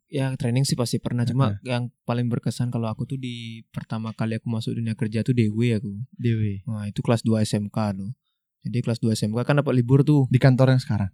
ya 0.08 0.32
training 0.40 0.64
sih 0.64 0.72
pasti 0.72 0.96
pernah 0.96 1.28
cuma 1.28 1.60
yang 1.60 1.92
paling 2.08 2.32
berkesan 2.32 2.72
kalau 2.72 2.88
aku 2.88 3.04
tuh 3.04 3.20
di 3.20 3.60
pertama 3.68 4.16
kali 4.16 4.40
aku 4.40 4.48
masuk 4.48 4.72
dunia 4.72 4.96
kerja 4.96 5.20
tuh 5.20 5.36
DW 5.36 5.76
aku. 5.76 5.92
Dewi. 6.16 6.64
Nah, 6.64 6.88
itu 6.88 7.04
kelas 7.04 7.20
2 7.20 7.44
SMK 7.44 7.76
tuh. 7.92 8.10
Jadi 8.64 8.78
kelas 8.80 8.96
2 8.98 9.12
SMK 9.12 9.36
kan 9.44 9.60
dapat 9.60 9.76
libur 9.76 10.00
tuh, 10.02 10.24
Di 10.32 10.40
kantor 10.40 10.72
yang 10.72 10.80
sekarang. 10.80 11.10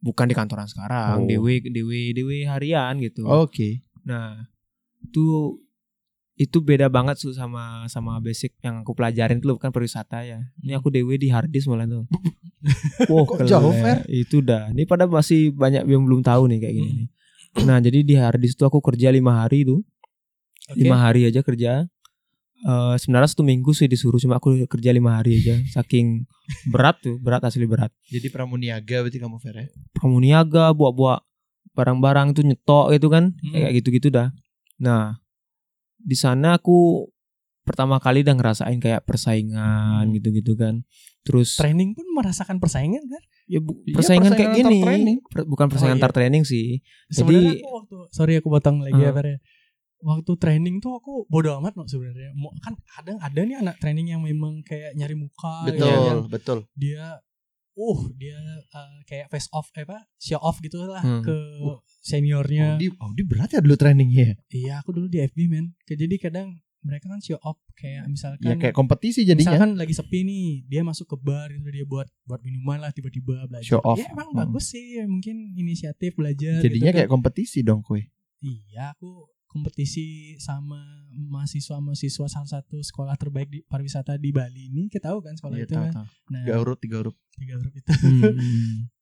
bukan 0.00 0.26
di 0.26 0.34
kantoran 0.34 0.66
sekarang, 0.66 1.22
Oh. 1.22 1.28
DW 1.28 1.62
DW 1.62 1.90
DW 2.16 2.30
harian 2.48 2.96
gitu. 2.98 3.22
Oke. 3.22 3.84
Nah, 4.02 4.50
itu 4.98 5.58
itu 6.34 6.58
beda 6.58 6.88
banget 6.88 7.20
tuh 7.20 7.30
sama 7.30 7.84
sama 7.86 8.18
basic 8.18 8.56
yang 8.64 8.82
aku 8.82 8.96
pelajarin 8.96 9.38
tuh 9.38 9.54
bukan 9.54 9.70
pariwisata 9.70 10.24
ya. 10.24 10.40
Ini 10.58 10.74
aku 10.74 10.88
DW 10.88 11.20
di 11.20 11.28
Hardis 11.30 11.68
malah 11.68 11.84
tuh. 11.86 12.08
Wah, 13.10 13.24
Kok 13.26 13.42
jauh. 13.44 13.74
Fer? 13.74 14.06
Itu 14.06 14.38
dah. 14.40 14.70
Ini 14.70 14.86
pada 14.86 15.04
masih 15.04 15.50
banyak 15.50 15.82
yang 15.84 16.02
belum 16.02 16.22
tahu 16.22 16.46
nih 16.46 16.58
kayak 16.62 16.74
gini 16.74 16.90
nih. 16.94 17.08
Nah, 17.66 17.78
jadi 17.78 17.98
di 18.00 18.14
Hardis 18.14 18.54
tuh 18.54 18.66
aku 18.66 18.80
kerja 18.80 19.10
lima 19.10 19.42
hari 19.42 19.66
tuh. 19.66 19.82
Oke. 20.70 20.78
Lima 20.78 20.96
hari 20.96 21.26
aja 21.26 21.42
kerja. 21.42 21.84
Eh 22.62 22.94
sebenarnya 22.96 23.28
satu 23.28 23.42
minggu 23.42 23.74
sih 23.74 23.90
disuruh 23.90 24.16
cuma 24.16 24.38
aku 24.38 24.54
kerja 24.70 24.94
lima 24.94 25.18
hari 25.18 25.42
aja. 25.42 25.58
Saking 25.68 26.22
berat 26.70 27.02
tuh, 27.02 27.18
berat 27.18 27.42
asli 27.42 27.66
berat. 27.66 27.90
Jadi 28.06 28.30
pramuniaga 28.30 29.02
berarti 29.02 29.18
kamu 29.18 29.36
Fer 29.36 29.56
ya? 29.58 29.66
Pramuniaga, 29.92 30.70
bawa-bawa 30.70 31.26
barang-barang 31.72 32.36
itu 32.36 32.40
nyetok 32.44 32.94
gitu 32.94 33.08
kan, 33.08 33.32
Hmm. 33.34 33.52
kayak 33.52 33.72
gitu-gitu 33.82 34.08
dah. 34.08 34.30
Nah, 34.78 35.18
di 35.98 36.14
sana 36.14 36.54
aku 36.54 37.08
pertama 37.62 37.96
kali 37.98 38.22
udah 38.22 38.34
ngerasain 38.34 38.78
kayak 38.78 39.02
persaingan 39.02 40.06
Hmm. 40.06 40.14
gitu-gitu 40.14 40.54
kan. 40.54 40.84
Terus 41.22 41.54
training 41.54 41.92
pun 41.92 42.02
merasakan 42.12 42.58
persaingan 42.58 43.02
kan 43.04 43.22
ya 43.46 43.58
bu- 43.58 43.78
persaingan 43.88 44.32
kayak 44.32 44.52
persaingan 44.52 44.58
antar 44.58 44.72
gini. 44.72 44.82
training. 44.82 45.16
Per- 45.24 45.46
bukan 45.46 45.66
persaingan 45.66 45.88
Oh, 45.88 45.96
iya. 45.96 46.02
antar 46.02 46.12
training 46.12 46.42
sih. 46.42 46.66
sebenarnya 47.08 47.46
Jadi- 47.48 47.60
aku 47.60 47.70
waktu 47.72 47.96
sorry 48.10 48.34
aku 48.36 48.48
potong 48.48 48.76
lagi 48.80 48.96
ya 48.96 49.08
Hmm. 49.08 49.16
Fer 49.16 49.26
ya 49.28 49.38
waktu 50.00 50.32
training 50.34 50.76
tuh 50.78 50.92
aku 50.92 51.12
bodo 51.26 51.54
amat 51.56 51.72
no 51.72 51.86
sebenarnya 51.86 52.34
kan 52.58 52.74
kadang 52.90 53.18
ada 53.18 53.40
nih 53.40 53.54
anak 53.56 53.78
training 53.78 54.06
yang 54.08 54.18
memang 54.20 54.58
kayak 54.62 54.92
nyari 54.92 55.14
muka 55.14 55.62
gitu, 55.64 55.78
Betul, 55.78 55.94
yang 56.04 56.20
betul. 56.26 56.58
dia 56.74 57.22
uh 57.72 58.00
dia 58.12 58.36
uh, 58.68 58.98
kayak 59.02 59.26
face 59.28 59.46
off 59.50 59.70
eh, 59.72 59.80
apa 59.80 60.02
show 60.16 60.36
off 60.36 60.58
gitu 60.58 60.76
lah 60.82 60.98
Hmm. 60.98 61.22
ke 61.22 61.36
seniornya 62.00 62.74
Audi, 62.74 62.90
Audi 62.92 63.22
berat 63.22 63.50
ya 63.50 63.60
dulu 63.60 63.74
trainingnya. 63.74 64.34
iya 64.50 64.74
aku 64.76 64.90
dulu 64.90 65.06
di 65.06 65.20
FB 65.20 65.38
men 65.46 65.72
Kayak 65.82 65.98
jadi 66.00 66.14
kadang 66.20 66.48
mereka 66.82 67.06
kan 67.06 67.18
show 67.18 67.38
off 67.40 67.56
kayak 67.72 68.04
misalkan 68.04 68.42
Ya 68.44 68.54
kayak 68.56 68.72
kompetisi 68.72 69.22
jadinya. 69.22 69.54
misalkan 69.54 69.70
lagi 69.74 69.92
sepi 69.92 70.18
nih 70.20 70.46
dia 70.66 70.82
masuk 70.82 71.06
ke 71.06 71.16
bar 71.16 71.48
gitu 71.48 71.64
dia 71.64 71.82
buat 71.84 72.06
buat 72.22 72.40
minuman 72.40 72.78
lah 72.78 72.90
tiba-tiba 72.90 73.46
belajar 73.46 73.64
Show 73.68 73.80
off. 73.80 73.96
ya 73.96 74.06
emang 74.08 74.28
Hmm. 74.28 74.38
bagus 74.42 74.70
sih 74.70 74.82
mungkin 75.04 75.54
inisiatif 75.54 76.12
belajar 76.12 76.58
Jadinya 76.58 76.68
gitu 76.68 76.86
kan. 76.88 76.94
kayak 76.98 77.10
kompetisi 77.10 77.58
dong 77.60 77.80
kue. 77.80 78.10
Iya, 78.38 78.92
aku 78.92 79.24
kompetisi 79.46 80.04
sama 80.36 80.80
mahasiswa-mahasiswa 81.12 82.26
salah 82.26 82.48
satu 82.50 82.78
sekolah 82.78 83.14
terbaik 83.14 83.46
di 83.46 83.60
pariwisata 83.62 84.16
di 84.16 84.30
Bali 84.30 84.66
ini. 84.66 84.88
Kita 84.88 85.08
tahu 85.08 85.20
kan 85.20 85.34
sekolah 85.34 85.54
Iya 85.54 85.64
itu 85.64 85.72
tahu 85.72 85.84
kan. 85.84 85.92
tahu. 85.94 86.06
Nah, 86.28 86.40
Tiga 86.42 86.56
huruf, 86.56 86.78
tiga 86.78 86.96
huruf. 86.98 87.14
tiga 87.34 87.54
huruf 87.56 87.72
itu. 87.72 87.90
Hmm. 87.92 88.88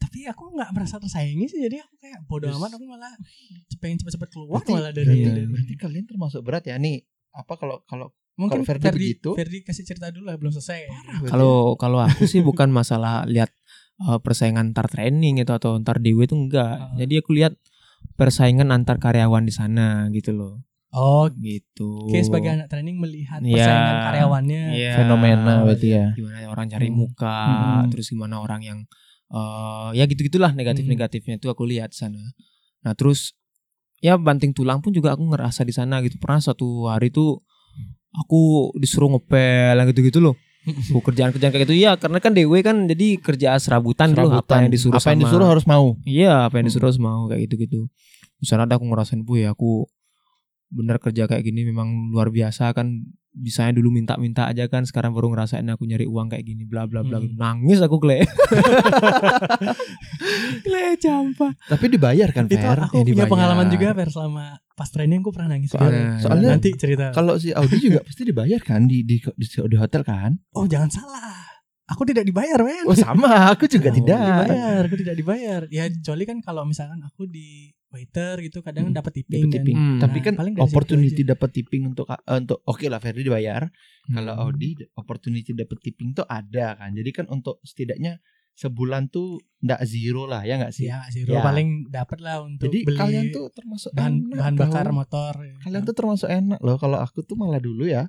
Tapi 0.00 0.24
aku 0.24 0.50
nggak 0.50 0.70
merasa 0.72 0.96
tersaingi 0.96 1.44
sih. 1.44 1.60
Jadi 1.60 1.76
aku 1.76 1.94
kayak 1.96 2.24
bodo 2.24 2.48
Yes. 2.48 2.56
amat. 2.56 2.70
Aku 2.74 2.84
malah 2.84 3.12
pengen 3.76 3.96
cepet-cepet 3.98 4.28
keluar 4.28 4.58
Berarti- 4.58 4.72
malah 4.72 4.90
dari, 4.90 5.12
iya. 5.14 5.28
dari 5.30 5.44
Berarti 5.46 5.74
kalian 5.76 6.04
termasuk 6.06 6.40
berat 6.40 6.64
ya 6.64 6.76
nih. 6.76 7.04
Apa 7.30 7.54
kalau 7.54 7.84
kalau 7.84 8.10
Mungkin 8.34 8.64
Ferdi 8.64 8.80
Ferdi, 8.82 8.96
begitu? 8.96 9.30
Ferdi 9.36 9.60
kasih 9.60 9.84
cerita 9.84 10.08
dulu 10.08 10.24
lah 10.24 10.34
belum 10.34 10.48
selesai. 10.50 10.88
Kalau 11.28 11.76
kalau 11.76 12.00
aku 12.00 12.24
sih 12.24 12.40
bukan 12.40 12.72
masalah 12.72 13.28
lihat 13.28 13.52
uh, 14.00 14.16
persaingan 14.16 14.72
antar 14.72 14.88
training 14.88 15.36
itu 15.36 15.52
atau 15.52 15.76
antar 15.76 16.00
DW 16.00 16.24
itu 16.24 16.32
enggak. 16.34 16.76
Ah. 16.80 16.96
Jadi 16.96 17.20
aku 17.20 17.36
lihat 17.36 17.52
persaingan 18.16 18.72
antar 18.72 18.96
karyawan 18.96 19.44
di 19.44 19.52
sana 19.52 20.08
gitu 20.08 20.32
loh. 20.32 20.64
Oh, 20.90 21.28
Gitu. 21.30 21.86
Oke, 22.02 22.18
sebagai 22.18 22.50
anak 22.50 22.66
training 22.66 22.96
melihat 22.96 23.38
Iya. 23.38 23.54
persaingan 23.54 23.96
karyawannya. 24.02 24.62
Iya. 24.72 24.92
fenomena 24.96 25.52
berarti 25.62 25.88
ya. 25.92 26.06
Gimana 26.10 26.36
orang 26.46 26.66
cari 26.66 26.88
Hmm. 26.88 26.96
muka, 26.96 27.40
Hmm. 27.46 27.88
terus 27.92 28.06
gimana 28.08 28.40
orang 28.40 28.60
yang 28.60 28.78
uh, 29.30 29.90
ya 29.92 30.04
gitu-gitulah 30.04 30.52
negatif-negatifnya 30.52 31.36
itu 31.36 31.46
aku 31.46 31.62
lihat 31.64 31.90
sana. 31.90 32.20
Nah, 32.80 32.92
terus 32.92 33.34
ya 33.98 34.16
banting 34.16 34.50
tulang 34.50 34.80
pun 34.80 34.90
juga 34.90 35.14
aku 35.14 35.24
ngerasa 35.26 35.62
di 35.62 35.70
sana 35.70 36.00
gitu. 36.00 36.16
Pernah 36.16 36.40
suatu 36.40 36.86
hari 36.86 37.08
tuh 37.08 37.40
aku 38.12 38.40
disuruh 38.76 39.10
ngepel 39.10 39.74
yang 39.76 39.88
gitu-gitu 39.88 40.18
loh. 40.18 40.34
Bu, 40.92 41.00
kerjaan-kerjaan 41.00 41.50
kayak 41.50 41.64
gitu 41.64 41.72
ya 41.74 41.96
karena 41.96 42.20
kan 42.20 42.36
DW 42.36 42.52
kan 42.60 42.84
jadi 42.84 43.16
kerja 43.16 43.56
serabutan, 43.56 44.12
tuh 44.12 44.28
apa 44.28 44.44
Serabutan. 44.44 44.58
yang 44.60 44.72
disuruh 44.72 44.92
apa 44.92 45.00
yang 45.00 45.16
sama- 45.16 45.24
disuruh 45.24 45.46
harus 45.48 45.64
mau. 45.64 45.86
Iya, 46.04 46.34
apa 46.44 46.54
yang 46.56 46.64
Hmm. 46.64 46.68
disuruh 46.68 46.86
harus 46.92 47.00
mau 47.00 47.20
kayak 47.26 47.40
gitu-gitu. 47.48 47.80
Di 48.36 48.44
sana 48.44 48.68
ada 48.68 48.76
aku 48.76 48.84
ngerasain, 48.84 49.24
bu 49.24 49.40
ya 49.40 49.52
aku 49.52 49.88
bener 50.68 51.00
kerja 51.00 51.24
kayak 51.26 51.42
gini 51.42 51.64
memang 51.64 52.12
luar 52.12 52.28
biasa 52.28 52.70
kan. 52.72 52.92
Bisanya 53.30 53.74
dulu 53.74 53.90
minta-minta 53.90 54.44
aja 54.44 54.66
kan, 54.66 54.82
sekarang 54.82 55.10
baru 55.10 55.30
ngerasain 55.30 55.62
aku 55.66 55.84
nyari 55.84 56.02
uang 56.02 56.28
kayak 56.28 56.42
gini, 56.42 56.62
bla 56.64 56.84
bla 56.84 57.00
bla. 57.00 57.18
Hmm. 57.18 57.32
Nangis 57.34 57.78
aku 57.78 57.96
kle. 57.96 58.26
kle 60.64 60.82
campa. 60.98 61.48
Tapi 61.66 61.84
dibayar 61.88 62.28
kan 62.30 62.44
Itu 62.46 62.56
Fer? 62.56 62.78
aku 62.80 62.94
yang 62.96 63.06
punya 63.06 63.24
dibayar. 63.24 63.30
pengalaman 63.30 63.66
juga 63.70 63.86
Fer 63.94 64.08
selama 64.10 64.44
pas 64.74 64.88
training 64.88 65.20
aku 65.20 65.30
pernah 65.30 65.48
nangis 65.52 65.68
Soalnya- 65.70 66.16
juga. 66.16 66.22
soalnya 66.24 66.48
nanti 66.56 66.68
cerita. 66.74 67.04
Kalau 67.12 67.34
si 67.36 67.52
Audi 67.52 67.76
juga 67.78 68.00
pasti 68.06 68.22
dibayar 68.24 68.60
kan 68.60 68.84
di 68.84 69.04
di, 69.04 69.16
di, 69.20 69.46
di 69.46 69.76
hotel 69.76 70.02
kan? 70.02 70.30
Oh 70.56 70.64
jangan 70.64 70.90
salah. 70.90 71.38
Aku 71.90 72.06
tidak 72.06 72.22
dibayar 72.22 72.54
men. 72.62 72.86
Oh 72.86 72.94
sama, 72.94 73.50
aku 73.50 73.66
juga 73.66 73.90
Oh, 73.90 73.94
tidak. 73.98 74.46
dibayar, 74.46 74.80
aku 74.86 74.96
tidak 74.96 75.14
dibayar. 75.18 75.60
Ya 75.70 75.84
kecuali 75.86 76.22
kan 76.22 76.38
kalau 76.38 76.62
misalkan 76.62 77.02
aku 77.02 77.26
di 77.26 77.74
waiter 77.90 78.38
gitu 78.40 78.58
kadang 78.60 78.86
Hmm, 78.86 78.94
dapat 78.94 79.12
tipping, 79.18 79.42
Dapat 79.42 79.54
tipping. 79.56 79.76
Hmm. 79.76 79.98
Tapi 79.98 80.14
Nah, 80.14 80.24
kan 80.24 80.34
paling 80.36 80.54
dari 80.54 80.62
situ 80.62 80.70
opportunity 80.72 81.22
dapat 81.22 81.50
tipping 81.50 81.82
untuk 81.86 82.06
eh, 82.06 82.18
untuk 82.32 82.58
oke 82.64 82.86
lah 82.86 82.98
Ferdi 82.98 83.22
dibayar. 83.22 83.66
Kalau 84.06 84.32
Hmm. 84.32 84.42
Audi 84.46 84.70
opportunity 84.94 85.50
dapat 85.52 85.78
tipping 85.80 86.10
tuh 86.12 86.24
ada 86.24 86.74
kan. 86.76 86.90
Jadi 86.90 87.10
kan 87.10 87.26
untuk 87.26 87.58
setidaknya 87.60 88.22
sebulan 88.52 89.08
tuh 89.08 89.40
ndak 89.58 89.80
zero 89.84 90.24
lah 90.24 90.42
ya 90.42 90.54
nggak 90.56 90.70
sih? 90.70 90.84
Ya, 90.84 91.00
zero 91.08 91.32
Ya. 91.32 91.40
paling 91.40 91.88
dapat 91.88 92.18
lah 92.20 92.40
untuk 92.40 92.68
Jadi 92.68 92.78
beli 92.84 92.98
kalian 92.98 93.24
tuh 93.30 93.48
termasuk 93.50 93.90
bahan 93.90 94.14
enak 94.20 94.36
bahan 94.36 94.54
tau. 94.54 94.62
bakar 94.62 94.86
motor. 94.90 95.34
Kalian 95.60 95.82
tuh 95.82 95.96
termasuk 95.96 96.28
enak 96.28 96.60
loh. 96.60 96.76
Kalau 96.76 96.98
aku 96.98 97.20
tuh 97.20 97.34
malah 97.34 97.58
dulu 97.58 97.84
ya. 97.84 98.06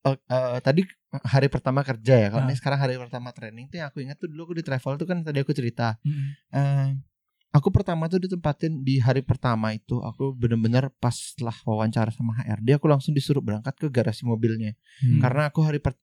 eh, 0.00 0.16
eh, 0.16 0.58
tadi 0.60 0.80
hari 1.12 1.48
pertama 1.48 1.82
kerja 1.82 2.14
ya. 2.16 2.28
Kalau 2.28 2.40
Ah. 2.40 2.48
ini 2.48 2.56
sekarang 2.56 2.78
hari 2.78 2.96
pertama 2.96 3.28
training 3.30 3.68
tuh 3.68 3.76
yang 3.76 3.88
aku 3.88 4.00
ingat 4.00 4.16
tuh 4.16 4.32
dulu 4.32 4.48
aku 4.48 4.54
di 4.56 4.64
travel 4.64 4.96
tuh 4.96 5.04
kan 5.04 5.20
tadi 5.20 5.36
aku 5.36 5.52
cerita. 5.52 6.00
Mm-mm. 6.00 6.28
Eh, 6.50 6.88
aku 7.50 7.68
pertama 7.70 8.06
tuh 8.06 8.22
ditempatin 8.22 8.82
di 8.82 9.02
hari 9.02 9.26
pertama 9.26 9.74
itu 9.74 9.98
aku 9.98 10.30
bener-bener 10.32 10.90
pas 11.02 11.12
setelah 11.12 11.54
wawancara 11.66 12.14
sama 12.14 12.38
HRD 12.38 12.78
aku 12.78 12.86
langsung 12.86 13.10
disuruh 13.10 13.42
berangkat 13.42 13.74
ke 13.74 13.86
garasi 13.90 14.22
mobilnya 14.22 14.78
Hmm. 15.02 15.18
karena 15.18 15.50
aku 15.50 15.66
hari 15.66 15.82
per, 15.82 15.98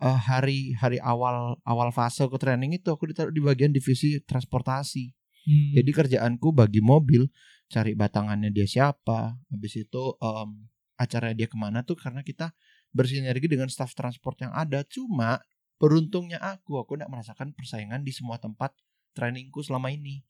eh, 0.00 0.18
hari 0.18 0.72
hari 0.72 0.96
awal 0.98 1.60
awal 1.62 1.92
fase 1.92 2.24
aku 2.24 2.40
training 2.40 2.76
itu 2.76 2.88
aku 2.88 3.08
ditaruh 3.12 3.28
di 3.30 3.40
bagian 3.40 3.70
divisi 3.70 4.20
transportasi 4.24 5.12
Hmm. 5.46 5.78
jadi 5.78 5.90
kerjaanku 5.94 6.50
bagi 6.50 6.80
mobil 6.82 7.28
cari 7.68 7.94
batangannya 7.94 8.50
dia 8.50 8.64
siapa 8.64 9.36
habis 9.46 9.74
itu 9.76 10.02
em, 10.18 10.70
acara 10.96 11.36
dia 11.36 11.46
ke 11.46 11.54
mana 11.54 11.84
tuh 11.84 11.94
karena 11.94 12.24
kita 12.24 12.50
bersinergi 12.90 13.46
dengan 13.46 13.68
staff 13.68 13.92
transport 13.92 14.40
yang 14.40 14.50
ada 14.50 14.80
cuma 14.88 15.38
beruntungnya 15.76 16.40
aku 16.40 16.80
aku 16.80 16.96
tidak 16.96 17.12
merasakan 17.12 17.52
persaingan 17.52 18.00
di 18.00 18.10
semua 18.10 18.40
tempat 18.40 18.72
trainingku 19.12 19.60
selama 19.60 19.92
ini 19.92 20.24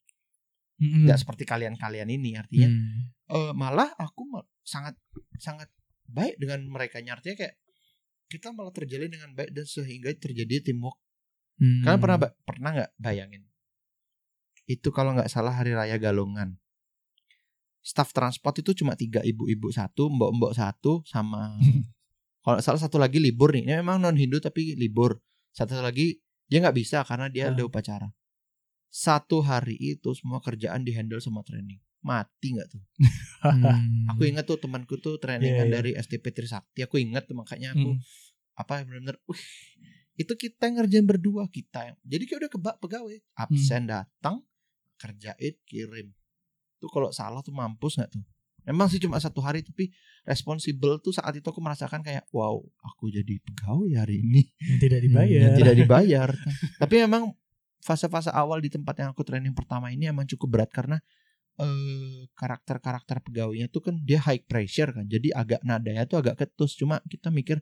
Nggak 0.81 1.18
seperti 1.24 1.45
kalian-kalian 1.49 2.09
ini 2.12 2.37
artinya. 2.37 2.68
Hmm. 2.68 3.12
eh, 3.33 3.53
malah 3.57 3.91
aku 3.97 4.22
sangat 4.62 4.95
sangat 5.41 5.72
baik 6.07 6.37
dengan 6.37 6.62
mereka. 6.68 7.01
Artinya 7.01 7.37
kayak 7.37 7.55
kita 8.29 8.51
malah 8.53 8.74
terjalin 8.74 9.09
dengan 9.09 9.33
baik 9.33 9.55
dan 9.55 9.64
sehingga 9.64 10.12
terjadi 10.14 10.61
teamwork. 10.70 10.99
Hmm. 11.57 11.81
kalian 11.81 12.01
pernah 12.01 12.18
pernah 12.45 12.70
nggak 12.77 12.91
bayangin? 13.01 13.43
Itu 14.68 14.93
kalau 14.93 15.16
nggak 15.16 15.33
salah 15.33 15.57
hari 15.57 15.72
raya 15.72 15.97
galungan 15.97 16.61
staff 17.87 18.11
transport 18.11 18.59
itu 18.59 18.83
cuma 18.83 18.99
tiga 18.99 19.22
ibu-ibu 19.22 19.70
satu 19.70 20.11
mbok-mbok 20.11 20.59
satu 20.59 21.07
sama 21.07 21.55
kalau 22.45 22.59
salah 22.59 22.83
satu 22.83 22.99
lagi 22.99 23.22
libur 23.22 23.55
nih. 23.55 23.62
Ini 23.62 23.74
memang 23.79 24.03
non 24.03 24.18
Hindu 24.18 24.43
tapi 24.43 24.74
libur. 24.74 25.22
Satu 25.55 25.79
lagi 25.79 26.18
dia 26.51 26.59
nggak 26.61 26.77
bisa 26.77 27.07
karena 27.07 27.31
dia 27.31 27.49
ada 27.55 27.62
Ah. 27.62 27.66
upacara 27.70 28.09
satu 28.97 29.40
hari 29.40 29.76
itu 29.76 30.09
semua 30.12 30.40
kerjaan 30.40 30.80
dihandle 30.80 31.20
sama 31.20 31.42
training 31.42 31.76
mati 32.01 32.57
nggak 32.57 32.68
tuh 32.70 32.80
Hmm. 33.47 34.09
Aku 34.11 34.24
ingat 34.24 34.42
tuh 34.42 34.57
temanku 34.57 34.97
tuh 34.97 35.18
trainingan 35.18 35.55
Iya, 35.62 35.70
iya. 35.70 35.74
dari 35.76 35.90
STP 35.94 36.24
Trisakti. 36.30 36.80
Aku 36.80 36.97
ingat 36.97 37.26
tuh 37.26 37.36
makanya 37.36 37.70
aku 37.70 37.94
Mm. 37.94 38.01
apa 38.57 38.82
benar-benar 38.82 39.20
wih 39.22 39.38
itu 40.16 40.32
kita 40.34 40.66
yang 40.66 40.80
ngerjain 40.80 41.05
berdua 41.05 41.44
kita 41.47 41.84
yang 41.84 41.97
jadi 42.03 42.24
kayak 42.24 42.40
udah 42.40 42.51
kebak 42.51 42.76
pegawai 42.80 43.16
absen 43.36 43.84
Hmm. 43.84 43.90
datang 43.92 44.36
kerjain 44.97 45.55
kirim 45.62 46.11
tuh 46.76 46.88
kalau 46.88 47.12
salah 47.12 47.38
tuh 47.40 47.53
mampus 47.53 48.01
nggak 48.01 48.11
tuh 48.11 48.24
Emang 48.64 48.88
sih 48.88 48.99
cuma 48.99 49.14
satu 49.16 49.38
hari 49.38 49.62
tapi 49.62 49.94
responsible 50.26 50.99
tuh 50.99 51.14
saat 51.14 51.30
itu 51.32 51.44
aku 51.44 51.61
merasakan 51.61 52.03
kayak 52.03 52.26
wow 52.30 52.59
aku 52.82 53.09
jadi 53.09 53.38
pegawai 53.40 53.94
hari 53.94 54.20
ini 54.20 54.42
yang 54.59 54.78
tidak 54.80 54.99
Hmm, 54.99 55.07
dibayar. 55.07 55.38
yang 55.38 55.55
tidak 55.55 55.74
dibayar. 55.84 56.28
Tapi 56.76 56.94
emang 56.99 57.30
fase-fase 57.83 58.33
awal 58.33 58.62
di 58.62 58.72
tempat 58.72 58.95
yang 58.99 59.09
aku 59.12 59.22
training 59.22 59.53
pertama 59.53 59.93
ini 59.93 60.09
emang 60.09 60.27
cukup 60.27 60.49
berat 60.61 60.70
karena 60.72 60.99
eh 61.57 62.29
karakter-karakter 62.37 63.24
pegawainya 63.24 63.72
tuh 63.72 63.81
kan 63.89 63.95
dia 64.05 64.20
high 64.20 64.45
pressure 64.45 64.93
kan. 64.93 65.09
Jadi 65.09 65.33
agak 65.33 65.64
nadanya 65.64 66.05
tuh 66.05 66.20
agak 66.20 66.37
ketus. 66.45 66.77
Cuma 66.77 67.01
kita 67.09 67.33
mikir 67.33 67.61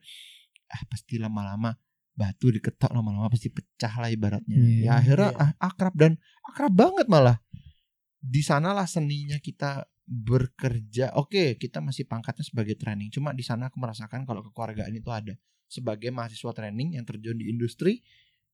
ah 0.66 0.82
pasti 0.90 1.22
lama-lama 1.22 1.78
batu 2.14 2.50
diketok 2.50 2.94
lama-lama 2.94 3.26
pasti 3.30 3.50
pecah 3.50 3.94
lah 4.02 4.10
ibaratnya. 4.10 4.54
Iya, 4.54 4.82
ya 4.86 4.92
akhirnya 4.98 5.30
iya. 5.34 5.44
ah, 5.46 5.52
akrab 5.62 5.94
dan 5.94 6.12
akrab 6.46 6.74
banget 6.74 7.06
malah. 7.06 7.38
Di 8.18 8.42
sanalah 8.42 8.86
seninya 8.90 9.38
kita 9.38 9.86
bekerja. 10.04 11.16
Oke, 11.16 11.56
kita 11.56 11.80
masih 11.80 12.04
pangkatnya 12.04 12.44
sebagai 12.44 12.76
training. 12.76 13.14
Cuma 13.14 13.30
di 13.32 13.44
sana 13.46 13.70
aku 13.70 13.78
merasakan 13.78 14.26
kalau 14.26 14.42
kekeluargaan 14.42 14.94
itu 14.94 15.10
ada 15.10 15.34
sebagai 15.68 16.12
mahasiswa 16.12 16.52
training 16.54 17.00
yang 17.00 17.04
terjun 17.08 17.40
di 17.40 17.50
industri 17.50 18.04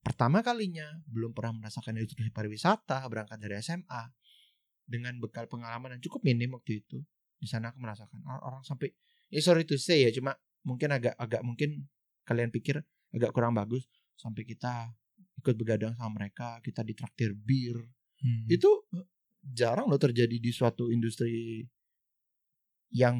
pertama 0.01 0.41
kalinya 0.41 0.87
belum 1.09 1.37
pernah 1.37 1.65
merasakan 1.65 2.01
industri 2.01 2.29
pariwisata 2.33 3.05
berangkat 3.09 3.37
dari 3.37 3.61
SMA 3.61 4.03
dengan 4.89 5.15
bekal 5.23 5.47
pengalaman 5.47 5.97
yang 5.97 6.03
cukup 6.03 6.25
minim 6.27 6.57
waktu 6.57 6.83
itu. 6.83 6.99
Di 7.41 7.49
sana 7.49 7.73
aku 7.73 7.81
merasakan 7.81 8.21
or- 8.27 8.45
orang 8.45 8.63
sampai 8.65 8.93
ya 9.33 9.41
sorry 9.41 9.65
to 9.65 9.79
say 9.81 10.05
ya 10.05 10.11
cuma 10.13 10.37
mungkin 10.67 10.93
agak 10.93 11.17
agak 11.17 11.41
mungkin 11.41 11.89
kalian 12.29 12.53
pikir 12.53 12.83
agak 13.17 13.33
kurang 13.33 13.57
bagus 13.57 13.89
sampai 14.19 14.45
kita 14.45 14.93
ikut 15.41 15.57
begadang 15.57 15.97
sama 15.97 16.21
mereka 16.21 16.61
kita 16.61 16.85
ditraktir 16.85 17.33
bir. 17.33 17.81
Hmm. 18.21 18.45
itu 18.53 18.69
jarang 19.41 19.89
loh 19.89 19.97
terjadi 19.97 20.37
di 20.37 20.53
suatu 20.53 20.93
industri 20.93 21.65
yang 22.93 23.17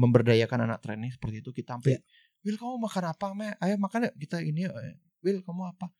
memberdayakan 0.00 0.64
anak 0.64 0.80
training 0.80 1.12
seperti 1.12 1.44
itu. 1.44 1.52
Kita 1.52 1.76
sampai 1.76 2.00
Will 2.40 2.56
kamu 2.56 2.80
makan 2.80 3.04
apa 3.04 3.26
me? 3.36 3.52
Ayo 3.60 3.76
makan 3.76 4.08
yuk 4.08 4.14
kita 4.16 4.40
ini 4.40 4.64
yuk. 4.64 4.72
Will 5.20 5.40
kamu 5.40 5.62
apa 5.68 5.92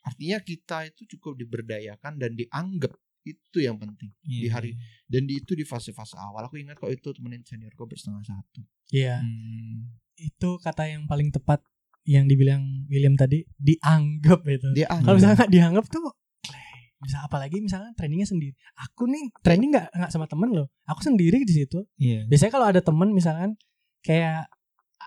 artinya 0.00 0.40
kita 0.40 0.88
itu 0.88 1.04
cukup 1.16 1.36
diberdayakan 1.36 2.16
dan 2.16 2.32
dianggap 2.32 2.92
itu 3.20 3.58
yang 3.60 3.76
penting 3.76 4.08
Iya. 4.24 4.40
di 4.40 4.48
hari 4.48 4.72
dan 5.04 5.28
di 5.28 5.38
itu 5.38 5.52
di 5.52 5.60
fase-fase 5.62 6.16
awal 6.16 6.48
aku 6.48 6.56
ingat 6.56 6.80
kok 6.80 6.88
itu 6.88 7.12
temenin 7.12 7.44
seniorku 7.44 7.84
bersetengah 7.84 8.24
satu 8.24 8.64
Iya, 8.90 9.20
Hmm. 9.20 9.92
itu 10.16 10.50
kata 10.58 10.88
yang 10.88 11.04
paling 11.04 11.28
tepat 11.30 11.60
yang 12.02 12.24
dibilang 12.24 12.88
William 12.88 13.12
tadi 13.14 13.44
dianggap 13.54 14.40
itu. 14.48 14.72
dia 14.72 14.88
Kalau 14.88 15.14
misalnya 15.14 15.36
nggak 15.36 15.52
dianggap 15.52 15.84
tuh 15.86 16.10
bisa 17.00 17.24
apalagi 17.24 17.60
misalnya 17.60 17.92
trainingnya 17.96 18.28
sendiri. 18.28 18.52
Aku 18.76 19.08
nih 19.08 19.32
training 19.40 19.72
nggak 19.72 19.88
nggak 19.94 20.10
sama 20.10 20.26
temen 20.26 20.52
loh. 20.52 20.68
Aku 20.84 21.00
sendiri 21.00 21.44
di 21.44 21.54
situ. 21.54 21.86
Iya. 21.96 22.24
Biasanya 22.28 22.52
kalau 22.52 22.66
ada 22.68 22.80
temen 22.80 23.08
misalkan 23.12 23.54
kayak 24.02 24.48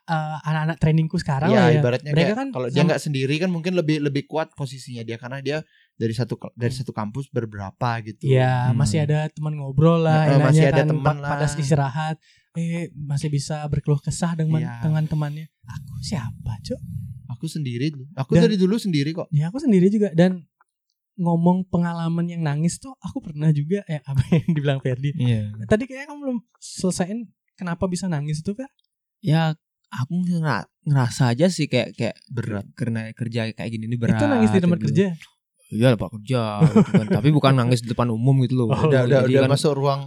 eh, 0.06 0.38
anak-anak 0.42 0.78
trainingku 0.78 1.16
sekarang 1.16 1.48
ya 1.48 1.58
lah 1.58 1.68
ya. 1.70 1.80
ibaratnya 1.80 2.12
Mereka 2.12 2.26
kayak 2.26 2.38
kan 2.38 2.48
kalau 2.50 2.68
dia 2.68 2.84
nggak 2.84 3.00
sendiri 3.00 3.36
kan 3.38 3.48
mungkin 3.48 3.74
lebih 3.74 3.98
lebih 4.00 4.24
kuat 4.26 4.52
posisinya 4.52 5.02
dia 5.02 5.16
karena 5.16 5.40
dia 5.40 5.58
dari 5.94 6.12
satu 6.12 6.36
dari 6.54 6.72
satu 6.72 6.92
kampus 6.92 7.30
berberapa 7.30 7.90
gitu 8.04 8.26
Ya 8.26 8.68
Hmm. 8.68 8.78
masih 8.78 9.02
ada 9.02 9.30
teman 9.30 9.54
ngobrol 9.54 10.00
lah, 10.00 10.28
enaknya 10.28 10.44
masih 10.44 10.66
ada 10.66 10.76
kan 10.78 10.88
teman 10.90 11.16
lah. 11.18 11.30
pada 11.30 11.46
istirahat, 11.48 12.16
eh 12.54 12.92
masih 12.94 13.30
bisa 13.30 13.64
berkeluh 13.66 13.98
kesah 13.98 14.34
dengan 14.34 14.60
Iya. 14.60 14.82
dengan 14.82 15.04
temannya. 15.04 15.48
Aku 15.64 15.96
siapa, 16.00 16.60
Cuk? 16.62 16.80
aku 17.26 17.50
sendiri 17.50 17.90
dulu 17.90 18.06
aku 18.14 18.32
Dan- 18.34 18.44
dari 18.46 18.56
dulu 18.56 18.76
sendiri 18.78 19.10
kok 19.12 19.26
Ya 19.30 19.48
aku 19.48 19.58
sendiri 19.58 19.88
juga 19.88 20.14
dan 20.14 20.46
ngomong 21.16 21.66
pengalaman 21.68 22.26
yang 22.26 22.42
nangis 22.42 22.78
tuh 22.78 22.94
aku 23.00 23.22
pernah 23.22 23.50
juga 23.50 23.86
ya 23.86 24.02
apa 24.02 24.22
yang 24.34 24.50
dibilang 24.50 24.80
Ferdi. 24.80 25.14
Iya. 25.14 25.54
Tadi 25.64 25.84
kayaknya 25.84 26.08
kamu 26.08 26.20
belum 26.20 26.38
selesaiin 26.56 27.20
kenapa 27.54 27.86
bisa 27.86 28.06
nangis 28.08 28.40
itu 28.40 28.52
Fer? 28.52 28.70
Ya 29.20 29.54
aku 29.96 30.14
ngera- 30.22 30.66
ngerasa 30.82 31.24
aja 31.30 31.48
sih 31.48 31.66
kayak 31.66 31.94
kayak 31.94 32.16
berat 32.28 32.66
karena 32.74 33.12
kerja 33.12 33.48
kayak 33.50 33.70
gini 33.70 33.86
ini 33.86 33.96
berat. 33.96 34.18
itu 34.18 34.26
nangis 34.26 34.50
di 34.50 34.60
tempat 34.60 34.80
gitu. 34.80 34.88
kerja. 34.90 35.06
Iya 35.70 35.88
tempat 35.94 36.10
kerja 36.14 36.42
gitu 36.64 36.90
kan. 36.92 37.06
Tapi 37.12 37.30
bukan 37.30 37.54
nangis 37.56 37.80
di 37.80 37.90
depan 37.90 38.10
umum 38.10 38.36
gitu 38.42 38.54
loh. 38.56 38.68
Oh, 38.70 38.88
udah 38.88 39.02
udah 39.04 39.20
udah 39.24 39.42
kan 39.42 39.52
masuk 39.52 39.74
ruang 39.74 40.02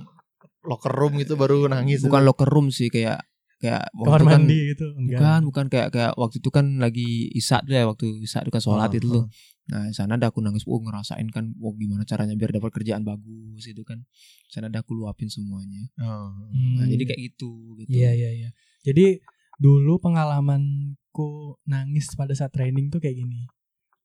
locker 0.63 0.91
room 0.91 1.15
gitu 1.17 1.35
baru 1.35 1.67
nangis 1.67 2.03
bukan 2.03 2.23
locker 2.23 2.47
room 2.47 2.69
sih 2.69 2.87
kayak 2.87 3.23
kayak 3.57 3.89
waktu 3.95 4.05
Kamar 4.05 4.21
itu 4.21 4.27
kan- 4.27 4.41
mandi 4.43 4.59
gitu. 4.69 4.87
Enggak. 4.93 5.17
Bukan, 5.17 5.41
bukan 5.45 5.65
kayak 5.69 5.89
kayak 5.91 6.13
waktu 6.15 6.37
itu 6.39 6.51
kan 6.51 6.67
lagi 6.77 7.09
isak 7.33 7.63
tuh 7.63 7.73
ya, 7.73 7.83
waktu 7.85 8.07
isak 8.21 8.43
itu 8.43 8.51
kan 8.51 8.61
sholat 8.61 8.91
Ah, 8.91 8.93
itu 8.93 9.09
loh. 9.09 9.25
Nah, 9.67 9.83
di 9.83 9.95
sana 9.95 10.15
ada 10.15 10.31
aku 10.31 10.39
nangis, 10.39 10.63
oh 10.63 10.79
ngerasain 10.79 11.27
kan, 11.27 11.51
oh 11.59 11.75
gimana 11.75 12.05
caranya 12.05 12.35
biar 12.35 12.53
dapat 12.53 12.71
kerjaan 12.71 13.03
bagus 13.03 13.65
itu 13.65 13.83
kan. 13.83 13.99
Di 14.45 14.53
sana 14.53 14.69
ada 14.69 14.79
aku 14.79 14.93
luapin 14.93 15.27
semuanya. 15.27 15.83
Oh. 15.99 16.31
Nah, 16.77 16.85
Hmm. 16.85 16.87
jadi 16.87 17.03
kayak 17.05 17.21
gitu 17.25 17.51
gitu. 17.77 17.91
Iya 17.91 18.11
iya 18.13 18.31
iya. 18.37 18.49
Jadi 18.85 19.19
dulu 19.57 19.97
pengalamanku 19.99 21.57
nangis 21.65 22.13
pada 22.13 22.33
saat 22.33 22.53
training 22.53 22.89
tuh 22.89 23.01
kayak 23.01 23.17
gini. 23.17 23.49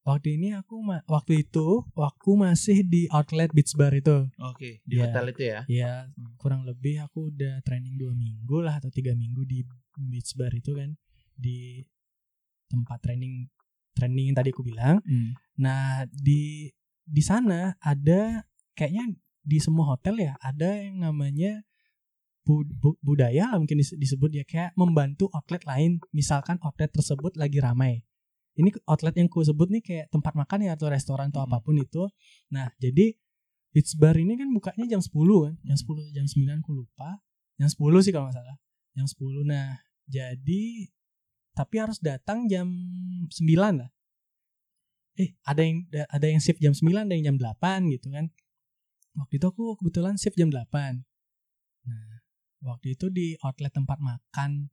Waktu 0.02 0.34
ini 0.34 0.58
aku 0.58 0.82
waktu 1.06 1.46
itu 1.46 1.86
aku 1.94 2.34
masih 2.34 2.82
di 2.82 3.06
outlet 3.14 3.54
Beach 3.54 3.78
Bar 3.78 3.94
itu. 3.94 4.26
oke 4.42 4.82
di 4.82 4.98
Iya. 4.98 5.06
hotel 5.06 5.26
itu 5.30 5.42
ya 5.46 5.60
Ya 5.70 5.92
kurang 6.42 6.66
lebih 6.66 7.06
aku 7.06 7.30
udah 7.30 7.62
training 7.62 8.02
dua 8.02 8.18
minggu 8.18 8.66
lah 8.66 8.82
atau 8.82 8.90
tiga 8.90 9.14
minggu 9.14 9.46
di 9.46 9.62
Beach 10.02 10.34
Bar 10.34 10.50
itu 10.52 10.74
kan 10.74 10.98
di 11.38 11.86
tempat 12.66 12.98
training 13.06 13.46
training 13.94 14.34
yang 14.34 14.38
tadi 14.38 14.50
aku 14.50 14.66
bilang. 14.66 15.06
Hmm. 15.06 15.38
Nah 15.62 16.10
di 16.10 16.74
di 17.06 17.22
sana 17.22 17.78
ada 17.78 18.42
kayaknya 18.74 19.06
di 19.42 19.58
semua 19.62 19.94
hotel 19.94 20.18
ya 20.18 20.34
ada 20.42 20.82
yang 20.82 20.98
namanya 20.98 21.62
bu- 22.42 22.66
bu- 22.68 23.00
budaya 23.02 23.54
mungkin 23.58 23.78
dis- 23.82 23.96
disebut 23.96 24.32
ya 24.34 24.44
kayak 24.46 24.72
membantu 24.74 25.30
outlet 25.32 25.62
lain. 25.66 26.02
Misalkan 26.12 26.58
outlet 26.62 26.90
tersebut 26.90 27.38
lagi 27.38 27.62
ramai. 27.62 28.02
Ini 28.58 28.68
outlet 28.86 29.16
yang 29.16 29.32
ku 29.32 29.40
sebut 29.42 29.72
nih 29.72 29.80
kayak 29.80 30.06
tempat 30.12 30.34
makan 30.36 30.68
ya 30.68 30.76
atau 30.76 30.92
restoran 30.92 31.32
atau 31.32 31.46
Hmm. 31.46 31.54
apa 31.54 31.58
pun 31.64 31.78
itu. 31.80 32.04
Nah 32.52 32.68
jadi 32.78 33.16
beach 33.72 33.96
bar 33.96 34.18
ini 34.20 34.36
kan 34.36 34.52
bukanya 34.52 34.86
jam 34.90 35.00
10 35.00 35.48
kan? 35.48 35.56
Jam 35.64 35.78
10 35.80 36.12
jam 36.12 36.26
9 36.28 36.60
ku 36.60 36.72
lupa. 36.76 37.24
Jam 37.56 37.70
10 37.72 38.04
sih 38.04 38.12
kalau 38.12 38.28
nggak 38.28 38.38
salah. 38.42 38.58
Jam 38.98 39.08
10 39.08 39.48
nah 39.48 39.80
jadi 40.10 40.92
tapi 41.52 41.76
harus 41.80 42.00
datang 42.04 42.48
jam 42.52 42.68
9 43.32 43.80
lah. 43.80 43.90
Eh 45.20 45.36
ada 45.44 45.62
yang 45.64 45.84
ada 46.08 46.26
yang 46.28 46.40
shift 46.44 46.60
jam 46.60 46.76
9 46.76 47.08
ada 47.08 47.14
yang 47.16 47.36
jam 47.36 47.38
8 47.40 47.88
gitu 47.92 48.12
kan. 48.12 48.28
Waktu 49.16 49.40
itu 49.40 49.46
aku 49.48 49.76
kebetulan 49.80 50.16
shift 50.20 50.36
jam 50.36 50.52
8 50.52 50.68
nah 50.72 51.11
waktu 52.62 52.94
itu 52.94 53.10
di 53.10 53.34
outlet 53.42 53.74
tempat 53.74 53.98
makan 53.98 54.70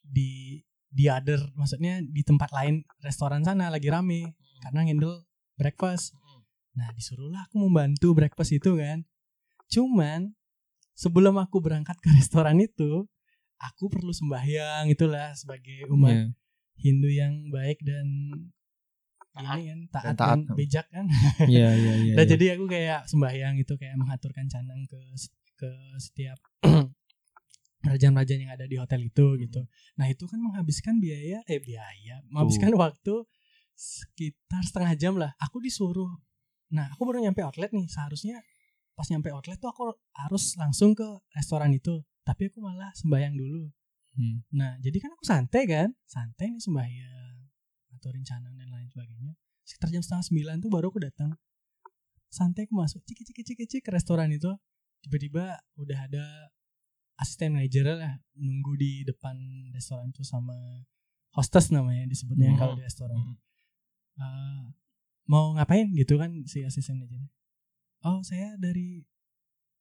di 0.00 0.60
di 0.88 1.04
other 1.08 1.36
maksudnya 1.52 2.00
di 2.00 2.24
tempat 2.24 2.48
lain 2.48 2.80
restoran 3.00 3.44
sana 3.44 3.68
lagi 3.68 3.88
rame 3.88 4.32
karena 4.64 4.88
ngendel 4.88 5.24
breakfast 5.56 6.16
nah 6.72 6.88
disuruhlah 6.94 7.44
aku 7.44 7.60
membantu 7.60 8.16
breakfast 8.16 8.56
itu 8.56 8.78
kan 8.78 9.04
cuman 9.68 10.32
sebelum 10.94 11.36
aku 11.36 11.60
berangkat 11.60 11.96
ke 12.00 12.08
restoran 12.18 12.56
itu 12.60 13.04
aku 13.58 13.90
perlu 13.90 14.14
sembahyang 14.14 14.88
itulah 14.88 15.34
sebagai 15.34 15.88
umat 15.92 16.14
Iya. 16.14 16.26
Hindu 16.78 17.10
yang 17.10 17.34
baik 17.50 17.82
dan 17.82 18.06
ini 19.38 19.62
kan 19.66 19.80
taat, 19.90 20.04
Dan 20.06 20.16
taat. 20.18 20.38
dan 20.46 20.54
bijak 20.54 20.86
kan 20.88 21.06
Iya, 21.52 21.68
iya, 21.74 21.94
iya. 22.06 22.14
Nah 22.14 22.22
iya. 22.22 22.30
jadi 22.30 22.44
aku 22.54 22.64
kayak 22.66 23.06
sembahyang 23.06 23.54
itu 23.58 23.74
kayak 23.74 23.98
mengaturkan 23.98 24.46
canang 24.46 24.86
ke 24.86 24.98
ke 25.58 25.70
setiap 25.98 26.38
raja-raja 27.84 28.34
yang 28.34 28.50
ada 28.50 28.66
di 28.66 28.76
hotel 28.78 29.06
itu 29.06 29.38
gitu. 29.38 29.62
Nah 29.98 30.06
itu 30.10 30.24
kan 30.26 30.38
menghabiskan 30.42 30.98
biaya 30.98 31.42
eh 31.46 31.62
biaya, 31.62 32.22
menghabiskan 32.30 32.74
waktu 32.74 33.14
sekitar 33.78 34.62
setengah 34.66 34.92
jam 34.98 35.14
lah. 35.14 35.30
Aku 35.38 35.62
disuruh. 35.62 36.10
Nah 36.74 36.90
aku 36.90 37.06
baru 37.06 37.22
nyampe 37.22 37.42
outlet 37.46 37.70
nih. 37.70 37.86
Seharusnya 37.86 38.42
pas 38.98 39.06
nyampe 39.06 39.30
outlet 39.30 39.58
tuh 39.62 39.70
aku 39.70 39.94
harus 40.18 40.58
langsung 40.58 40.98
ke 40.98 41.06
restoran 41.38 41.70
itu. 41.70 42.02
Tapi 42.26 42.50
aku 42.50 42.58
malah 42.58 42.90
sembahyang 42.98 43.38
dulu. 43.38 43.70
Hmm. 44.18 44.42
Nah, 44.50 44.74
jadi 44.82 44.98
kan 44.98 45.14
aku 45.14 45.22
santai 45.22 45.62
kan, 45.70 45.94
santai 46.10 46.50
nih 46.50 46.58
sembahyang, 46.58 47.36
aturin 47.94 48.26
canang 48.26 48.50
dan 48.58 48.66
lain 48.66 48.90
sebagainya. 48.90 49.32
Sekitar 49.62 49.94
jam 49.94 50.02
setengah 50.02 50.26
sembilan 50.26 50.56
tuh 50.58 50.70
baru 50.74 50.90
aku 50.90 50.98
datang. 50.98 51.38
Santai 52.26 52.66
aku 52.66 52.74
masuk, 52.74 53.00
cik 53.06 53.24
cik 53.30 53.46
cik 53.46 53.58
cik 53.70 53.82
ke 53.86 53.90
restoran 53.94 54.28
itu. 54.34 54.50
Tiba-tiba 55.06 55.54
udah 55.78 55.98
ada 56.10 56.24
asisten 57.18 57.52
manajer 57.52 57.84
lah 57.84 58.14
nunggu 58.34 58.78
di 58.78 59.02
depan 59.02 59.34
restoran 59.74 60.08
itu 60.08 60.22
sama 60.22 60.54
hostess 61.34 61.68
namanya 61.70 62.06
disebutnya 62.06 62.54
Hmm. 62.54 62.58
kalau 62.58 62.74
di 62.78 62.82
restoran. 62.82 63.18
Hmm. 63.18 63.36
Eh, 64.18 64.62
mau 65.26 65.52
ngapain 65.54 65.90
gitu 65.92 66.16
kan 66.16 66.30
si 66.46 66.62
asisten 66.62 66.98
manajernya. 66.98 67.30
Oh 68.06 68.22
saya 68.22 68.54
dari 68.56 69.02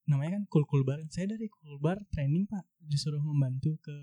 namanya 0.06 0.42
kan 0.42 0.44
Cool 0.50 0.66
Cool 0.66 0.84
Bar. 0.84 1.00
Saya 1.10 1.38
dari 1.38 1.46
Cool 1.48 1.78
Bar 1.78 2.02
training 2.10 2.46
pak 2.46 2.66
disuruh 2.82 3.22
membantu 3.22 3.78
ke 3.80 3.96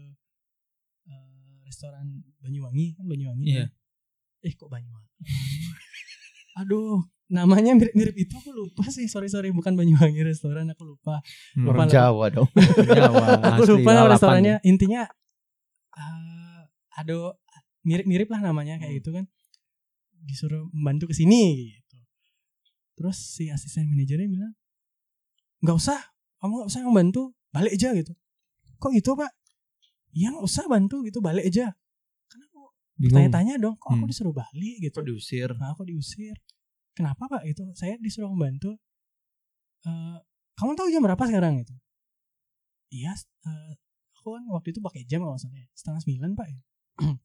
eh, 1.07 1.59
restoran 1.67 2.23
Banyuwangi 2.39 2.95
kan 2.95 3.05
Banyuwangi. 3.05 3.47
Iya. 3.51 3.67
Eh 4.43 4.53
kok 4.55 4.71
Banyuwangi? 4.71 5.11
Aduh 6.57 7.03
namanya 7.25 7.73
mirip-mirip 7.73 8.15
itu 8.15 8.31
aku 8.31 8.53
lupa 8.53 8.85
sih 8.87 9.09
sorry 9.09 9.27
sorry 9.27 9.49
bukan 9.51 9.75
Banyuwangi 9.75 10.23
restoran 10.23 10.69
aku 10.69 10.85
lupa. 10.87 11.19
Orang 11.57 11.65
Lupa 11.65 11.83
lah. 11.83 11.91
Jawa 11.91 12.25
dong. 12.31 12.49
Jawa, 13.01 13.25
aku 13.43 13.63
lupa 13.71 13.91
lalapan. 13.93 14.11
restorannya 14.13 14.55
intinya 14.63 15.03
eh 15.93 16.61
ada 16.95 17.35
mirip-mirip 17.83 18.29
lah 18.29 18.41
namanya 18.41 18.77
kayak 18.77 18.91
Hmm. 18.91 18.99
gitu 18.99 19.11
kan 19.11 19.25
disuruh 20.23 20.71
membantu 20.71 21.11
ke 21.11 21.15
sini 21.15 21.43
gitu 21.75 21.97
terus 22.95 23.19
si 23.19 23.51
asisten 23.51 23.85
manajernya 23.85 24.25
bilang 24.25 24.53
nggak 25.61 25.77
usah 25.77 25.99
kamu 26.39 26.63
nggak 26.63 26.71
usah 26.71 26.81
membantu 26.83 27.23
balik 27.51 27.75
aja 27.75 27.93
gitu 27.93 28.13
kok 28.77 28.91
gitu 28.91 29.13
pak 29.15 29.33
iya 30.13 30.31
nggak 30.31 30.45
usah 30.45 30.65
bantu 30.65 31.03
gitu 31.03 31.19
balik 31.19 31.45
aja. 31.45 31.75
Tanya-tanya 33.01 33.55
dong 33.59 33.75
kok 33.77 33.91
aku 33.91 34.07
Hmm. 34.07 34.11
disuruh 34.11 34.35
balik? 34.35 34.77
Gitu. 34.81 34.95
Kok 34.95 35.07
diusir? 35.07 35.49
nah 35.59 35.75
aku 35.75 35.83
diusir? 35.83 36.35
Kenapa 36.95 37.27
pak? 37.27 37.43
Itu 37.43 37.67
saya 37.75 37.99
disuruh 37.99 38.31
membantu 38.31 38.79
Eh, 39.85 40.19
kamu 40.57 40.81
tahu 40.81 40.89
jam 40.89 41.05
berapa 41.05 41.21
sekarang? 41.29 41.61
Itu 41.61 41.77
iya 42.89 43.13
eh, 43.45 43.73
aku 44.17 44.33
kan 44.33 44.45
waktu 44.49 44.73
itu 44.73 44.81
pakai 44.81 45.05
jam 45.05 45.21
kalau 45.21 45.37
nggak 45.37 45.45
salah 45.45 45.61
ya. 45.61 45.69
setengah 45.77 46.01
sembilan 46.01 46.31
pak. 46.33 46.47
Ya. 46.49 46.61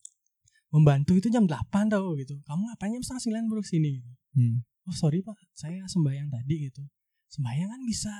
membantu 0.76 1.16
itu 1.16 1.32
jam 1.32 1.48
8 1.48 1.88
tau 1.88 2.14
gitu. 2.20 2.36
Kamu 2.44 2.62
ngapain 2.68 2.92
jam 2.92 3.00
setengah 3.00 3.24
sembilan 3.24 3.44
baru 3.48 3.64
sini 3.64 3.90
gitu. 4.02 4.12
Hmm. 4.36 4.58
oh 4.86 4.96
sorry 4.96 5.22
pak 5.22 5.38
saya 5.56 5.86
sembahyang 5.88 6.28
tadi 6.28 6.68
gitu. 6.68 6.84
Sembahyang 7.32 7.70
kan 7.70 7.82
bisa 7.88 8.12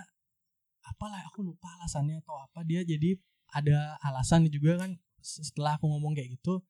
apalah 0.88 1.22
aku 1.28 1.44
lupa 1.44 1.68
alasannya 1.82 2.24
atau 2.24 2.40
apa 2.40 2.64
dia 2.64 2.82
jadi 2.82 3.20
ada 3.52 3.98
alasan 4.02 4.48
juga 4.48 4.78
kan 4.80 4.96
setelah 5.20 5.76
aku 5.76 5.86
ngomong 5.86 6.16
kayak 6.16 6.38
gitu 6.40 6.62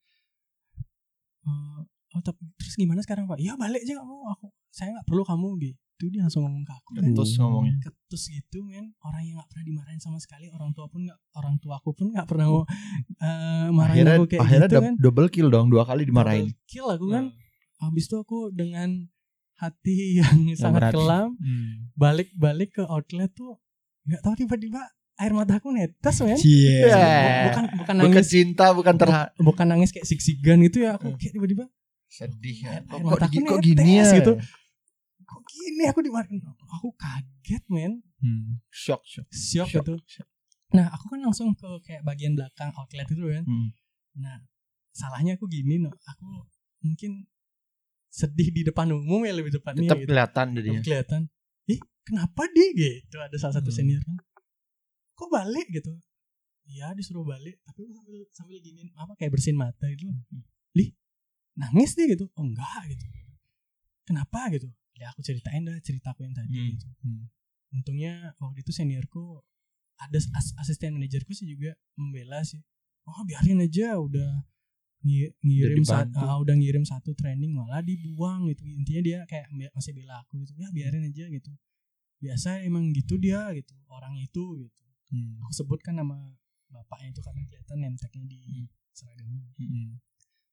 eh, 1.42 1.80
oh 2.10 2.22
tapi 2.22 2.42
terus 2.56 2.74
gimana 2.74 3.00
sekarang 3.00 3.26
pak 3.26 3.38
ya 3.38 3.54
balik 3.54 3.80
aja 3.80 3.96
kamu 3.96 4.16
aku 4.30 4.46
saya 4.70 4.90
nggak 4.92 5.06
perlu 5.06 5.22
kamu 5.22 5.48
gitu 5.62 5.78
dia 6.08 6.24
langsung 6.24 6.42
ngomong 6.42 6.64
ke 6.64 6.74
aku 6.74 6.90
kan 6.92 7.04
Ketus 7.06 7.32
ngomongnya. 7.38 7.76
ketus 7.82 8.24
gitu 8.28 8.58
men 8.64 8.96
orang 9.00 9.22
yang 9.22 9.36
nggak 9.36 9.48
pernah 9.48 9.66
dimarahin 9.66 10.00
sama 10.00 10.18
sekali 10.18 10.48
orang 10.48 10.72
tua 10.72 10.88
pun 10.88 11.04
nggak 11.04 11.20
orang 11.36 11.56
tua 11.60 11.76
aku 11.76 11.92
pun 11.92 12.10
nggak 12.10 12.26
pernah 12.26 12.48
mau 12.48 12.64
eh, 13.20 13.68
marahin 13.70 14.02
Akhirnya, 14.02 14.16
aku 14.16 14.26
kayak 14.26 14.42
akhirnya 14.42 14.68
gitu 14.68 14.80
kan 14.80 14.94
double 14.98 15.30
kill 15.30 15.48
dong 15.48 15.68
dua 15.68 15.84
kali 15.84 16.04
dimarahin. 16.04 16.48
Double 16.48 16.66
kill 16.66 16.88
aku 16.90 17.06
kan 17.10 17.24
habis 17.78 18.06
itu 18.06 18.16
aku 18.18 18.40
dengan 18.52 18.90
hati 19.56 19.98
yang 20.24 20.38
sangat 20.56 20.82
berhati. 20.88 20.96
kelam 20.96 21.28
Hmm. 21.36 21.92
balik-balik 21.94 22.70
ke 22.74 22.84
outlet 22.86 23.30
tuh 23.30 23.60
nggak 24.04 24.22
tahu 24.22 24.34
tiba-tiba 24.36 24.82
air 25.20 25.32
mataku 25.32 25.68
netes 25.70 26.16
men 26.20 26.36
Cie. 26.36 26.80
Yeah. 26.82 27.52
bukan 27.52 27.64
bukan 27.76 27.78
Bukan 27.78 27.96
nangis 28.10 28.28
cinta, 28.28 28.66
bukan 28.72 28.96
terha 28.96 29.24
bukan 29.38 29.66
nangis 29.68 29.92
kayak 29.92 30.06
siksigan 30.06 30.64
gitu 30.64 30.82
ya 30.82 30.96
aku 30.96 31.12
Hmm. 31.12 31.18
kayak 31.18 31.34
tiba-tiba 31.34 31.66
sedih 32.08 32.58
ya. 32.58 32.70
Air 32.74 32.84
Kok, 32.86 32.98
kok, 32.98 33.10
mataku 33.10 33.36
kok 33.38 33.60
netes 33.60 33.66
gini 33.68 33.94
ya? 33.94 34.08
gitu. 34.16 34.34
kok 35.22 35.42
gini 35.46 35.84
aku 35.86 36.00
dimarahin 36.00 36.40
aku 36.42 36.88
kaget 36.96 37.64
men 37.68 37.94
Hmm. 38.18 38.60
Shock, 38.70 39.04
shock. 39.06 39.28
shock 39.30 39.68
Shock, 39.70 39.84
gitu 39.84 39.94
shock. 40.06 40.28
nah 40.70 40.88
aku 40.88 41.08
kan 41.08 41.20
langsung 41.20 41.52
ke 41.54 41.68
kayak 41.84 42.02
bagian 42.02 42.34
belakang 42.34 42.72
outlet 42.74 43.06
itu 43.06 43.24
kan 43.26 43.44
Hmm. 43.44 43.70
nah 44.16 44.40
salahnya 44.92 45.36
aku 45.36 45.46
gini 45.46 45.78
no 45.78 45.92
aku 46.06 46.26
mungkin 46.80 47.28
sedih 48.10 48.50
di 48.50 48.62
depan 48.64 48.90
umum 48.90 49.22
ya 49.22 49.32
lebih 49.32 49.54
tepatnya 49.54 49.86
Tetap 49.86 49.98
gitu. 50.00 50.10
kelihatan 50.10 50.46
jadinya. 50.52 50.82
kelihatan 50.82 51.22
ih 51.66 51.78
kenapa 52.02 52.42
dia 52.50 52.68
gitu 52.74 53.16
ada 53.18 53.36
salah 53.36 53.56
satu 53.56 53.70
Hmm. 53.70 53.78
senior 53.78 54.02
kan 54.02 54.18
kok 55.20 55.30
balik? 55.30 55.68
gitu. 55.70 55.92
Iya 56.66 56.94
disuruh 56.94 57.26
balik 57.26 57.60
tapi 57.62 57.82
sambil 57.90 58.24
sambil 58.30 58.58
gini 58.60 58.94
apa 58.94 59.18
kayak 59.18 59.34
bersihin 59.34 59.58
mata 59.58 59.84
itu 59.86 60.06
lih 60.72 60.94
nangis 61.54 61.92
dia 61.94 62.08
gitu. 62.08 62.30
Oh 62.32 62.46
enggak 62.46 62.88
gitu. 62.88 63.06
Kenapa? 64.06 64.50
gitu. 64.50 64.70
Ya 64.94 65.10
aku 65.10 65.20
ceritain 65.20 65.62
dah 65.62 65.76
ceritaku 65.80 66.24
yang 66.24 66.34
tadi 66.34 66.52
Hmm. 66.52 66.70
gitu. 66.72 66.88
Hmm. 67.04 67.28
untungnya 67.70 68.34
waktu 68.38 68.62
itu 68.62 68.72
seniorku 68.72 69.46
ada 69.96 70.18
as- 70.18 70.56
asisten 70.58 70.90
manajerku 70.92 71.30
sih 71.32 71.46
juga 71.46 71.70
membela 71.94 72.42
sih. 72.42 72.58
Oh 73.06 73.22
biarin 73.24 73.62
aja 73.62 73.94
udah 73.96 74.42
ngi- 75.00 75.38
ngirim 75.40 75.84
Udah 75.84 76.02
satu 76.02 76.10
dibantu. 76.10 76.42
udah 76.42 76.56
ngirim 76.58 76.84
satu 76.84 77.12
training 77.14 77.54
malah 77.54 77.82
dibuang 77.82 78.50
gitu. 78.50 78.66
Intinya 78.66 79.02
dia 79.02 79.20
kayak 79.26 79.46
masih 79.72 79.94
bela 79.94 80.18
aku 80.20 80.42
gitu. 80.42 80.54
Ya 80.56 80.70
biarin 80.70 81.06
aja 81.06 81.26
gitu. 81.28 81.52
Biasa 82.20 82.62
emang 82.62 82.90
gitu 82.90 83.18
dia 83.18 83.54
gitu. 83.54 83.74
Orang 83.88 84.18
itu 84.18 84.44
gitu 84.60 84.82
Hmm. 85.10 85.42
aku 85.42 85.54
sebutkan 85.56 85.94
nama 85.96 86.16
bapaknya 86.68 87.10
itu 87.10 87.22
karena 87.22 87.42
kelihatan 87.46 87.78
nemteknya 87.80 88.24
di 88.26 88.42
seragamnya 88.92 89.42
Hmm. 89.58 89.98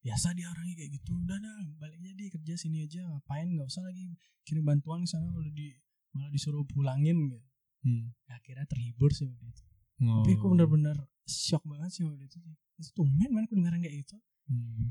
biasa 0.01 0.33
dia 0.33 0.49
orangnya 0.49 0.75
kayak 0.77 0.91
gitu 0.95 1.13
udah 1.15 1.37
dah 1.37 1.55
balik 1.77 1.99
aja 1.99 2.13
di 2.15 2.27
kerja 2.27 2.55
sini 2.55 2.79
aja 2.81 3.05
ngapain 3.05 3.49
nggak 3.49 3.67
usah 3.67 3.83
lagi 3.83 4.15
kirim 4.43 4.63
bantuan 4.63 5.03
di 5.03 5.09
sana 5.09 5.29
udah 5.29 5.51
di 5.51 5.75
malah 6.11 6.31
disuruh 6.31 6.65
pulangin 6.65 7.17
gitu 7.27 7.41
Hmm. 7.83 8.11
Ya, 8.27 8.35
akhirnya 8.35 8.67
terhibur 8.67 9.13
sih 9.13 9.25
waktu 9.25 9.47
itu 9.47 9.63
Oh. 9.97 10.21
tapi 10.21 10.35
aku 10.35 10.47
bener-bener 10.51 10.97
shock 11.25 11.63
banget 11.65 11.89
sih 11.91 12.03
waktu 12.03 12.25
itu 12.25 12.37
itu 12.77 12.91
tumben 12.93 13.31
man 13.31 13.45
aku 13.45 13.55
dimarahin 13.55 13.81
kayak 13.81 13.97
gitu 14.03 14.17
Hmm. 14.47 14.91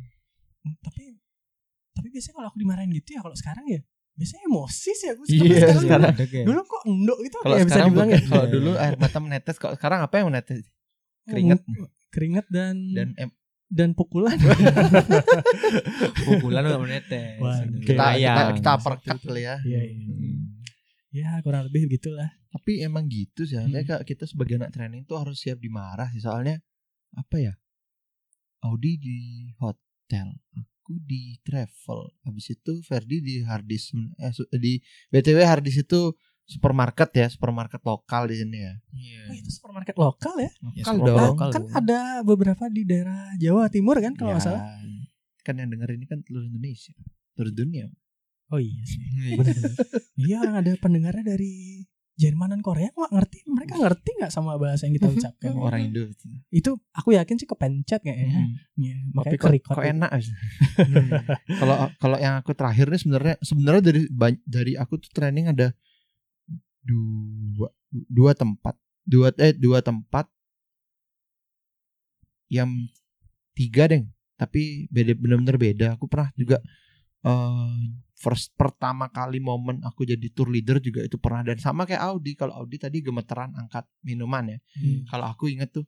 Hmm, 0.61 0.75
tapi 0.79 1.15
tapi 1.91 2.07
biasanya 2.09 2.35
kalau 2.35 2.47
aku 2.49 2.59
dimarahin 2.59 2.91
gitu 2.91 3.15
ya 3.15 3.21
kalau 3.21 3.33
sekarang 3.33 3.65
ya 3.67 3.79
biasanya 4.15 4.43
emosi 4.45 4.91
sih 4.91 5.07
aku 5.09 5.21
Iya, 5.25 5.35
Tapi 5.35 5.51
sekarang 5.51 5.81
sekarang. 5.81 6.13
Kayak- 6.17 6.45
dulu 6.45 6.59
kok 6.63 6.81
endok 6.85 7.17
gitu 7.21 7.35
Kalau 7.37 7.51
ya 7.51 7.59
bisa 7.59 7.69
sekarang 7.69 7.89
dibilang 7.89 8.07
bukan, 8.07 8.15
ya 8.15 8.21
kalau 8.25 8.41
Iya, 8.41 8.53
dulu 8.53 8.69
iya. 8.71 8.81
air 8.81 8.95
mata 8.95 9.19
menetes, 9.19 9.55
kalau 9.57 9.73
sekarang 9.75 9.99
apa 10.01 10.13
yang 10.15 10.27
menetes? 10.29 10.59
Oh, 10.61 11.27
Keringet. 11.27 11.59
keringet 12.09 12.45
dan 12.47 12.75
Dan 12.89 13.07
dan, 13.11 13.31
em, 13.75 13.91
pukulan 13.91 14.37
pukulan 16.21 16.61
udah 16.63 16.79
menetes. 16.79 17.37
Wah, 17.37 17.59
kita, 17.81 18.05
kita 18.15 18.41
kita 18.55 18.71
perkat 18.79 19.17
kali 19.19 19.41
ya. 19.43 19.55
Iya, 19.61 19.81
iya. 19.83 19.95
Hmm. 19.95 20.43
ya 21.11 21.39
kurang 21.39 21.63
lebih 21.65 21.87
begitulah 21.87 22.27
tapi 22.49 22.79
emang 22.81 23.07
gitu 23.07 23.43
sih. 23.43 23.55
Hmm. 23.55 23.71
Kayak 23.73 24.03
kita 24.03 24.23
sebagai 24.23 24.55
anak 24.55 24.71
training 24.71 25.03
tuh 25.03 25.15
harus 25.15 25.35
siap 25.37 25.59
dimarah 25.59 26.07
sih. 26.09 26.19
Soalnya 26.19 26.59
apa 27.11 27.35
ya? 27.37 27.53
Audi 28.61 28.95
di 28.95 29.17
hotel, 29.55 30.39
aku 30.85 31.01
di 31.01 31.41
travel. 31.41 32.13
Habis 32.21 32.53
itu 32.53 32.77
Ferdi 32.85 33.17
di 33.17 33.41
harddisk 33.41 33.97
eh, 34.21 34.29
di 34.61 34.77
BTW 35.09 35.41
harddisk 35.41 35.81
itu 35.89 36.13
supermarket 36.45 37.09
ya, 37.17 37.25
supermarket 37.25 37.81
lokal 37.81 38.29
di 38.29 38.37
sini 38.37 38.61
ya. 38.61 38.73
Oh, 39.25 39.33
itu 39.33 39.49
supermarket 39.49 39.97
lokal 39.97 40.37
ya? 40.37 40.51
Ya, 40.77 40.85
Lokal 40.85 40.93
supermarket 40.93 41.17
dong. 41.17 41.25
lokal 41.33 41.47
kan 41.49 41.61
dong. 41.65 41.73
ada 41.73 41.99
beberapa 42.21 42.63
di 42.69 42.85
daerah 42.85 43.33
Jawa 43.41 43.65
Timur 43.73 43.97
kan 43.97 44.13
kalau 44.13 44.29
Ya, 44.29 44.37
nggak 44.37 44.45
salah. 44.45 44.61
Kan 45.41 45.57
yang 45.57 45.73
denger 45.73 45.89
ini 45.97 46.05
kan 46.05 46.21
seluruh 46.21 46.45
Indonesia, 46.45 46.93
seluruh 47.33 47.49
dunia. 47.49 47.89
Oh 48.53 48.61
iya 48.61 48.77
sih. 48.85 49.01
Iya 50.21 50.61
ada 50.61 50.71
pendengarnya 50.77 51.35
dari 51.35 51.81
Jerman 52.15 52.47
dan 52.47 52.61
Korea 52.63 52.87
nggak 52.89 53.11
ngerti 53.11 53.37
mereka 53.45 53.75
ngerti 53.75 54.09
nggak 54.15 54.31
sama 54.31 54.55
bahasa 54.55 54.87
yang 54.87 54.95
kita 54.95 55.07
ucapkan 55.15 55.51
Orang 55.53 55.81
Indo. 55.83 56.07
itu 56.47 56.71
aku 56.89 57.11
yakin 57.11 57.35
sih 57.35 57.43
kepencet 57.43 57.99
kayaknya 57.99 58.31
Hmm. 58.31 58.55
ya, 58.77 58.95
Tapi 58.95 59.11
makanya 59.11 59.35
kok, 59.35 59.43
ke-record 59.43 59.75
kok 59.75 59.83
itu. 59.83 59.91
enak 59.91 60.09
sih. 60.19 60.33
Kalau 61.59 61.75
kalau 61.95 62.17
yang 62.17 62.35
aku 62.39 62.51
terakhir 62.51 62.87
nih 62.87 62.99
sebenarnya 62.99 63.35
sebenarnya 63.39 63.83
dari 63.83 64.01
dari 64.41 64.73
aku 64.73 64.95
tuh 64.97 65.11
training 65.11 65.51
ada 65.51 65.75
dua 66.81 67.67
dua 67.91 68.31
tempat 68.31 68.75
dua 69.03 69.35
eh 69.35 69.51
dua 69.51 69.79
tempat 69.79 70.25
yang 72.47 72.69
tiga 73.51 73.87
deng 73.87 74.07
tapi 74.35 74.85
beda 74.87 75.15
benar-benar 75.15 75.57
beda 75.57 75.87
aku 75.95 76.05
pernah 76.05 76.29
juga 76.33 76.59
eh 77.23 77.75
first 78.25 78.57
pertama 78.57 79.13
kali 79.13 79.37
momen 79.37 79.85
aku 79.85 80.01
jadi 80.01 80.33
tour 80.33 80.49
leader 80.49 80.81
juga 80.81 81.05
itu 81.05 81.21
pernah. 81.21 81.45
Dan 81.45 81.61
sama 81.61 81.85
kayak 81.85 82.01
Audi 82.01 82.33
kalau 82.33 82.57
Audi 82.57 82.81
tadi 82.81 83.05
gemeteran 83.05 83.53
angkat 83.53 83.85
minuman 84.01 84.57
ya. 84.57 84.59
Hmm. 84.81 85.05
kalau 85.05 85.29
aku 85.29 85.45
inget 85.53 85.69
tuh 85.69 85.85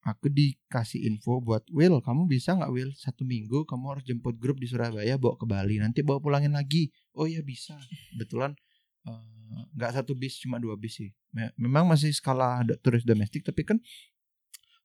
aku 0.00 0.32
dikasih 0.32 1.04
info 1.04 1.44
buat 1.44 1.68
Will 1.68 2.00
kamu 2.00 2.24
bisa 2.24 2.56
nggak 2.56 2.72
Will 2.72 2.92
satu 2.96 3.28
minggu 3.28 3.68
kamu 3.68 3.84
harus 3.92 4.04
jemput 4.08 4.40
grup 4.40 4.56
di 4.56 4.64
Surabaya 4.64 5.20
bawa 5.20 5.36
ke 5.36 5.44
Bali. 5.44 5.76
Nanti 5.76 6.00
bawa 6.00 6.24
pulangin 6.24 6.56
lagi. 6.56 6.88
Oh 7.12 7.28
ya 7.28 7.44
bisa. 7.44 7.76
Kebetulan 8.16 8.56
eh, 9.04 9.60
nggak 9.76 10.00
satu 10.00 10.16
bis 10.16 10.40
cuma 10.40 10.56
dua 10.56 10.80
bis 10.80 10.96
sih. 10.96 11.12
Me- 11.36 11.52
memang 11.60 11.84
masih 11.84 12.08
skala 12.16 12.64
turis 12.80 13.04
domestik 13.04 13.44
tapi 13.44 13.60
kan 13.60 13.76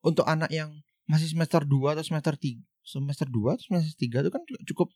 untuk 0.04 0.28
anak 0.28 0.52
yang 0.52 0.72
masih 1.10 1.26
semester 1.34 1.66
2 1.66 1.98
atau 1.98 2.06
semester 2.06 2.38
3 2.38 2.62
semester 2.86 3.26
2 3.26 3.58
atau 3.58 3.64
semester 3.66 3.98
3 3.98 4.22
itu 4.22 4.30
kan 4.30 4.42
cukup 4.70 4.88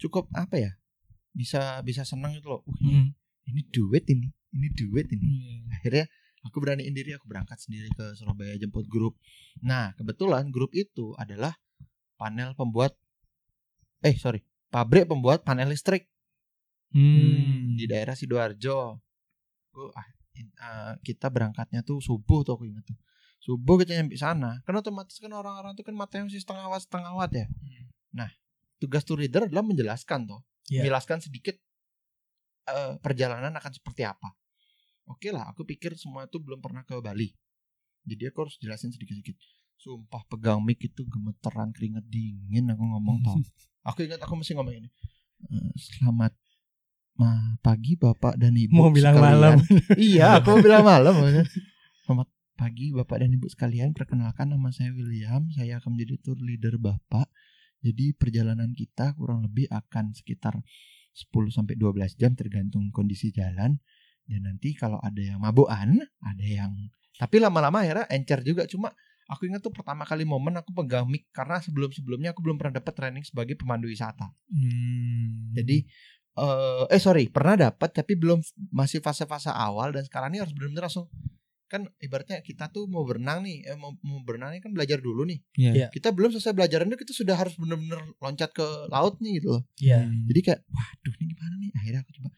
cukup 0.00 0.24
apa 0.32 0.56
ya 0.56 0.72
bisa 1.32 1.80
bisa 1.82 2.02
senang 2.02 2.34
gitu 2.36 2.48
loh. 2.52 2.62
Wih, 2.66 2.78
Hmm. 2.80 3.06
ini 3.48 3.62
duit 3.68 4.04
ini 4.08 4.28
ini 4.52 4.68
duit 4.72 5.06
ini. 5.12 5.24
Iya. 5.24 5.56
akhirnya 5.78 6.04
aku 6.44 6.56
beraniin 6.58 6.94
diri 6.94 7.12
aku 7.12 7.28
berangkat 7.28 7.58
sendiri 7.60 7.88
ke 7.92 8.16
Surabaya 8.16 8.56
jemput 8.56 8.88
grup. 8.88 9.16
Nah 9.60 9.92
kebetulan 9.94 10.48
grup 10.48 10.72
itu 10.72 11.12
adalah 11.20 11.52
panel 12.16 12.56
pembuat 12.56 12.96
eh 14.00 14.14
sorry 14.16 14.42
pabrik 14.68 15.06
pembuat 15.06 15.44
panel 15.44 15.68
listrik. 15.70 16.08
Hmm. 16.88 17.76
di 17.76 17.84
daerah 17.84 18.16
sidoarjo. 18.16 18.96
Ah, 19.92 20.08
ah, 20.64 20.92
kita 21.04 21.28
berangkatnya 21.28 21.84
tuh 21.84 22.00
subuh 22.00 22.40
tuh 22.40 22.56
aku 22.56 22.64
ingat 22.64 22.88
tuh. 22.88 22.96
Subuh 23.38 23.78
kita 23.78 23.92
nyampe 23.94 24.16
sana 24.18 24.58
kan 24.66 24.74
otomatis 24.74 25.20
kan 25.20 25.30
orang-orang 25.30 25.76
tuh 25.76 25.84
kan 25.86 25.94
matanya 25.94 26.26
masih 26.26 26.42
setengah 26.42 26.66
watt 26.66 26.82
setengah 26.82 27.12
watt 27.14 27.30
ya 27.30 27.46
nah 28.10 28.28
tugas 28.80 29.04
tour 29.06 29.20
leader 29.20 29.46
adalah 29.46 29.62
menjelaskan 29.62 30.26
tuh 30.26 30.40
Iya. 30.68 30.84
menjelaskan 30.84 31.18
sedikit 31.24 31.56
eh, 32.68 32.94
perjalanan 33.00 33.52
akan 33.56 33.72
seperti 33.72 34.04
apa. 34.04 34.32
Oke 35.08 35.32
lah 35.32 35.48
aku 35.48 35.64
pikir 35.64 35.96
semua 35.96 36.28
itu 36.28 36.36
belum 36.36 36.60
pernah 36.60 36.84
ke 36.84 36.92
Bali. 37.00 37.32
Jadi 38.04 38.28
aku 38.28 38.48
harus 38.48 38.56
jelasin 38.60 38.92
sedikit-sedikit. 38.92 39.36
Sumpah 39.78 40.26
pegang 40.28 40.60
mic 40.60 40.82
itu 40.84 41.06
gemeteran 41.08 41.72
keringet 41.72 42.04
dingin 42.10 42.68
aku 42.68 42.84
ngomong 42.84 43.18
tau. 43.24 43.36
Aku 43.88 44.04
ingat 44.04 44.20
aku 44.20 44.36
mesti 44.36 44.52
ngomong 44.52 44.84
ini. 44.84 44.88
"Eh, 45.48 45.72
selamat 45.80 46.36
ma 47.16 47.56
pagi 47.64 47.96
bapak 47.96 48.36
dan 48.36 48.52
ibu 48.52 48.76
Mau 48.76 48.92
bilang 48.92 49.16
sekalian." 49.16 49.32
malam. 49.32 49.56
iya 49.96 50.26
aku 50.36 50.46
mau 50.52 50.60
bilang 50.60 50.84
malam 50.84 51.14
selamat 52.04 52.28
pagi 52.52 52.92
bapak 52.92 53.24
dan 53.24 53.32
ibu 53.32 53.48
sekalian. 53.48 53.96
Perkenalkan 53.96 54.52
nama 54.52 54.68
saya 54.76 54.92
William. 54.92 55.48
Saya 55.56 55.80
akan 55.80 55.96
menjadi 55.96 56.20
tour 56.20 56.36
leader 56.36 56.76
bapak 56.76 57.32
jadi 57.78 58.14
perjalanan 58.18 58.74
kita 58.74 59.14
kurang 59.14 59.46
lebih 59.46 59.70
akan 59.70 60.10
sekitar 60.10 60.58
10 61.14 61.54
sampai 61.54 61.74
12 61.74 62.18
jam 62.18 62.34
tergantung 62.34 62.90
kondisi 62.94 63.30
jalan. 63.34 63.78
Dan 64.28 64.44
nanti 64.44 64.76
kalau 64.76 65.00
ada 65.00 65.18
yang 65.18 65.40
mabukan 65.40 65.98
ada 66.20 66.44
yang 66.44 66.74
tapi 67.18 67.42
lama-lama 67.42 67.82
akhirnya 67.82 68.06
encer 68.12 68.44
juga. 68.44 68.68
Cuma 68.68 68.92
aku 69.26 69.48
ingat 69.48 69.64
tuh 69.64 69.74
pertama 69.74 70.04
kali 70.04 70.22
momen 70.22 70.58
aku 70.60 70.70
pegang 70.70 71.08
mic 71.08 71.26
karena 71.34 71.58
sebelum-sebelumnya 71.58 72.36
aku 72.36 72.44
belum 72.44 72.60
pernah 72.60 72.78
dapat 72.78 72.92
training 72.94 73.24
sebagai 73.26 73.58
pemandu 73.58 73.90
wisata. 73.90 74.30
Hmm. 74.52 75.52
jadi 75.56 75.82
eh 76.38 76.84
eh 76.94 77.00
sorry 77.02 77.26
pernah 77.26 77.58
dapat 77.58 77.90
tapi 77.90 78.14
belum 78.14 78.38
masih 78.70 79.02
fase-fase 79.02 79.50
awal. 79.50 79.94
Dan 79.96 80.04
sekarang 80.06 80.34
ini 80.34 80.44
harus 80.44 80.54
benar-benar 80.54 80.86
langsung 80.90 81.08
kan 81.68 81.84
ibaratnya 82.00 82.40
kita 82.40 82.68
tuh 82.68 82.88
mau 82.88 83.04
berenang 83.04 83.44
nih 83.44 83.60
eh, 83.62 83.76
mau, 83.76 83.92
mau 84.00 84.24
berenang 84.24 84.56
nih 84.56 84.60
kan 84.60 84.72
belajar 84.72 84.98
dulu 84.98 85.22
nih 85.22 85.38
Iya. 85.54 85.72
Iya. 85.76 85.86
kita 85.92 86.10
belum 86.10 86.32
selesai 86.32 86.56
belajaran 86.56 86.88
itu 86.88 86.98
kita 86.98 87.12
sudah 87.12 87.36
harus 87.36 87.54
benar-benar 87.54 88.00
loncat 88.18 88.50
ke 88.50 88.64
laut 88.88 89.20
nih 89.20 89.38
gitu 89.38 89.48
loh 89.54 89.62
Iya. 89.76 90.02
Hmm. 90.02 90.24
jadi 90.26 90.40
kayak 90.42 90.60
waduh 90.66 91.14
ini 91.14 91.24
gimana 91.30 91.54
nih 91.60 91.70
akhirnya 91.76 92.00
aku 92.02 92.12
coba 92.16 92.28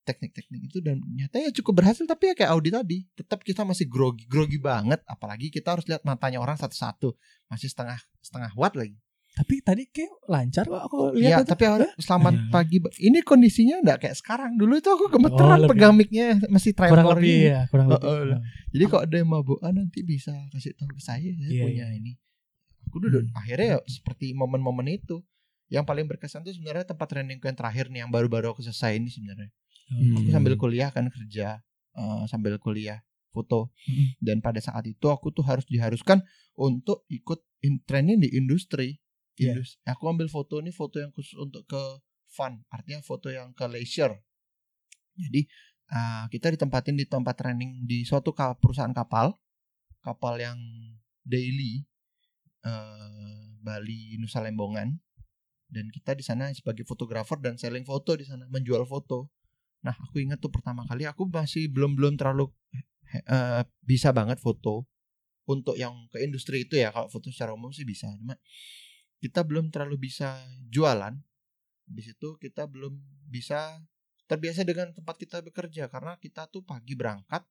teknik-teknik 0.00 0.60
itu 0.66 0.78
dan 0.80 0.98
nyatanya 1.06 1.54
cukup 1.54 1.84
berhasil 1.84 2.02
tapi 2.02 2.32
ya 2.32 2.34
kayak 2.34 2.50
Audi 2.50 2.70
tadi 2.72 2.98
tetap 3.14 3.44
kita 3.44 3.62
masih 3.62 3.86
grogi 3.86 4.24
grogi 4.26 4.58
banget 4.58 4.98
apalagi 5.06 5.52
kita 5.52 5.78
harus 5.78 5.86
lihat 5.86 6.02
matanya 6.02 6.40
orang 6.42 6.58
satu-satu 6.58 7.14
masih 7.46 7.70
setengah 7.70 8.00
setengah 8.18 8.50
watt 8.58 8.74
lagi 8.74 8.96
Tapi 9.40 9.54
tadi 9.64 9.88
kayak 9.88 10.12
lancar 10.28 10.64
kok 10.64 10.82
aku 10.84 10.98
Iya, 11.12 11.40
lihat 11.40 11.40
itu. 11.42 11.50
tapi 11.50 11.62
awalnya 11.64 11.90
selamat 11.96 12.34
Iya. 12.36 12.48
pagi. 12.52 12.76
Ini 13.00 13.18
kondisinya 13.22 13.76
enggak 13.80 13.98
kayak 13.98 14.16
sekarang. 14.16 14.50
Dulu 14.54 14.76
itu 14.76 14.90
aku 14.90 15.08
gemeteran 15.08 15.58
Oh, 15.58 15.68
pegang 15.68 15.96
mic-nya 15.96 16.36
masih 16.46 16.76
trial 16.76 16.92
kurang 16.92 17.16
lebih 17.16 17.36
ya, 17.48 17.60
kurang 17.66 17.88
Oh, 17.88 17.96
lebih. 17.96 18.04
oh, 18.06 18.22
lah. 18.28 18.38
Jadi 18.68 18.84
kalau 18.84 19.02
ada 19.02 19.16
yang 19.16 19.30
mabukan 19.30 19.72
nanti 19.72 20.00
bisa 20.02 20.36
kasih 20.50 20.76
tahu 20.76 20.92
ke 20.92 21.00
saya 21.00 21.24
saya 21.30 21.48
Iya, 21.48 21.62
punya 21.62 21.86
iya. 21.88 21.96
ini. 21.96 22.12
Aku 22.84 23.00
duduk 23.00 23.24
Hmm. 23.24 23.32
akhirnya 23.34 23.66
ya 23.66 23.78
seperti 23.86 24.32
momen-momen 24.32 24.92
itu. 24.92 25.24
Yang 25.66 25.84
paling 25.86 26.04
berkesan 26.04 26.42
tuh 26.42 26.50
sebenarnya 26.50 26.84
tempat 26.84 27.06
trainingku 27.08 27.46
yang 27.46 27.54
terakhir 27.54 27.88
nih 27.88 28.02
yang 28.02 28.10
baru-baru 28.10 28.50
aku 28.50 28.60
selesai 28.60 28.92
ini 28.92 29.08
sebenarnya. 29.08 29.48
Hmm. 29.88 30.16
Aku 30.16 30.28
sambil 30.28 30.54
kuliah 30.56 30.90
kan 30.90 31.08
kerja 31.08 31.64
eh, 31.90 32.22
sambil 32.26 32.54
kuliah 32.56 33.00
foto 33.30 33.70
Hmm. 33.80 34.14
dan 34.18 34.36
pada 34.38 34.58
saat 34.58 34.82
itu 34.84 35.06
aku 35.06 35.30
tuh 35.30 35.42
harus 35.42 35.62
diharuskan 35.64 36.20
untuk 36.52 37.06
ikut 37.08 37.40
in 37.62 37.80
training 37.80 38.18
di 38.18 38.30
industri. 38.30 38.98
Indus- 39.40 39.80
Aku 39.88 40.04
ambil 40.12 40.28
foto 40.28 40.60
ini 40.60 40.72
foto 40.74 41.00
yang 41.00 41.10
khusus 41.16 41.36
untuk 41.40 41.64
ke 41.64 41.82
fun, 42.30 42.62
artinya 42.70 43.00
foto 43.00 43.32
yang 43.32 43.50
ke 43.56 43.64
leisure. 43.66 44.14
Jadi 45.16 45.48
ah, 45.92 46.26
kita 46.30 46.52
ditempatin 46.52 46.96
di 46.96 47.06
tempat 47.08 47.34
training 47.40 47.84
di 47.88 48.04
suatu 48.04 48.32
perusahaan 48.32 48.92
kapal, 48.94 49.34
kapal 50.04 50.38
yang 50.38 50.58
daily 51.24 51.84
eh, 52.64 53.44
Bali 53.60 54.16
Nusa 54.16 54.40
Lembongan 54.40 54.96
dan 55.70 55.86
kita 55.94 56.18
di 56.18 56.24
sana 56.26 56.50
sebagai 56.50 56.82
fotografer 56.82 57.38
dan 57.38 57.54
selling 57.54 57.86
foto 57.86 58.18
di 58.18 58.26
sana 58.26 58.46
menjual 58.50 58.82
foto. 58.88 59.30
Nah 59.86 59.94
aku 59.94 60.20
ingat 60.20 60.42
tuh 60.42 60.50
pertama 60.50 60.84
kali 60.84 61.06
aku 61.06 61.28
masih 61.30 61.70
belum 61.70 61.94
belum 61.94 62.14
terlalu 62.18 62.50
eh, 63.14 63.62
bisa 63.84 64.10
banget 64.10 64.38
foto 64.42 64.86
untuk 65.48 65.74
yang 65.74 66.06
ke 66.14 66.22
industri 66.22 66.66
itu 66.68 66.78
ya 66.78 66.94
kalau 66.94 67.10
foto 67.10 67.26
secara 67.32 67.54
umum 67.56 67.74
sih 67.74 67.82
bisa 67.82 68.06
cuma 68.14 68.38
kita 69.20 69.44
belum 69.44 69.68
terlalu 69.68 70.08
bisa 70.10 70.40
jualan 70.72 71.14
habis 71.86 72.06
itu 72.10 72.28
kita 72.40 72.64
belum 72.66 72.96
bisa 73.28 73.78
terbiasa 74.26 74.62
dengan 74.62 74.94
tempat 74.94 75.18
kita 75.18 75.42
bekerja 75.42 75.90
karena 75.90 76.14
kita 76.16 76.46
tuh 76.48 76.62
pagi 76.62 76.94
berangkat 76.94 77.42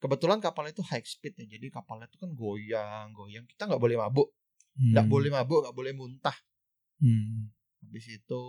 kebetulan 0.00 0.40
kapal 0.40 0.64
itu 0.64 0.80
high 0.80 1.04
speed 1.04 1.36
ya 1.36 1.58
jadi 1.58 1.68
kapalnya 1.68 2.08
itu 2.08 2.16
kan 2.16 2.30
goyang 2.32 3.12
goyang 3.12 3.44
kita 3.44 3.68
nggak 3.68 3.82
boleh 3.82 3.96
mabuk 4.00 4.28
nggak 4.78 5.04
Hmm. 5.04 5.12
boleh 5.12 5.28
mabuk 5.28 5.60
nggak 5.66 5.76
boleh 5.76 5.92
muntah 5.92 6.36
Hmm. 7.00 7.52
habis 7.84 8.06
itu 8.08 8.42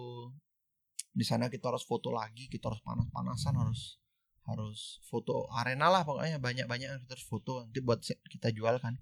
di 1.12 1.26
sana 1.28 1.52
kita 1.52 1.68
harus 1.72 1.84
foto 1.84 2.12
lagi 2.14 2.48
kita 2.48 2.72
harus 2.72 2.80
panas-panasan 2.80 3.58
harus 3.60 4.00
harus 4.48 5.04
foto 5.04 5.52
arena 5.52 5.92
lah 5.92 6.08
pokoknya 6.08 6.40
banyak-banyak 6.40 6.88
yang 6.88 7.02
kita 7.04 7.20
harus 7.20 7.28
foto 7.28 7.66
nanti 7.66 7.80
buat 7.84 8.00
kita 8.04 8.54
jual 8.56 8.80
kan 8.80 8.96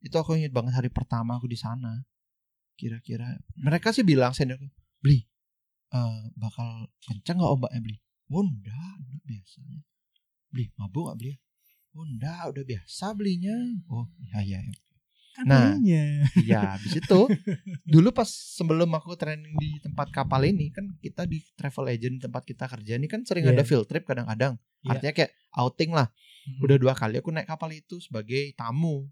itu 0.00 0.16
aku 0.16 0.34
ingat 0.34 0.50
banget 0.50 0.74
hari 0.74 0.90
pertama 0.90 1.38
aku 1.38 1.46
di 1.46 1.56
sana 1.56 2.02
kira-kira 2.74 3.38
mereka 3.56 3.94
sih 3.94 4.02
bilang 4.06 4.34
seniorku 4.34 4.66
beli 5.00 5.24
eh, 5.94 6.20
bakal 6.38 6.90
kencang 7.06 7.38
nggak 7.38 7.52
ombaknya 7.54 7.80
beli 7.82 7.98
oh 8.30 8.42
enggak 8.42 8.92
enggak 9.00 9.20
biasanya 9.24 9.78
beli 10.50 10.64
mabuk 10.78 11.02
nggak 11.10 11.18
beli 11.18 11.32
oh 11.94 12.04
enggak 12.06 12.42
udah 12.50 12.64
biasa 12.66 13.04
belinya 13.14 13.56
oh 13.90 14.06
iya 14.18 14.40
iya 14.42 14.60
iya. 14.62 14.84
Kan 15.34 15.50
Nah. 15.50 15.74
Iya, 15.82 16.78
habis 16.78 16.94
itu 16.94 17.20
dulu 17.82 18.14
pas 18.14 18.30
sebelum 18.30 18.86
aku 18.94 19.18
training 19.18 19.58
di 19.58 19.82
tempat 19.82 20.14
kapal 20.14 20.46
ini 20.46 20.70
kan 20.70 20.86
kita 21.02 21.26
di 21.26 21.42
travel 21.58 21.90
agent 21.90 22.22
tempat 22.22 22.46
kita 22.46 22.70
kerja 22.70 22.94
ini 22.94 23.10
kan 23.10 23.26
sering 23.26 23.50
Iya. 23.50 23.58
ada 23.58 23.66
field 23.66 23.90
trip 23.90 24.06
kadang-kadang. 24.06 24.54
Iya. 24.86 24.94
Artinya 24.94 25.12
kayak 25.18 25.32
outing 25.58 25.90
lah. 25.90 26.06
Mm. 26.46 26.62
Udah 26.62 26.76
dua 26.78 26.94
kali 26.94 27.18
aku 27.18 27.34
naik 27.34 27.50
kapal 27.50 27.66
itu 27.74 27.98
sebagai 27.98 28.54
tamu. 28.54 29.10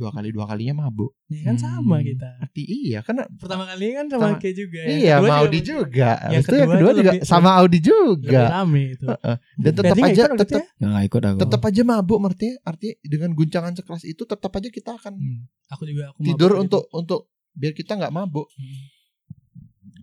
Dua 0.00 0.08
kali 0.08 0.32
dua 0.32 0.48
kalinya 0.48 0.74
mabuk. 0.80 1.12
Ya 1.28 1.44
kan 1.44 1.56
sama 1.56 2.00
Hmm. 2.00 2.08
kita. 2.08 2.28
Arti 2.40 2.62
iya 2.64 2.98
kan 3.00 3.20
Pertama 3.36 3.68
kali 3.68 3.92
kan 3.92 4.08
sama 4.08 4.22
Sama- 4.26 4.40
Kayak 4.40 4.56
juga. 4.56 4.80
Yang 4.80 4.96
iya 4.96 5.14
sama 5.14 5.34
Audi 5.36 5.60
juga. 5.60 6.10
Yang 6.24 6.32
itu 6.32 6.48
kedua 6.48 6.56
yang 6.56 6.70
kedua 6.72 6.90
juga 6.90 6.96
lebih- 7.04 7.22
sama 7.22 7.50
Audi 7.54 7.68
Lebih 7.76 7.84
juga. 7.86 8.40
rame 8.50 8.82
itu. 8.90 9.06
Heeh. 9.06 9.36
Dan 9.54 9.72
tetap 9.74 9.84
Berarti 9.92 10.02
aja 10.10 10.24
tetap 10.32 10.48
ya? 10.50 10.64
Nggak 10.80 11.02
ikut 11.04 11.22
aku. 11.22 11.38
tetap 11.38 11.60
aja 11.62 11.82
mabuk 11.84 12.18
artinya 12.22 12.54
artinya 12.64 12.94
dengan 13.04 13.30
guncangan 13.30 13.72
sekeras 13.74 14.04
itu 14.04 14.22
tetap 14.24 14.50
aja 14.50 14.68
kita 14.68 14.90
akan 14.94 15.12
Hmm. 15.14 15.40
Aku 15.68 15.82
juga 15.84 16.02
aku 16.08 16.18
tidur 16.24 16.50
mabuk 16.50 16.62
untuk 16.62 16.82
untuk 16.90 17.20
biar 17.52 17.72
kita 17.72 17.92
nggak 17.94 18.10
mabuk. 18.10 18.48
gitu. 18.48 18.64
Hmm. 18.64 18.88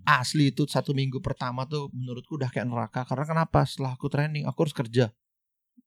Asli 0.06 0.50
itu 0.50 0.64
satu 0.66 0.94
minggu 0.94 1.20
pertama 1.20 1.66
tuh 1.66 1.92
menurutku 1.92 2.36
udah 2.36 2.48
kayak 2.48 2.64
neraka 2.66 3.04
karena 3.04 3.26
kenapa? 3.26 3.64
Setelah 3.64 3.92
aku 3.94 4.08
training 4.08 4.46
aku 4.46 4.60
harus 4.62 4.72
kerja 4.74 5.12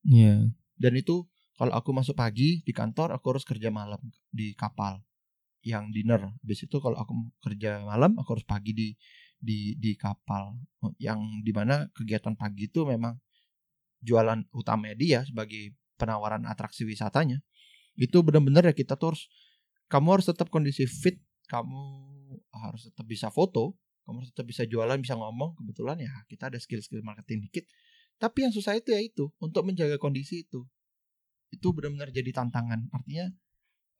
Iya. 0.03 0.53
dan 0.75 0.93
itu 0.95 1.25
kalau 1.61 1.77
aku 1.77 1.93
masuk 1.93 2.17
pagi 2.17 2.65
di 2.65 2.73
kantor 2.73 3.13
aku 3.21 3.37
harus 3.37 3.45
kerja 3.45 3.69
malam 3.69 4.01
di 4.33 4.57
kapal 4.57 4.97
yang 5.61 5.93
dinner. 5.93 6.33
Habis 6.41 6.65
itu 6.65 6.81
kalau 6.81 6.97
aku 6.97 7.13
kerja 7.45 7.85
malam 7.85 8.17
aku 8.17 8.41
harus 8.41 8.49
pagi 8.49 8.73
di 8.73 8.89
di 9.37 9.77
di 9.77 9.93
kapal. 9.93 10.57
Yang 10.97 11.21
di 11.45 11.53
mana 11.53 11.85
kegiatan 11.93 12.33
pagi 12.33 12.65
itu 12.73 12.89
memang 12.89 13.13
jualan 14.01 14.49
utamanya 14.57 14.97
dia 14.97 15.21
sebagai 15.29 15.77
penawaran 16.01 16.49
atraksi 16.49 16.89
wisatanya. 16.89 17.45
Itu 17.93 18.25
benar-benar 18.25 18.73
ya 18.73 18.73
kita 18.73 18.97
tuh 18.97 19.13
harus 19.13 19.29
kamu 19.93 20.17
harus 20.17 20.33
tetap 20.33 20.49
kondisi 20.49 20.89
fit 20.89 21.21
kamu 21.53 21.77
harus 22.57 22.89
tetap 22.89 23.05
bisa 23.05 23.29
foto 23.29 23.77
kamu 24.09 24.25
harus 24.25 24.31
tetap 24.33 24.49
bisa 24.49 24.65
jualan 24.65 24.97
bisa 24.97 25.13
ngomong. 25.13 25.61
Kebetulan 25.61 26.01
ya 26.01 26.25
kita 26.25 26.49
ada 26.49 26.57
skill-skill 26.57 27.05
marketing 27.05 27.45
dikit. 27.45 27.69
Tapi 28.17 28.49
yang 28.49 28.53
susah 28.57 28.81
itu 28.81 28.97
ya 28.97 29.01
itu 29.05 29.29
untuk 29.45 29.69
menjaga 29.69 30.01
kondisi 30.01 30.49
itu 30.49 30.65
itu 31.51 31.67
benar-benar 31.71 32.11
jadi 32.11 32.31
tantangan 32.31 32.87
artinya 32.91 33.27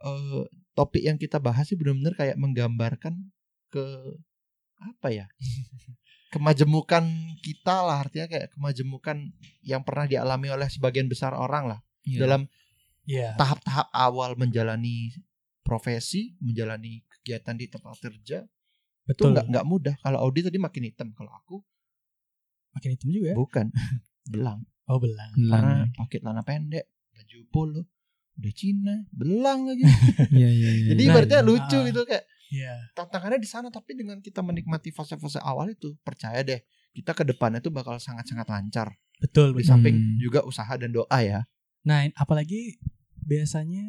eh, 0.01 0.43
topik 0.73 1.03
yang 1.03 1.19
kita 1.19 1.39
bahas 1.39 1.67
sih 1.67 1.77
benar-benar 1.77 2.15
kayak 2.15 2.39
menggambarkan 2.39 3.31
ke 3.69 3.85
apa 4.81 5.09
ya 5.13 5.27
kemajemukan 6.35 7.05
kita 7.43 7.83
lah 7.83 8.07
artinya 8.07 8.31
kayak 8.31 8.55
kemajemukan 8.55 9.35
yang 9.61 9.83
pernah 9.83 10.07
dialami 10.07 10.49
oleh 10.49 10.69
sebagian 10.71 11.11
besar 11.11 11.35
orang 11.35 11.67
lah 11.77 11.81
Iya. 12.01 12.19
dalam 12.25 12.43
Iya. 13.05 13.37
tahap-tahap 13.37 13.93
awal 13.93 14.33
menjalani 14.41 15.13
profesi 15.61 16.33
menjalani 16.41 17.05
kegiatan 17.05 17.53
di 17.53 17.69
tempat 17.69 17.93
kerja 18.01 18.41
itu 18.41 19.13
Betul. 19.21 19.37
nggak 19.37 19.47
nggak 19.53 19.67
mudah 19.69 19.95
kalau 20.01 20.25
Audi 20.25 20.41
tadi 20.41 20.57
makin 20.57 20.89
hitam 20.89 21.13
kalau 21.13 21.29
aku 21.35 21.61
Makin 22.71 22.91
hitam 22.95 23.11
juga 23.11 23.35
ya. 23.35 23.37
bukan 23.37 23.67
belang 24.33 24.63
Oh 24.89 24.97
belang. 24.97 25.29
karena 25.37 25.87
pakai 25.93 26.19
celana 26.23 26.41
pendek 26.41 26.87
baju 27.41 27.49
polo 27.49 27.83
udah 28.37 28.53
Cina 28.53 28.95
belang 29.11 29.65
lagi 29.65 29.85
Iya 30.33 30.49
iya 30.49 30.71
iya. 30.71 30.87
jadi 30.93 31.03
Nah, 31.03 31.11
ibaratnya 31.13 31.41
iya. 31.41 31.49
lucu 31.49 31.77
Ah. 31.77 31.85
gitu 31.85 32.01
kayak 32.05 32.25
Iya. 32.51 32.75
tantangannya 32.93 33.39
di 33.39 33.47
sana 33.47 33.69
tapi 33.69 33.95
dengan 33.95 34.19
kita 34.19 34.41
menikmati 34.41 34.91
fase-fase 34.91 35.39
awal 35.41 35.71
itu 35.71 35.95
percaya 36.01 36.41
deh 36.41 36.59
kita 36.91 37.15
ke 37.15 37.23
depannya 37.23 37.59
tuh 37.59 37.71
bakal 37.71 37.97
sangat-sangat 37.97 38.45
lancar 38.45 38.89
Betul 39.17 39.53
di 39.53 39.63
betul. 39.63 39.69
samping 39.69 39.97
Hmm. 39.97 40.19
juga 40.19 40.41
usaha 40.43 40.75
dan 40.75 40.91
doa 40.91 41.19
ya 41.21 41.47
Nah, 41.81 42.05
apalagi 42.13 42.77
biasanya 43.17 43.87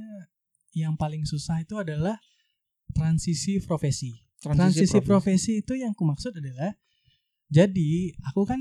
yang 0.71 0.95
paling 0.95 1.25
susah 1.25 1.59
itu 1.59 1.75
adalah 1.75 2.15
transisi 2.91 3.59
profesi. 3.59 4.15
Transisi, 4.39 4.99
profesi. 5.03 5.59
itu 5.59 5.75
yang 5.75 5.91
aku 5.91 6.01
maksud 6.01 6.31
adalah 6.31 6.71
jadi 7.47 7.91
aku 8.25 8.47
kan 8.47 8.57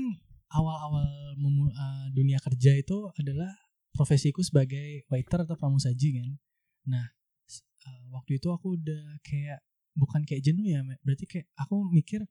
awal-awal 0.51 1.07
uh, 1.33 2.05
dunia 2.11 2.37
kerja 2.37 2.75
itu 2.75 3.07
adalah 3.15 3.49
profesiku 3.91 4.39
sebagai 4.41 5.03
waiter 5.11 5.43
atau 5.43 5.55
pramusaji 5.59 6.09
kan. 6.19 6.29
Nah, 6.87 7.05
uh, 7.87 8.03
waktu 8.15 8.39
itu 8.39 8.47
aku 8.49 8.79
udah 8.79 9.19
kayak 9.21 9.59
bukan 9.93 10.23
kayak 10.23 10.41
jenuh 10.41 10.63
ya, 10.63 10.79
berarti 11.03 11.27
kayak 11.27 11.47
aku 11.59 11.83
mikir 11.91 12.23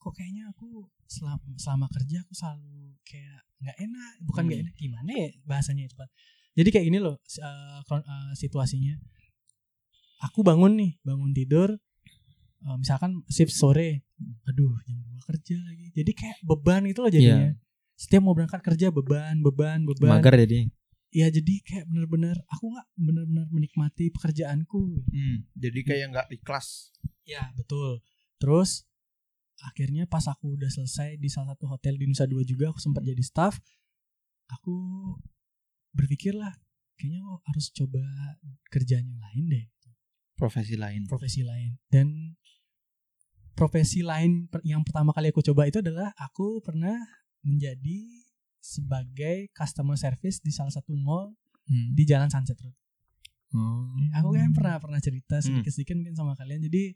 kok 0.00 0.12
kayaknya 0.16 0.48
aku 0.52 0.88
selama, 1.04 1.44
selama 1.60 1.86
kerja 1.92 2.24
aku 2.24 2.32
selalu 2.32 2.96
kayak 3.04 3.38
nggak 3.60 3.76
enak, 3.84 4.12
bukan 4.24 4.42
nggak 4.48 4.58
Hmm. 4.60 4.66
enak 4.68 4.76
gimana 4.80 5.10
ya 5.12 5.28
bahasanya 5.44 5.82
itu 5.88 5.96
Pak. 5.96 6.08
Jadi 6.56 6.68
kayak 6.72 6.84
gini 6.88 6.98
loh 7.00 7.16
uh, 7.20 7.80
uh, 7.84 8.32
situasinya. 8.36 8.96
Aku 10.20 10.44
bangun 10.44 10.76
nih, 10.76 10.92
bangun 11.00 11.32
tidur 11.32 11.68
uh, 12.64 12.76
misalkan 12.76 13.24
shift 13.28 13.52
sore. 13.52 14.04
Aduh, 14.48 14.76
jam 14.84 15.00
2 15.00 15.28
kerja 15.32 15.56
lagi. 15.64 15.86
Jadi 15.96 16.12
kayak 16.12 16.38
beban 16.44 16.84
itu 16.84 17.00
loh 17.00 17.08
jadinya. 17.08 17.56
Setiap 17.96 18.20
mau 18.24 18.32
berangkat 18.36 18.60
kerja 18.60 18.92
beban, 18.92 19.40
beban, 19.40 19.84
beban. 19.84 20.20
Mager 20.20 20.36
jadi. 20.44 20.68
Ya 21.10 21.26
jadi 21.26 21.58
kayak 21.66 21.90
bener-bener 21.90 22.38
aku 22.46 22.70
nggak 22.70 22.86
bener-bener 22.94 23.46
menikmati 23.50 24.14
pekerjaanku. 24.14 25.02
Hmm, 25.10 25.42
jadi 25.58 25.80
kayak 25.82 26.06
nggak 26.14 26.28
ikhlas 26.38 26.94
Ya 27.26 27.50
betul. 27.54 28.02
Terus 28.42 28.86
akhirnya 29.60 30.08
pas 30.10 30.24
aku 30.26 30.56
udah 30.56 30.70
selesai 30.72 31.20
di 31.20 31.28
salah 31.28 31.54
satu 31.54 31.70
hotel 31.70 31.94
di 32.00 32.08
Nusa 32.08 32.24
Dua 32.26 32.42
juga 32.42 32.74
aku 32.74 32.82
sempat 32.82 33.06
jadi 33.06 33.22
staff. 33.22 33.58
Aku 34.50 34.74
berpikir 35.94 36.34
lah 36.34 36.50
kayaknya 36.98 37.22
aku 37.22 37.42
harus 37.46 37.66
coba 37.70 38.02
kerjaan 38.70 39.06
yang 39.06 39.20
lain 39.22 39.44
deh, 39.50 39.66
profesi 40.34 40.74
lain 40.74 41.06
profesi 41.06 41.42
lain. 41.46 41.78
Dan 41.86 42.34
profesi 43.54 44.00
lain 44.02 44.50
yang 44.66 44.82
pertama 44.82 45.14
kali 45.14 45.30
aku 45.30 45.42
coba 45.42 45.70
itu 45.70 45.78
adalah 45.84 46.10
aku 46.18 46.58
pernah 46.64 46.96
menjadi 47.44 48.29
sebagai 48.60 49.48
customer 49.50 49.96
service 49.96 50.38
di 50.38 50.52
salah 50.52 50.70
satu 50.70 50.92
mall 50.94 51.32
Hmm. 51.64 51.94
di 51.94 52.02
Jalan 52.02 52.26
Sunset 52.26 52.58
Road. 52.58 52.74
Oh. 53.54 53.86
Aku 54.10 54.34
kan 54.34 54.50
pernah 54.50 54.74
pernah 54.78 54.98
cerita 54.98 55.38
sedikit-sedikit 55.38 55.94
mungkin 55.94 56.14
sama 56.14 56.34
kalian. 56.34 56.66
Jadi 56.66 56.94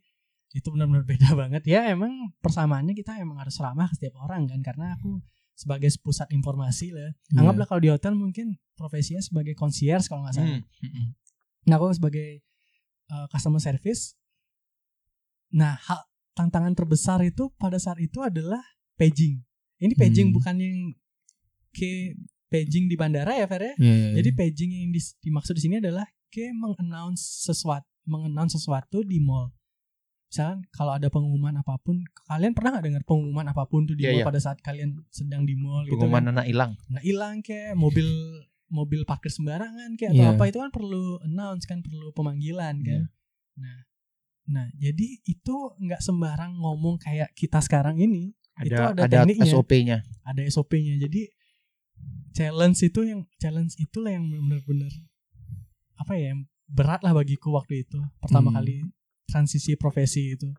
itu 0.51 0.67
benar-benar 0.67 1.07
beda 1.07 1.31
banget. 1.41 1.63
Ya 1.63 1.87
emang 1.89 2.11
persamaannya 2.43 2.91
kita 2.93 3.15
emang 3.19 3.39
harus 3.39 3.55
ramah 3.59 3.87
ke 3.87 3.95
setiap 3.95 4.19
orang 4.19 4.47
kan 4.47 4.61
karena 4.61 4.99
aku 4.99 5.23
sebagai 5.55 5.87
pusat 6.03 6.27
informasi 6.31 6.91
lah. 6.91 7.15
Iya. 7.31 7.39
Anggaplah 7.39 7.67
kalau 7.71 7.81
di 7.81 7.91
hotel 7.91 8.19
mungkin 8.19 8.59
profesinya 8.75 9.23
sebagai 9.23 9.55
concierge 9.55 10.11
kalau 10.11 10.27
nggak 10.27 10.35
salah. 10.35 10.59
Hmm, 10.59 11.15
Nah, 11.65 11.75
aku 11.79 11.95
sebagai 11.95 12.43
uh, 13.09 13.27
customer 13.31 13.63
service 13.63 14.19
Nah, 15.55 15.79
hal 15.79 16.03
tantangan 16.35 16.75
terbesar 16.75 17.23
itu 17.23 17.47
pada 17.55 17.79
saat 17.79 18.03
itu 18.03 18.19
adalah 18.19 18.59
paging. 18.99 19.39
Ini 19.79 19.95
paging 19.95 20.29
Hmm. 20.31 20.37
bukan 20.37 20.57
yang 20.59 20.79
ke 21.75 22.15
paging 22.47 22.87
di 22.87 22.95
bandara 22.95 23.35
ya, 23.35 23.45
Fer 23.45 23.61
ya? 23.61 23.75
Iya, 23.75 23.75
iya, 23.83 23.95
iya. 23.99 24.11
Jadi 24.23 24.31
paging 24.33 24.71
yang 24.73 24.91
dis- 24.91 25.19
dimaksud 25.19 25.59
di 25.59 25.63
sini 25.63 25.83
adalah 25.83 26.07
kayak 26.31 26.55
mengannounce 26.55 27.43
sesuatu, 27.43 27.87
mengannounce 28.07 28.55
sesuatu 28.55 29.03
di 29.03 29.19
mall. 29.19 29.51
Misalkan 30.31 30.67
kalau 30.71 30.95
ada 30.95 31.07
pengumuman 31.07 31.55
apa 31.55 31.79
pun, 31.79 32.03
kalian 32.27 32.55
pernah 32.55 32.75
nggak 32.75 32.85
dengar 32.87 33.03
pengumuman 33.03 33.47
apa 33.47 33.67
pun 33.67 33.87
tuh 33.87 33.95
di 33.95 34.03
Iya, 34.03 34.11
mall 34.15 34.21
iya. 34.23 34.27
pada 34.27 34.41
saat 34.41 34.59
kalian 34.61 34.99
sedang 35.11 35.43
di 35.43 35.55
mall 35.55 35.83
gitu 35.85 35.95
pengumuman 35.95 36.27
kan? 36.27 36.33
anak 36.35 36.47
hilang 36.47 36.73
Nah 36.91 37.03
hilang 37.03 37.39
kayak 37.39 37.75
mobil 37.75 38.07
mobil 38.67 39.07
parkir 39.07 39.31
sembarangan 39.31 39.95
kayak 39.95 40.11
atau 40.11 40.25
Iya. 40.27 40.35
apa 40.35 40.45
itu 40.51 40.59
kan 40.59 40.71
perlu 40.71 41.23
announce 41.23 41.67
kan 41.67 41.79
perlu 41.83 42.11
pemanggilan 42.11 42.83
kan. 42.83 43.03
Iya. 43.07 43.07
Nah, 43.55 43.79
nah 44.45 44.67
jadi 44.75 45.07
itu 45.23 45.55
nggak 45.79 46.03
sembarang 46.03 46.59
ngomong 46.59 46.99
kayak 46.99 47.31
kita 47.39 47.63
sekarang 47.63 47.99
ini. 47.99 48.35
Itu 48.59 48.75
ada 48.75 48.91
ada 48.91 49.03
ada, 49.07 49.17
tekniknya. 49.23 49.47
SOP-nya 49.47 49.99
ada 50.23 50.41
SOP-nya. 50.45 50.99
Jadi 50.99 51.31
challenge 52.35 52.83
itu 52.83 53.01
yang 53.07 53.21
challenge 53.39 53.79
itulah 53.79 54.11
yang 54.11 54.27
benar-benar 54.27 54.91
apa 55.95 56.19
ya 56.19 56.35
berat 56.67 57.01
lah 57.01 57.15
bagiku 57.15 57.55
waktu 57.55 57.87
itu 57.87 57.99
pertama 58.19 58.51
Hmm. 58.51 58.59
kali 58.59 58.77
transisi 59.25 59.75
profesi 59.75 60.35
itu. 60.35 60.51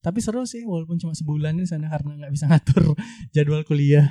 Tapi 0.00 0.18
seru 0.18 0.42
sih 0.44 0.64
walaupun 0.64 0.96
cuma 0.96 1.12
sebulan 1.12 1.54
di 1.54 1.64
sana 1.64 1.86
karena 1.86 2.16
nggak 2.18 2.32
bisa 2.32 2.44
ngatur 2.50 2.96
jadwal 3.30 3.62
kuliah. 3.62 4.10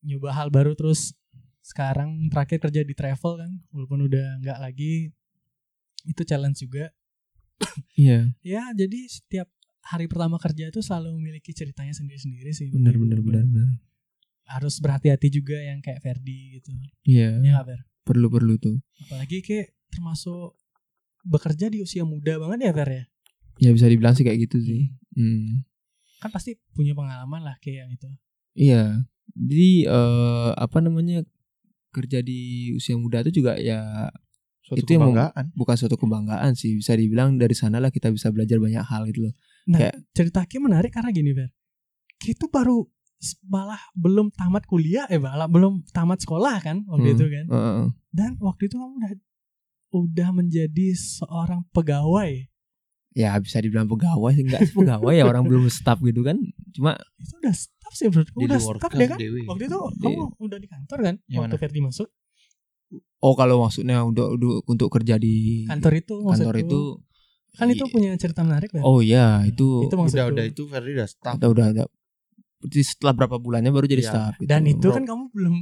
Nyoba 0.00 0.32
hal 0.32 0.48
baru 0.48 0.72
terus 0.72 1.12
sekarang 1.60 2.28
terakhir 2.28 2.58
kerja 2.58 2.80
di 2.82 2.92
travel 2.92 3.36
kan 3.38 3.50
walaupun 3.70 4.04
udah 4.04 4.40
nggak 4.40 4.58
lagi 4.58 5.12
itu 6.04 6.22
challenge 6.24 6.60
juga. 6.60 6.90
Iya, 7.92 8.32
Ya 8.40 8.72
jadi 8.72 9.04
setiap 9.06 9.46
hari 9.84 10.08
pertama 10.08 10.40
kerja 10.40 10.68
itu 10.68 10.80
selalu 10.80 11.12
memiliki 11.20 11.52
ceritanya 11.52 11.92
sendiri-sendiri 11.92 12.50
sih. 12.50 12.72
benar 12.72 12.96
benar 12.96 13.20
benar. 13.20 13.44
benar. 13.44 13.68
Harus 14.50 14.82
berhati-hati 14.82 15.30
juga 15.30 15.54
yang 15.56 15.78
kayak 15.78 16.02
Ferdi 16.02 16.58
gitu. 16.58 16.70
Iya, 17.06 17.38
Ya 17.38 17.50
nggak 17.54 17.66
Fer? 17.66 17.80
perlu 18.02 18.26
perlu 18.26 18.58
tuh. 18.58 18.82
Apalagi 19.06 19.40
kayak 19.40 19.70
termasuk 19.88 20.58
bekerja 21.22 21.68
di 21.68 21.78
usia 21.80 22.02
muda 22.02 22.34
banget 22.36 22.66
ya 22.66 22.72
Fer 22.74 22.90
ya. 22.90 23.04
Ya 23.60 23.70
bisa 23.70 23.86
dibilang 23.86 24.16
sih 24.16 24.24
kayak 24.24 24.50
gitu 24.50 24.58
sih. 24.58 24.90
Hmm. 25.14 25.62
Kan 26.18 26.30
pasti 26.30 26.58
punya 26.72 26.92
pengalaman 26.92 27.40
lah 27.40 27.56
kayak 27.60 27.86
yang 27.86 27.90
itu. 27.92 28.08
Iya. 28.56 28.84
Jadi 29.30 29.86
eh, 29.86 30.50
apa 30.56 30.78
namanya 30.80 31.22
kerja 31.90 32.18
di 32.20 32.70
usia 32.72 32.94
muda 32.94 33.22
itu 33.22 33.42
juga 33.42 33.54
ya 33.54 34.10
suatu 34.66 34.78
Itu 34.80 34.90
yang 34.94 35.10
kebanggaan 35.10 35.44
bukan 35.54 35.76
suatu 35.76 35.94
kebanggaan 35.94 36.52
sih. 36.54 36.74
Bisa 36.74 36.98
dibilang 36.98 37.38
dari 37.38 37.54
sanalah 37.54 37.94
kita 37.94 38.10
bisa 38.10 38.32
belajar 38.34 38.58
banyak 38.58 38.82
hal 38.82 39.06
gitu 39.06 39.30
loh. 39.30 39.34
Nah 39.70 39.78
Kayak- 39.78 39.98
cerita 40.16 40.40
Ki 40.48 40.58
menarik 40.58 40.90
karena 40.90 41.14
gini 41.14 41.30
Fer. 41.30 41.50
Ki 42.18 42.34
itu 42.34 42.48
baru 42.48 42.82
malah 43.44 43.80
belum 43.92 44.32
tamat 44.32 44.64
kuliah 44.64 45.04
eh 45.06 45.16
malah 45.16 45.44
belum 45.44 45.84
tamat 45.90 46.18
sekolah 46.18 46.56
kan 46.58 46.82
waktu 46.88 47.08
Hmm. 47.08 47.14
itu 47.14 47.24
kan 47.26 47.44
Heeh. 47.46 47.84
dan 48.10 48.30
waktu 48.38 48.62
itu 48.64 48.76
kamu 48.76 48.94
udah 48.96 49.12
udah 49.90 50.28
menjadi 50.32 50.86
seorang 50.94 51.66
pegawai 51.70 52.48
ya 53.10 53.34
bisa 53.36 53.58
dibilang 53.58 53.84
pegawai 53.84 54.32
sih 54.32 54.44
enggak 54.44 54.60
sih 54.64 54.72
pegawai 54.72 55.12
ya 55.12 55.26
orang 55.26 55.42
belum 55.42 55.66
staff 55.68 55.98
gitu 55.98 56.22
kan 56.22 56.38
cuma 56.70 56.94
itu 57.16 57.34
udah 57.36 57.52
staff 57.52 57.92
sih 57.92 58.06
bro 58.06 58.22
udah 58.22 58.56
staff 58.56 58.86
kan 58.86 58.96
deh 58.96 59.08
kan 59.08 59.18
Dewi. 59.18 59.42
waktu 59.44 59.64
itu 59.66 59.78
kamu 59.98 60.22
udah 60.38 60.58
di 60.58 60.68
kantor 60.68 60.98
kan 61.02 61.14
Yang 61.26 61.40
waktu? 61.44 61.56
Ferdi 61.58 61.80
masuk 61.82 62.08
oh 63.20 63.34
kalau 63.34 63.60
maksudnya 63.60 64.00
untuk 64.00 64.32
untuk, 64.32 64.62
untuk 64.64 64.88
kerja 64.88 65.18
di 65.18 65.66
kantor 65.66 65.92
itu 65.98 66.14
kantor 66.22 66.54
maksudku. 66.54 66.62
itu 66.62 66.80
kan 67.50 67.66
itu 67.66 67.84
punya 67.84 68.14
cerita 68.14 68.40
menarik 68.40 68.70
kan 68.70 68.80
oh 68.80 69.02
ya 69.02 69.42
itu 69.42 69.84
itu 69.84 69.92
maksudku. 69.92 70.16
Udah 70.16 70.26
udah 70.30 70.44
itu 70.46 70.62
Ferdi 70.64 70.90
udah 70.94 71.08
staff. 71.10 71.34
udah 71.36 71.48
udah, 71.50 71.66
udah. 71.74 71.86
Setelah 72.62 73.14
berapa 73.14 73.36
bulannya 73.36 73.68
baru 73.68 73.84
jadi 73.84 74.00
Iya. 74.00 74.10
staff 74.10 74.32
gitu. 74.36 74.46
dan 74.46 74.62
itu 74.64 74.84
Bro. 74.84 74.96
kan 74.96 75.04
kamu 75.04 75.24
belum 75.30 75.56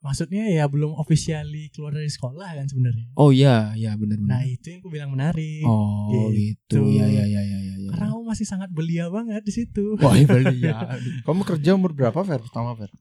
maksudnya 0.00 0.44
ya 0.46 0.68
belum 0.68 0.94
officially 0.94 1.72
keluar 1.72 1.90
dari 1.90 2.06
sekolah 2.06 2.46
kan 2.52 2.66
sebenarnya 2.66 3.08
oh 3.14 3.32
iya 3.32 3.72
iya 3.72 3.96
benar 3.96 4.20
nah 4.20 4.36
benar 4.36 4.46
itu 4.46 4.66
yang 4.68 4.78
aku 4.78 4.88
bilang 4.88 5.10
menarik 5.10 5.64
oh 5.64 6.28
gitu. 6.28 6.76
gitu 6.76 6.78
ya 6.92 7.08
ya 7.08 7.24
ya 7.24 7.40
ya 7.40 7.58
ya, 7.58 7.74
ya. 7.74 7.88
karena 7.90 8.12
kamu 8.12 8.22
masih 8.22 8.44
sangat 8.44 8.68
belia 8.68 9.08
banget 9.08 9.40
di 9.40 9.50
situ 9.50 9.96
wah 9.96 10.12
iya 10.12 10.28
belia 10.28 10.76
ya. 10.76 10.76
Kamu 11.22 11.40
kerja 11.42 11.70
umur 11.72 11.90
berapa 11.90 12.20
Fer? 12.20 12.36
Pertama 12.38 12.76
Fer? 12.76 12.92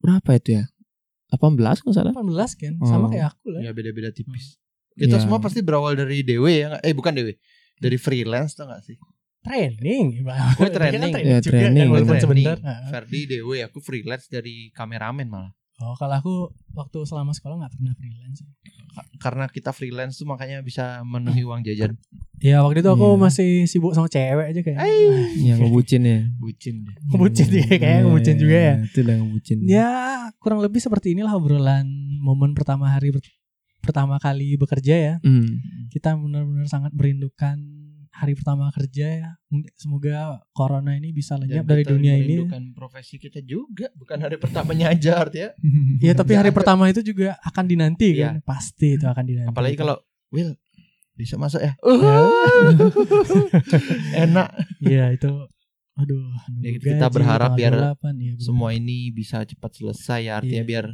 berapa 0.00 0.30
itu 0.32 0.50
ya 0.56 0.64
18 1.30 1.60
kalau 1.84 1.92
salah 1.92 2.10
18 2.10 2.56
kan 2.56 2.72
sama 2.82 3.06
Oh. 3.06 3.10
kayak 3.12 3.30
aku 3.30 3.52
lah 3.52 3.60
Ya 3.62 3.70
beda-beda 3.70 4.10
tipis. 4.10 4.58
Kita 4.90 5.14
Iya. 5.14 5.22
semua 5.22 5.38
pasti 5.38 5.60
berawal 5.60 5.94
dari 5.94 6.26
DW 6.26 6.44
ya 6.50 6.66
nggak? 6.72 6.82
Eh 6.82 6.92
bukan 6.92 7.12
DW. 7.14 7.28
Dari 7.78 7.96
freelance 7.96 8.52
tuh 8.52 8.66
gak 8.66 8.82
sih? 8.82 8.98
Training 9.42 10.06
Oh, 10.60 10.68
training. 10.68 11.12
Ya, 11.16 11.38
juga 11.38 11.56
training. 11.58 11.88
kan 11.88 11.94
walaupun 11.94 12.16
Training. 12.18 12.46
Nah. 12.58 12.88
Ferdi 12.88 13.20
DW, 13.26 13.48
aku 13.62 13.78
freelance 13.78 14.26
dari 14.26 14.68
kameramen 14.70 15.26
malah. 15.26 15.52
oh 15.78 15.96
kalau 15.96 16.12
aku 16.14 16.32
waktu 16.70 16.98
selama 17.02 17.32
sekolah 17.32 17.56
nggak 17.56 17.72
pernah 17.72 17.92
freelance 17.94 18.44
Ka- 18.90 19.08
Karena 19.18 19.44
kita 19.46 19.70
freelance 19.70 20.14
tuh 20.14 20.26
makanya 20.26 20.60
bisa 20.60 21.00
memenuhi 21.00 21.40
uang 21.40 21.62
jajan. 21.62 21.96
ya 22.36 22.60
waktu 22.60 22.80
itu 22.80 22.90
aku 22.90 23.06
Iya. 23.06 23.16
masih 23.18 23.50
sibuk 23.64 23.92
sama 23.92 24.04
cewek 24.06 24.46
aja 24.46 24.60
kayak 24.60 24.76
yang 25.40 25.56
ngebucin 25.58 26.02
ya 26.02 26.20
Bucin. 26.36 26.84
Ngebucin 27.06 27.46
kayaknya 27.48 27.80
Iya, 27.80 28.00
ngebucin 28.02 28.36
juga 28.36 28.56
ya 28.58 28.74
itu 28.82 28.98
udah 28.98 29.16
ngebucin 29.16 29.56
ya 29.62 29.88
kurang 30.36 30.60
lebih 30.60 30.78
seperti 30.78 31.14
inilah 31.14 31.32
obrolan 31.32 31.88
momen 32.18 32.52
pertama 32.52 32.84
hari 32.86 33.08
pertama 33.80 34.18
kali 34.18 34.56
bekerja 34.56 34.92
ya 34.92 35.14
Hmm. 35.18 35.48
kita 35.88 36.12
benar-benar 36.12 36.66
sangat 36.66 36.92
merindukan 36.92 37.56
hari 38.10 38.34
pertama 38.34 38.68
kerja 38.70 39.06
ya 39.08 39.30
semoga 39.74 40.42
corona 40.50 40.92
ini 40.92 41.10
bisa 41.10 41.34
lenyap 41.34 41.62
Dan 41.62 41.70
dari 41.70 41.82
dunia 41.84 42.14
ini 42.14 42.42
merindukan 42.42 42.64
profesi 42.72 43.16
kita 43.16 43.38
juga, 43.40 43.86
bukan 43.92 44.18
hari 44.18 44.36
pertamanya 44.36 44.90
aja 44.90 45.20
artinya. 45.20 45.50
ya 45.98 46.12
tapi 46.18 46.34
hari 46.34 46.48
Ya, 46.48 46.52
ada. 46.52 46.58
pertama 46.58 46.84
itu 46.86 47.00
juga 47.02 47.38
akan 47.40 47.64
dinanti 47.64 48.14
Iya. 48.14 48.34
kan 48.34 48.34
pasti 48.42 48.94
itu 48.94 49.04
akan 49.04 49.24
dinanti 49.24 49.48
Apalagi 49.48 49.74
kalau 49.74 49.96
Will 50.28 50.54
bisa 51.12 51.36
masuk 51.36 51.58
ya. 51.58 51.74
Ya. 51.76 52.18
Enak. 54.20 54.48
Iya 54.80 55.12
itu 55.12 55.30
aduh 55.92 56.32
Ya, 56.58 56.70
kita 56.72 56.96
gaji, 57.02 57.12
berharap 57.12 57.50
biar 57.54 57.74
28, 57.92 58.16
iya, 58.16 58.32
benar. 58.32 58.40
Semua 58.40 58.70
ini 58.72 59.10
bisa 59.10 59.42
cepat 59.42 59.70
selesai 59.70 60.20
ya 60.22 60.32
artinya 60.34 60.62
Iya. 60.62 60.68
biar 60.68 60.86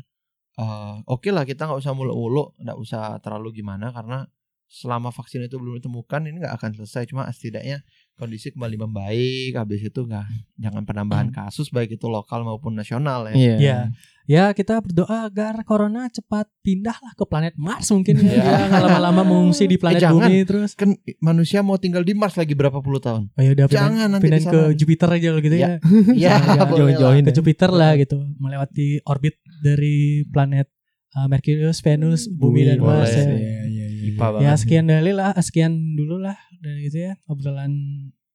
eh, 0.56 0.94
oke 1.06 1.28
lah 1.30 1.44
kita 1.44 1.64
nggak 1.64 1.78
usah 1.78 1.92
muluk-muluk, 1.92 2.56
nggak 2.56 2.76
usah 2.76 3.20
terlalu 3.20 3.54
gimana 3.54 3.90
karena 3.90 4.24
selama 4.66 5.14
vaksin 5.14 5.42
itu 5.42 5.56
belum 5.56 5.78
ditemukan 5.78 6.26
ini 6.26 6.42
nggak 6.42 6.54
akan 6.58 6.70
selesai 6.74 7.06
cuma 7.06 7.22
setidaknya 7.30 7.86
kondisi 8.12 8.50
kembali 8.50 8.74
membaik 8.76 9.54
habis 9.54 9.78
itu 9.80 10.02
nggak 10.02 10.26
jangan 10.58 10.82
penambahan 10.82 11.30
kasus 11.30 11.70
baik 11.70 11.94
itu 11.94 12.10
lokal 12.10 12.42
maupun 12.42 12.74
nasional 12.74 13.30
ya 13.30 13.34
Iya. 13.36 13.54
Ya, 13.56 13.78
ya 14.26 14.44
kita 14.50 14.82
berdoa 14.82 15.22
agar 15.22 15.62
corona 15.62 16.10
cepat 16.10 16.50
pindah 16.60 16.98
lah 16.98 17.14
ke 17.14 17.22
planet 17.22 17.54
Mars 17.54 17.86
mungkin 17.90 18.18
ya. 18.18 18.42
Ya. 18.42 18.82
Lama-lama 18.82 19.22
mengungsi 19.22 19.64
di 19.64 19.78
planet 19.78 20.00
Eh, 20.00 20.04
jangan. 20.10 20.26
bumi 20.26 20.42
terus. 20.42 20.74
kan 20.74 20.90
manusia 21.20 21.62
mau 21.62 21.78
tinggal 21.78 22.02
di 22.02 22.12
Mars 22.12 22.34
lagi 22.34 22.52
berapa 22.52 22.82
puluh 22.82 22.98
tahun 22.98 23.30
Oh 23.30 23.42
ya 23.42 23.54
udah 23.54 23.66
pindah, 23.70 23.78
jangan 23.78 24.06
nanti 24.10 24.24
pindahin 24.26 24.42
di 24.42 24.50
ke 24.50 24.60
sana. 24.60 24.74
Jupiter 24.74 25.08
aja 25.14 25.28
gitu 25.38 25.56
ya. 25.56 25.68
ya 26.26 26.34
Jangan 26.42 26.66
boleh 26.66 26.78
jauh-jauhin 26.90 27.22
lah. 27.22 27.30
Ke 27.30 27.32
Jupiter 27.32 27.70
lah 27.70 27.92
gitu, 27.94 28.16
melewati 28.36 28.86
orbit 29.04 29.34
dari 29.62 29.96
planet 30.26 30.66
uh, 31.14 31.28
Merkurius, 31.28 31.78
Venus, 31.80 32.26
Bumi, 32.26 32.66
dan 32.66 32.80
boleh. 32.80 33.04
Mars. 33.04 33.12
Ya. 33.12 33.22
Iya, 33.24 33.60
iya, 33.68 33.75
iya. 34.06 34.14
IPA 34.14 34.26
Ya 34.26 34.32
banget. 34.32 34.58
sekian 34.58 34.84
dari 34.86 35.10
lah, 35.10 35.30
sekian 35.36 35.72
dulu 35.92 36.16
lah 36.18 36.36
dari 36.56 36.80
gitu 36.84 36.98
ya 37.00 37.12
obrolan 37.26 37.72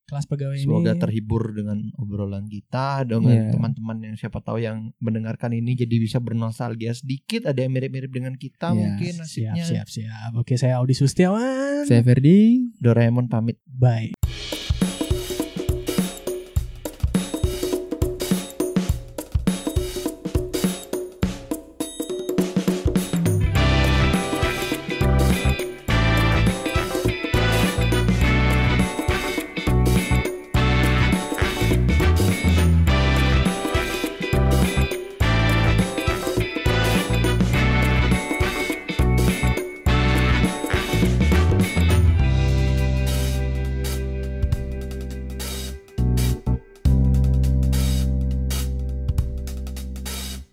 kelas 0.03 0.27
pegawai 0.27 0.59
Semoga 0.59 0.91
ini. 0.91 0.99
terhibur 0.99 1.51
dengan 1.51 1.87
obrolan 1.95 2.43
kita 2.45 3.07
dengan 3.07 3.31
Iya. 3.31 3.49
teman-teman 3.49 3.97
yang 4.03 4.15
siapa 4.15 4.39
tahu 4.39 4.59
yang 4.59 4.91
mendengarkan 4.97 5.51
ini 5.51 5.71
jadi 5.73 5.95
bisa 5.97 6.19
bernostalgia 6.19 6.91
sedikit 6.91 7.47
ada 7.47 7.57
yang 7.57 7.71
mirip-mirip 7.71 8.11
dengan 8.11 8.35
kita 8.35 8.69
Iya, 8.69 8.75
mungkin 8.75 9.13
Siap, 9.13 9.23
nasibnya 9.23 9.63
siap, 9.63 9.87
siap. 9.87 10.31
Oke, 10.35 10.55
saya 10.55 10.77
Audi 10.77 10.91
Sustiawan. 10.93 11.83
Saya 11.83 12.03
Ferdi 12.03 12.69
Doraemon 12.77 13.25
pamit 13.25 13.63
Bye. 13.65 14.11